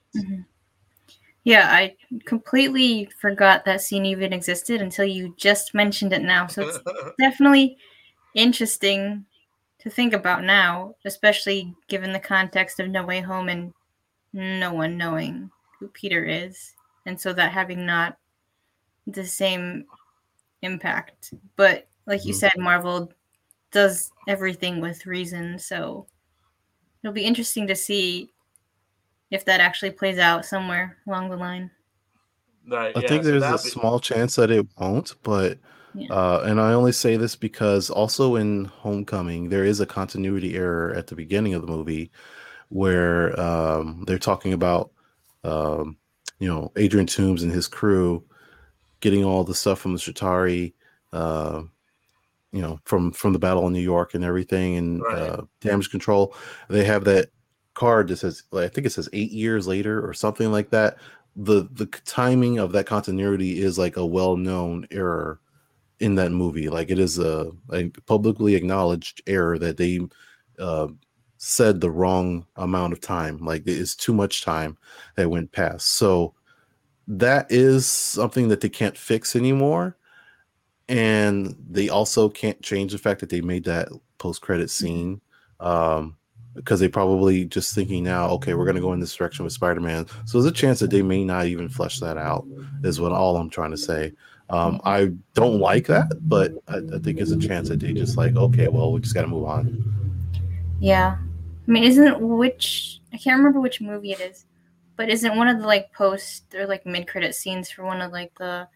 [1.44, 6.48] Yeah, I completely forgot that scene even existed until you just mentioned it now.
[6.48, 6.81] So it's
[7.20, 7.78] definitely
[8.35, 9.24] interesting
[9.78, 13.73] to think about now, especially given the context of No Way Home and
[14.32, 16.74] no one knowing who Peter is.
[17.07, 18.19] And so that having not
[19.07, 19.85] the same
[20.62, 21.33] impact.
[21.57, 22.39] But like you Mhm.
[22.39, 23.12] said, Marvel
[23.73, 25.59] does everything with reason.
[25.59, 26.07] So
[27.03, 28.31] it'll be interesting to see
[29.31, 31.70] if that actually plays out somewhere along the line.
[32.69, 32.97] right.
[32.97, 35.59] I yeah, think so there's a be- small chance that it won't, but
[35.95, 36.12] Yeah.
[36.12, 40.93] uh, and I only say this because also in Homecoming there is a continuity error
[40.95, 42.11] at the beginning of the movie
[42.69, 44.91] where um, they're talking about
[45.45, 45.97] um,
[46.41, 48.24] you know Adrian Toomes and his crew
[49.07, 50.74] getting all the stuff from the Chitauri,
[51.12, 51.62] uh,
[52.53, 55.19] you know from from the Battle of New York and everything and Right.
[55.19, 56.35] uh, damage control.
[56.69, 57.28] They have that
[57.74, 60.97] card that says like, I think it says eight years later or something like that.
[61.37, 65.39] The the timing of that continuity is like a well known error
[66.01, 66.69] in that movie.
[66.69, 70.01] Like it is a, a publicly acknowledged error that they
[70.59, 70.89] uh,
[71.39, 73.39] said the wrong amount of time.
[73.39, 74.77] Like it's too much time
[75.16, 75.93] that went past.
[75.95, 76.35] So
[77.09, 79.97] that is something that they can't fix anymore.
[80.89, 83.89] And they also can't change the fact that they made that
[84.19, 85.20] post credit scene.
[85.61, 86.16] Um,
[86.55, 90.07] because they probably just thinking now, okay, we're gonna go in this direction with Spider-Man.
[90.24, 92.47] So there's a chance that they may not even flesh that out,
[92.83, 94.12] is what all I'm trying to say.
[94.49, 98.16] Um, I don't like that, but I, I think there's a chance that they just
[98.16, 99.85] like, okay, well, we just got to move on.
[100.81, 101.19] Yeah.
[101.19, 104.47] I mean, isn't which I can't remember which movie it is,
[104.97, 108.12] but isn't one of the like post or like mid credit scenes for one of
[108.12, 108.68] like the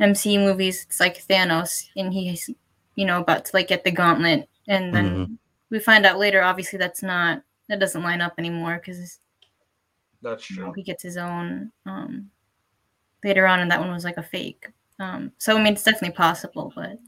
[0.00, 0.84] MCU movies?
[0.84, 2.50] It's like Thanos and he's
[2.96, 5.38] you know about to like get the gauntlet, and then
[5.70, 6.42] we find out later.
[6.42, 9.18] Obviously, that's not that doesn't line up anymore because
[10.20, 10.72] That's you know, true.
[10.74, 12.30] he gets his own um
[13.24, 14.68] later on, and that one was like a fake.
[14.98, 16.98] Um, so I mean, it's definitely possible, but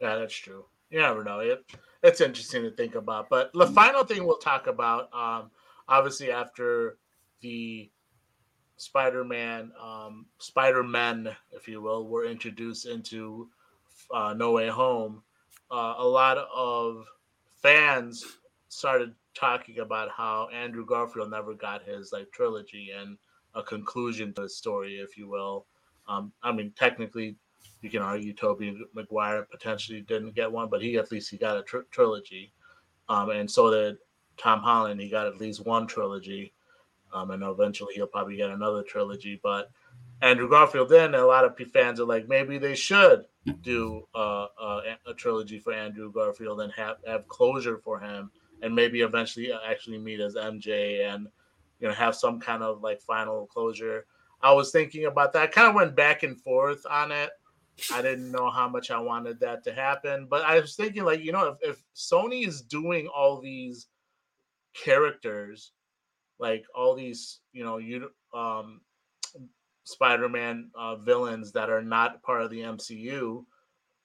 [0.00, 0.64] Yeah, that's true.
[0.90, 1.40] You never know.
[1.40, 1.64] It,
[2.02, 3.28] it's interesting to think about.
[3.28, 5.50] But the final thing we'll talk about, um,
[5.88, 6.98] obviously after
[7.40, 7.90] the
[8.76, 13.48] Spider-Man, um, Spider-Men, if you will, were introduced into
[14.12, 15.22] uh, No Way Home,
[15.70, 17.06] uh, a lot of
[17.62, 18.24] fans
[18.68, 23.16] started talking about how Andrew Garfield never got his like trilogy and
[23.54, 25.66] a conclusion to the story, if you will.
[26.08, 27.36] Um, I mean, technically,
[27.80, 31.58] you can argue Tobey Maguire potentially didn't get one, but he at least he got
[31.58, 32.52] a tr- trilogy,
[33.08, 33.98] um, and so did
[34.36, 35.00] Tom Holland.
[35.00, 36.52] He got at least one trilogy,
[37.12, 39.40] um, and eventually he'll probably get another trilogy.
[39.42, 39.70] But
[40.22, 43.26] Andrew Garfield, then a lot of fans are like, maybe they should
[43.62, 48.30] do uh, uh, a trilogy for Andrew Garfield and have have closure for him,
[48.62, 51.28] and maybe eventually actually meet as MJ and
[51.80, 54.06] you know have some kind of like final closure.
[54.42, 55.42] I was thinking about that.
[55.42, 57.30] I kind of went back and forth on it.
[57.92, 61.22] I didn't know how much I wanted that to happen, but I was thinking, like,
[61.22, 63.88] you know, if, if Sony is doing all these
[64.84, 65.72] characters,
[66.38, 68.80] like all these, you know, you um,
[69.84, 73.44] Spider-Man uh, villains that are not part of the MCU,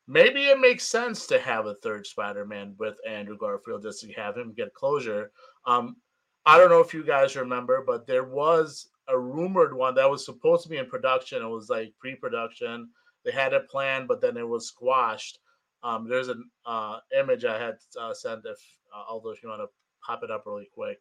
[0.07, 4.37] maybe it makes sense to have a third Spider-Man with Andrew Garfield just to have
[4.37, 5.31] him get closure.
[5.65, 5.97] Um,
[6.45, 10.25] I don't know if you guys remember, but there was a rumored one that was
[10.25, 11.41] supposed to be in production.
[11.41, 12.89] It was like pre-production.
[13.23, 15.39] They had a plan, but then it was squashed.
[15.83, 18.41] Um, there's an uh, image I had uh, sent.
[18.45, 18.57] If
[18.95, 19.67] uh, although if you want to
[20.05, 20.99] pop it up really quick.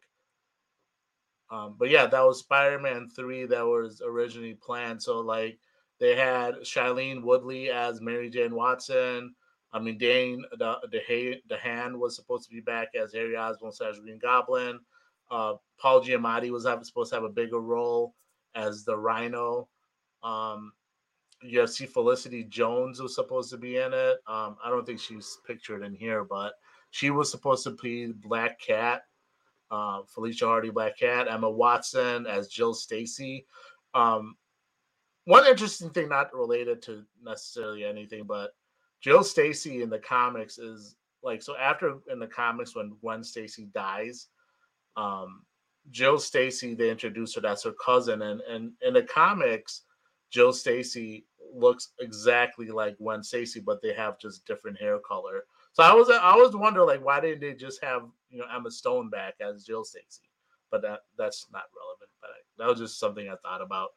[1.49, 5.03] Um, but yeah, that was Spider-Man three that was originally planned.
[5.03, 5.59] So like
[5.99, 9.35] they had Shailene Woodley as Mary Jane Watson.
[9.73, 13.99] I mean, Dane the the DeHaan was supposed to be back as Harry Osborn slash
[13.99, 14.79] Green Goblin.
[15.29, 18.15] Uh, Paul Giamatti was supposed to have a bigger role
[18.55, 19.69] as the Rhino.
[20.23, 20.73] Um,
[21.65, 24.17] see Felicity Jones was supposed to be in it.
[24.27, 26.53] Um, I don't think she's pictured in here, but
[26.91, 29.03] she was supposed to be Black Cat.
[29.71, 33.45] Uh, Felicia Hardy, Black Cat, Emma Watson as Jill Stacy.
[33.93, 34.35] Um,
[35.25, 38.51] one interesting thing, not related to necessarily anything, but
[38.99, 41.55] Jill Stacy in the comics is like so.
[41.55, 44.27] After in the comics, when Gwen Stacy dies,
[44.97, 45.43] um,
[45.89, 49.83] Jill Stacy they introduce her that's her cousin, and and in the comics,
[50.31, 55.45] Jill Stacy looks exactly like Gwen Stacy, but they have just different hair color.
[55.73, 58.71] So I was I was wondering like why didn't they just have you know Emma
[58.71, 60.29] Stone back as Jill Stacy?
[60.69, 62.09] But that that's not relevant.
[62.21, 63.91] But I, that was just something I thought about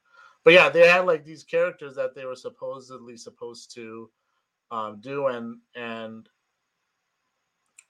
[0.44, 4.10] but yeah, they had like these characters that they were supposedly supposed to
[4.70, 6.28] um, do, and and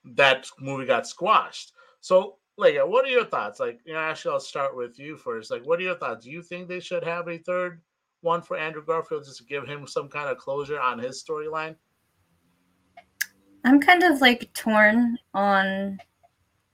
[0.05, 1.73] that movie got squashed.
[1.99, 3.59] So, like, what are your thoughts?
[3.59, 5.51] Like, you know, actually, I'll start with you first.
[5.51, 6.23] Like, what are your thoughts?
[6.23, 7.81] Do you think they should have a third
[8.21, 11.75] one for Andrew Garfield just to give him some kind of closure on his storyline?
[13.65, 15.99] I'm kind of like torn on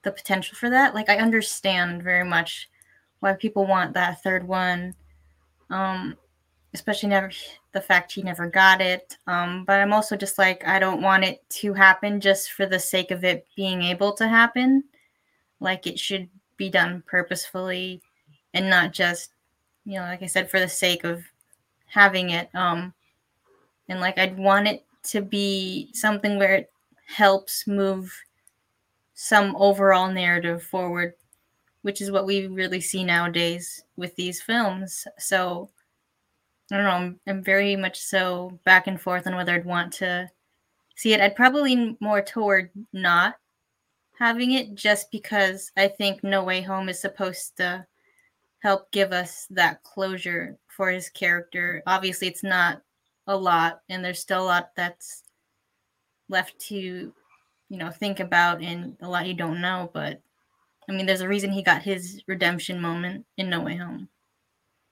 [0.03, 0.93] the potential for that.
[0.93, 2.69] Like, I understand very much
[3.21, 4.93] why people want that third one
[5.71, 6.17] um,
[6.73, 7.31] especially never
[7.71, 9.17] the fact he never got it.
[9.25, 12.79] Um, but I'm also just like I don't want it to happen just for the
[12.79, 14.83] sake of it being able to happen.
[15.59, 18.01] Like it should be done purposefully
[18.53, 19.31] and not just,
[19.85, 21.23] you know, like I said, for the sake of
[21.87, 22.49] having it.
[22.53, 22.93] Um,
[23.87, 26.71] and like I'd want it to be something where it
[27.11, 28.13] helps move
[29.13, 31.13] some overall narrative forward
[31.81, 35.07] which is what we really see nowadays with these films.
[35.17, 35.69] So
[36.71, 36.91] I don't know.
[36.91, 40.29] I'm, I'm, very much so back and forth on whether I'd want to
[40.95, 41.21] see it.
[41.21, 43.35] I'd probably lean more toward not
[44.17, 47.85] having it just because I think No Way Home is supposed to
[48.59, 51.81] help give us that closure for his character.
[51.87, 52.81] Obviously, it's not
[53.27, 55.23] a lot, and there's still a lot that's
[56.31, 57.13] left to,
[57.69, 60.21] you know, think about and a lot you don't know, but
[60.89, 64.09] I mean, there's a reason he got his redemption moment in No Way Home.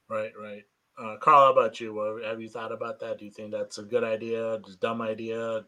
[0.09, 0.63] Right, right.
[0.97, 2.21] Uh, Carl, how about you?
[2.25, 3.19] Have you thought about that?
[3.19, 4.59] Do you think that's a good idea?
[4.65, 5.65] Just dumb idea?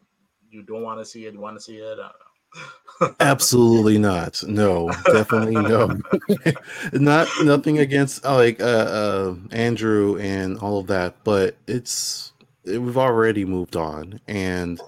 [0.50, 1.34] You don't want to see it?
[1.34, 1.98] You want to see it?
[3.20, 4.42] Absolutely not.
[4.46, 5.98] No, definitely no.
[6.92, 12.32] not nothing against uh, like uh, uh, Andrew and all of that, but it's
[12.64, 14.80] it, we've already moved on, and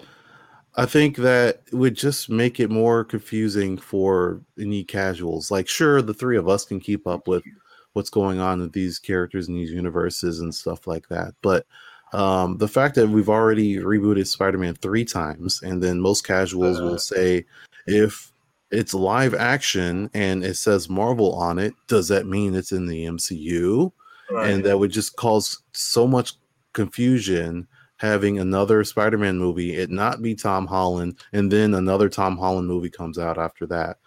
[0.76, 5.50] I think that would just make it more confusing for any casuals.
[5.50, 7.44] Like, sure, the three of us can keep up with
[7.92, 11.34] what's going on with these characters and these universes and stuff like that.
[11.42, 11.66] But
[12.12, 16.84] um, the fact that we've already rebooted Spider-Man three times, and then most casuals uh,
[16.84, 17.44] will say,
[17.86, 18.32] if
[18.70, 23.04] it's live action and it says Marvel on it, does that mean it's in the
[23.06, 23.92] MCU?
[24.30, 24.50] Right.
[24.50, 26.34] And that would just cause so much
[26.72, 27.68] confusion
[28.04, 32.90] having another Spider-Man movie, it not be Tom Holland, and then another Tom Holland movie
[32.90, 33.98] comes out after that.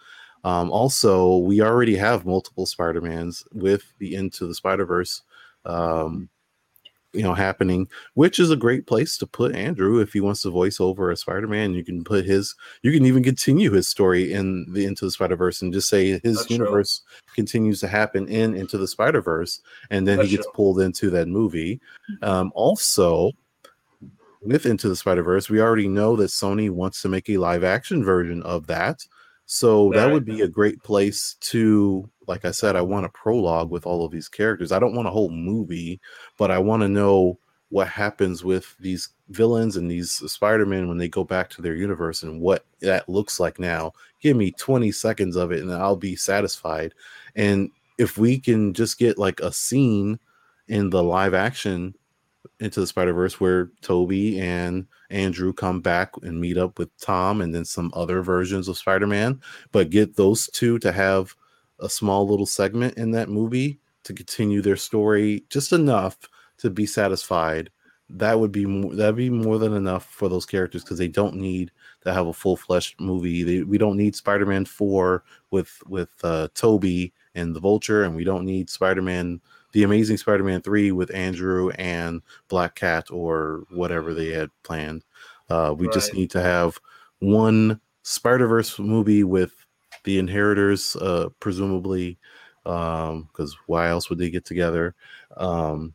[0.44, 5.22] Um, also, we already have multiple Spider-Mans with the Into the Spider-Verse,
[5.64, 6.28] um,
[7.12, 10.50] you know, happening, which is a great place to put Andrew if he wants to
[10.50, 11.74] voice over a Spider-Man.
[11.74, 15.60] You can put his, you can even continue his story in the Into the Spider-Verse
[15.62, 17.34] and just say his That's universe true.
[17.34, 19.60] continues to happen in Into the Spider-Verse,
[19.90, 20.52] and then That's he gets true.
[20.54, 21.80] pulled into that movie.
[22.22, 23.32] Um, also,
[24.48, 27.64] with Into the Spider Verse, we already know that Sony wants to make a live
[27.64, 29.04] action version of that.
[29.44, 33.70] So that would be a great place to, like I said, I want a prologue
[33.70, 34.72] with all of these characters.
[34.72, 36.00] I don't want a whole movie,
[36.36, 37.38] but I want to know
[37.70, 42.22] what happens with these villains and these Spider-Man when they go back to their universe
[42.22, 43.92] and what that looks like now.
[44.20, 46.94] Give me 20 seconds of it and I'll be satisfied.
[47.36, 50.18] And if we can just get like a scene
[50.68, 51.94] in the live action
[52.60, 57.40] into the Spider Verse where Tobey and Andrew come back and meet up with Tom
[57.40, 59.40] and then some other versions of Spider Man,
[59.72, 61.34] but get those two to have
[61.80, 66.18] a small little segment in that movie to continue their story just enough
[66.58, 67.70] to be satisfied.
[68.10, 71.36] That would be more, that'd be more than enough for those characters because they don't
[71.36, 71.70] need
[72.04, 73.42] to have a full fleshed movie.
[73.42, 78.16] They, we don't need Spider Man four with with uh, Tobey and the Vulture, and
[78.16, 79.40] we don't need Spider Man
[79.72, 85.04] the Amazing Spider-Man three with Andrew and Black Cat or whatever they had planned.
[85.50, 85.94] Uh, we right.
[85.94, 86.78] just need to have
[87.20, 89.52] one Spider Verse movie with
[90.04, 92.18] the Inheritors, uh, presumably,
[92.64, 94.94] because um, why else would they get together?
[95.36, 95.94] Um,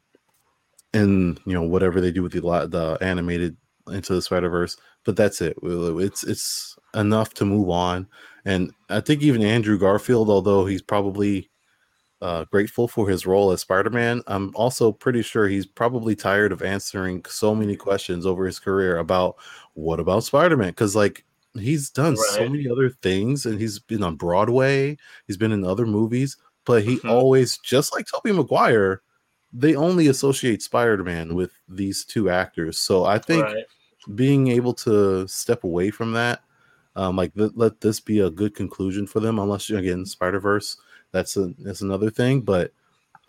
[0.94, 5.16] and you know whatever they do with the the animated into the Spider Verse, but
[5.16, 5.58] that's it.
[5.64, 8.08] It's it's enough to move on.
[8.46, 11.50] And I think even Andrew Garfield, although he's probably
[12.24, 14.24] uh, grateful for his role as Spider-Man.
[14.28, 18.98] I'm also pretty sure he's probably tired of answering so many questions over his career
[18.98, 19.36] about
[19.74, 21.26] what about Spider-Man because like
[21.60, 22.30] he's done right.
[22.32, 24.98] so many other things and he's been on Broadway,
[25.28, 27.10] he's been in other movies, but he mm-hmm.
[27.10, 29.02] always just like Tobey Maguire,
[29.52, 32.80] they only associate Spider-Man with these two actors.
[32.80, 33.66] So I think right.
[34.16, 36.42] being able to step away from that
[36.96, 40.78] um, like th- let this be a good conclusion for them unless again Spider-Verse
[41.14, 42.42] that's a that's another thing.
[42.42, 42.74] But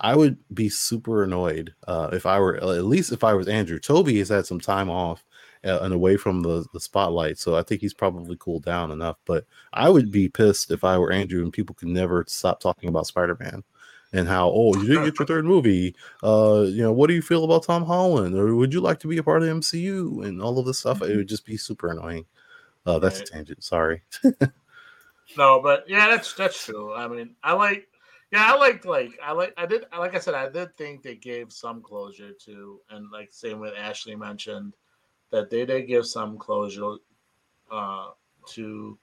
[0.00, 3.78] I would be super annoyed uh, if I were at least if I was Andrew.
[3.78, 5.24] Tobey has had some time off
[5.64, 9.18] uh, and away from the, the spotlight, so I think he's probably cooled down enough.
[9.24, 12.88] But I would be pissed if I were Andrew and people could never stop talking
[12.88, 13.62] about Spider Man
[14.12, 15.94] and how oh you didn't get your third movie.
[16.24, 19.08] Uh, you know what do you feel about Tom Holland or would you like to
[19.08, 21.02] be a part of the MCU and all of this stuff?
[21.02, 22.26] It would just be super annoying.
[22.86, 23.28] Uh, that's right.
[23.28, 23.64] a tangent.
[23.64, 24.02] Sorry.
[25.36, 26.94] No, but yeah, that's that's true.
[26.94, 27.88] I mean, I like,
[28.30, 31.16] yeah, I liked like I like I did like I said I did think they
[31.16, 34.74] gave some closure to, and like same with Ashley mentioned
[35.30, 36.96] that they did give some closure
[37.70, 38.10] uh,
[38.50, 38.98] to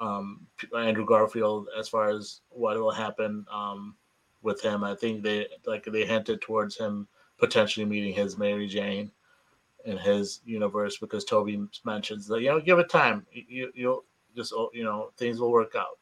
[0.00, 0.46] um,
[0.76, 3.94] Andrew Garfield as far as what will happen um,
[4.42, 4.82] with him.
[4.84, 7.06] I think they like they hinted towards him
[7.38, 9.10] potentially meeting his Mary Jane
[9.84, 14.04] in his universe because Tobey mentions that you know give it time you you'll
[14.36, 15.98] just oh, you know things will work out.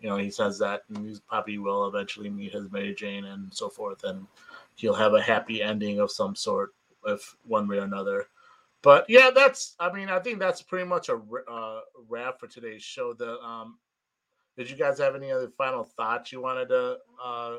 [0.00, 3.54] You know, he says that, and he's probably will eventually meet his Mary Jane and
[3.54, 4.26] so forth, and
[4.74, 6.74] he'll have a happy ending of some sort,
[7.06, 8.26] if one way or another.
[8.82, 9.76] But yeah, that's.
[9.78, 13.14] I mean, I think that's pretty much a uh, wrap for today's show.
[13.14, 13.78] The um,
[14.56, 17.54] did you guys have any other final thoughts you wanted to uh,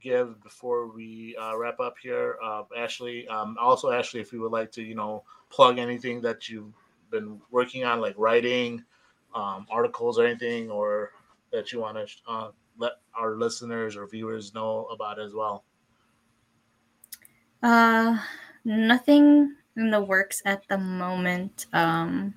[0.00, 3.26] give before we uh, wrap up here, uh, Ashley?
[3.28, 6.72] Um, also, Ashley, if you would like to, you know, plug anything that you've
[7.10, 8.84] been working on, like writing
[9.34, 11.12] um, articles or anything, or
[11.52, 15.64] that you want to uh, let our listeners or viewers know about as well?
[17.62, 18.18] Uh,
[18.64, 21.66] nothing in the works at the moment.
[21.72, 22.34] Um,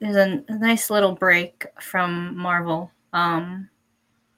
[0.00, 2.90] there's a, nice little break from Marvel.
[3.12, 3.68] Um,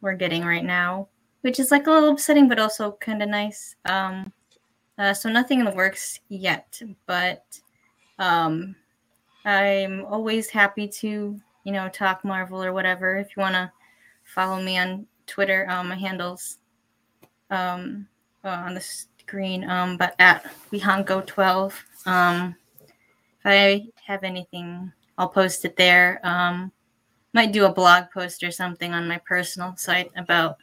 [0.00, 1.08] we're getting right now,
[1.40, 3.74] which is like a little upsetting, but also kind of nice.
[3.86, 4.32] Um,
[4.98, 7.44] uh, so nothing in the works yet, but
[8.18, 8.76] um,
[9.46, 13.16] I'm always happy to, you know, talk Marvel or whatever.
[13.16, 13.70] If you want to
[14.24, 16.58] follow me on Twitter, um, my handles
[17.50, 18.08] um,
[18.44, 21.72] uh, on the screen, um, but at Vihango12.
[22.06, 22.56] Um,
[23.38, 26.20] if I have anything, I'll post it there.
[26.24, 26.72] Um,
[27.32, 30.56] might do a blog post or something on my personal site about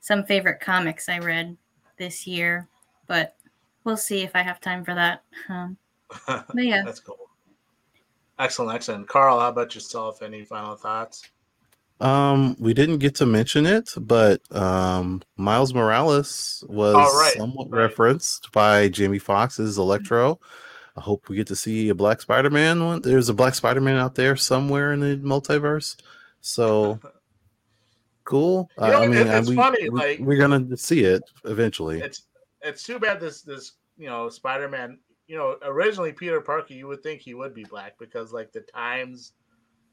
[0.00, 1.56] some favorite comics I read
[1.98, 2.68] this year,
[3.08, 3.36] but
[3.82, 5.24] we'll see if I have time for that.
[5.48, 5.76] Um,
[6.26, 7.19] but yeah, that's cool.
[8.40, 9.06] Excellent, excellent.
[9.06, 10.22] Carl, how about yourself?
[10.22, 11.28] Any final thoughts?
[12.00, 17.82] Um, we didn't get to mention it, but um, Miles Morales was right, somewhat right.
[17.82, 20.40] referenced by Jamie Foxx's Electro.
[20.96, 22.82] I hope we get to see a Black Spider-Man.
[22.82, 23.02] One.
[23.02, 25.96] There's a Black Spider-Man out there somewhere in the multiverse.
[26.40, 26.98] So
[28.24, 28.70] cool.
[28.78, 29.90] You know, I mean, it's we, funny.
[29.90, 32.00] We, like we're gonna see it eventually.
[32.00, 32.22] It's
[32.62, 34.98] it's too bad this this you know Spider-Man
[35.30, 38.62] you know, originally Peter Parker, you would think he would be black because like the
[38.62, 39.34] times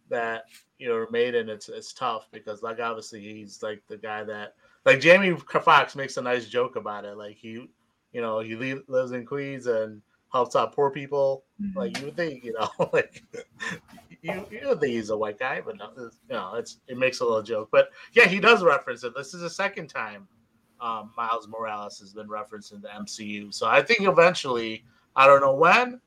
[0.10, 0.46] that
[0.80, 4.24] you know are made and it's it's tough because like obviously he's like the guy
[4.24, 7.18] that like Jamie Foxx makes a nice joke about it.
[7.18, 7.70] Like he,
[8.14, 8.56] you know, he
[8.88, 10.02] lives in Queens and
[10.32, 11.44] helps out poor people.
[11.62, 11.78] Mm-hmm.
[11.78, 13.24] Like you would think, you know, like
[14.24, 17.20] you you would think he's a white guy, but no, you know, it's it makes
[17.20, 17.70] a little joke.
[17.72, 19.14] But yeah, he does reference it.
[19.16, 20.28] This is the second time
[20.82, 23.54] um, Miles Morales has been referenced in the MCU.
[23.54, 24.84] So I think eventually
[25.18, 26.00] I don't know when,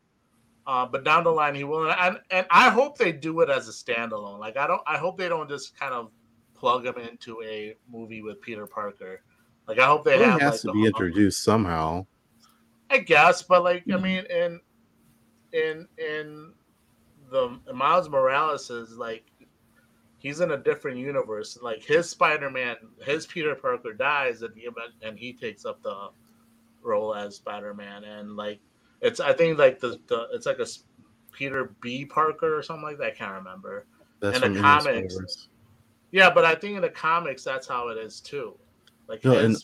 [0.66, 1.90] uh, but down the line he will.
[1.90, 4.38] And and I hope they do it as a standalone.
[4.38, 4.80] Like I don't.
[4.86, 6.10] I hope they don't just kind of
[6.54, 9.22] plug him into a movie with Peter Parker.
[9.66, 12.06] Like I hope they have has like to the- be introduced somehow.
[12.88, 14.02] I guess, but like I Mhm.
[14.02, 14.60] mean, in
[15.52, 16.54] in in
[17.30, 19.24] the Miles Morales is like
[20.18, 21.58] he's in a different universe.
[21.62, 25.82] Like his Spider Man, his Peter Parker dies at the event, and he takes up
[25.82, 26.10] the
[26.82, 28.04] role as Spider Man.
[28.04, 28.60] And like
[29.00, 30.66] it's, I think like the, the it's like a
[31.32, 33.06] Peter B Parker or something like that.
[33.06, 33.86] I can't remember.
[34.20, 35.48] That's In the comics.
[36.12, 38.56] Yeah, but I think in the comics that's how it is too.
[39.08, 39.56] Like No, in-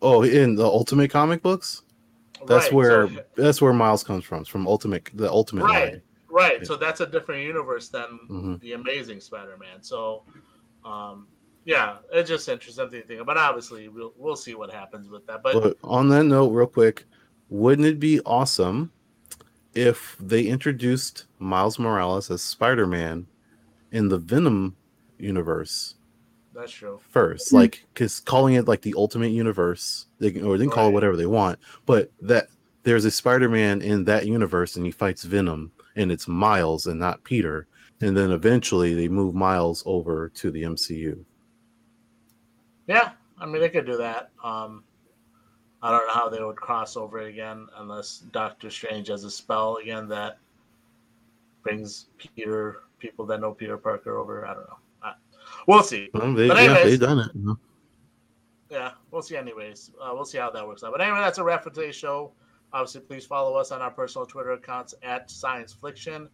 [0.00, 1.82] Oh, in the Ultimate comic books,
[2.46, 4.44] that's right, where so- that's where Miles comes from.
[4.44, 5.92] From Ultimate, the Ultimate Right.
[5.92, 6.02] line.
[6.30, 6.58] Right.
[6.58, 6.64] Yeah.
[6.64, 8.60] So that's a different universe than Mhm.
[8.60, 9.82] the Amazing Spider-Man.
[9.82, 10.22] So,
[10.84, 11.26] um,
[11.64, 13.26] yeah, it's just interesting to think.
[13.26, 15.42] But obviously, we'll we'll see what happens with that.
[15.42, 17.04] But, But on that note, real quick,
[17.48, 18.92] wouldn't it be awesome
[19.74, 23.26] if they introduced Miles Morales as Spider-Man
[23.92, 24.76] in the Venom
[25.18, 25.94] universe
[26.54, 27.00] that's true.
[27.10, 27.50] first?
[27.50, 27.56] Hmm.
[27.56, 30.92] Like, because calling it like the Ultimate Universe, they can, or they can call it
[30.92, 32.48] whatever they want, but that
[32.82, 37.24] there's a Spider-Man in that universe and he fights Venom, and it's Miles and not
[37.24, 37.66] Peter.
[38.00, 41.24] And then eventually they move Miles over to the MCU.
[42.86, 44.30] Yeah, I mean they could do that.
[44.42, 44.84] Um,
[45.82, 49.76] I don't know how they would cross over again unless Doctor Strange has a spell
[49.76, 50.38] again that
[51.62, 54.44] brings Peter people that know Peter Parker over.
[54.46, 54.76] I don't know.
[55.02, 55.12] I,
[55.66, 56.10] we'll see.
[56.14, 57.30] Well, they, But yeah, anyways- they've done it.
[57.34, 57.58] you know.
[58.70, 59.36] yeah, we'll see.
[59.36, 60.90] Anyways, uh, we'll see how that works out.
[60.92, 62.32] But anyway, that's a wrap for today's show.
[62.72, 66.28] Obviously, please follow us on our personal Twitter accounts at Science Fliction,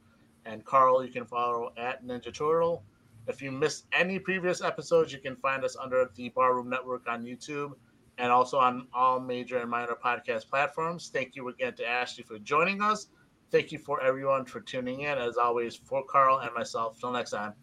[0.46, 2.82] and Carl, you can follow at Ninja Turtle.
[3.28, 7.24] If you missed any previous episodes, you can find us under the Barroom Network on
[7.24, 7.74] YouTube
[8.18, 11.10] and also on all major and minor podcast platforms.
[11.12, 13.08] Thank you again to Ashley for joining us.
[13.50, 15.18] Thank you for everyone for tuning in.
[15.18, 16.98] As always, for Carl and myself.
[16.98, 17.54] Till next time.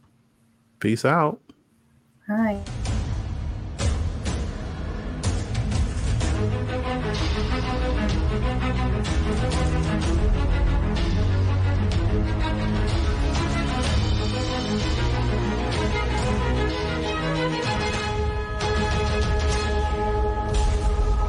[0.79, 1.41] Peace out.
[2.27, 2.61] Hi.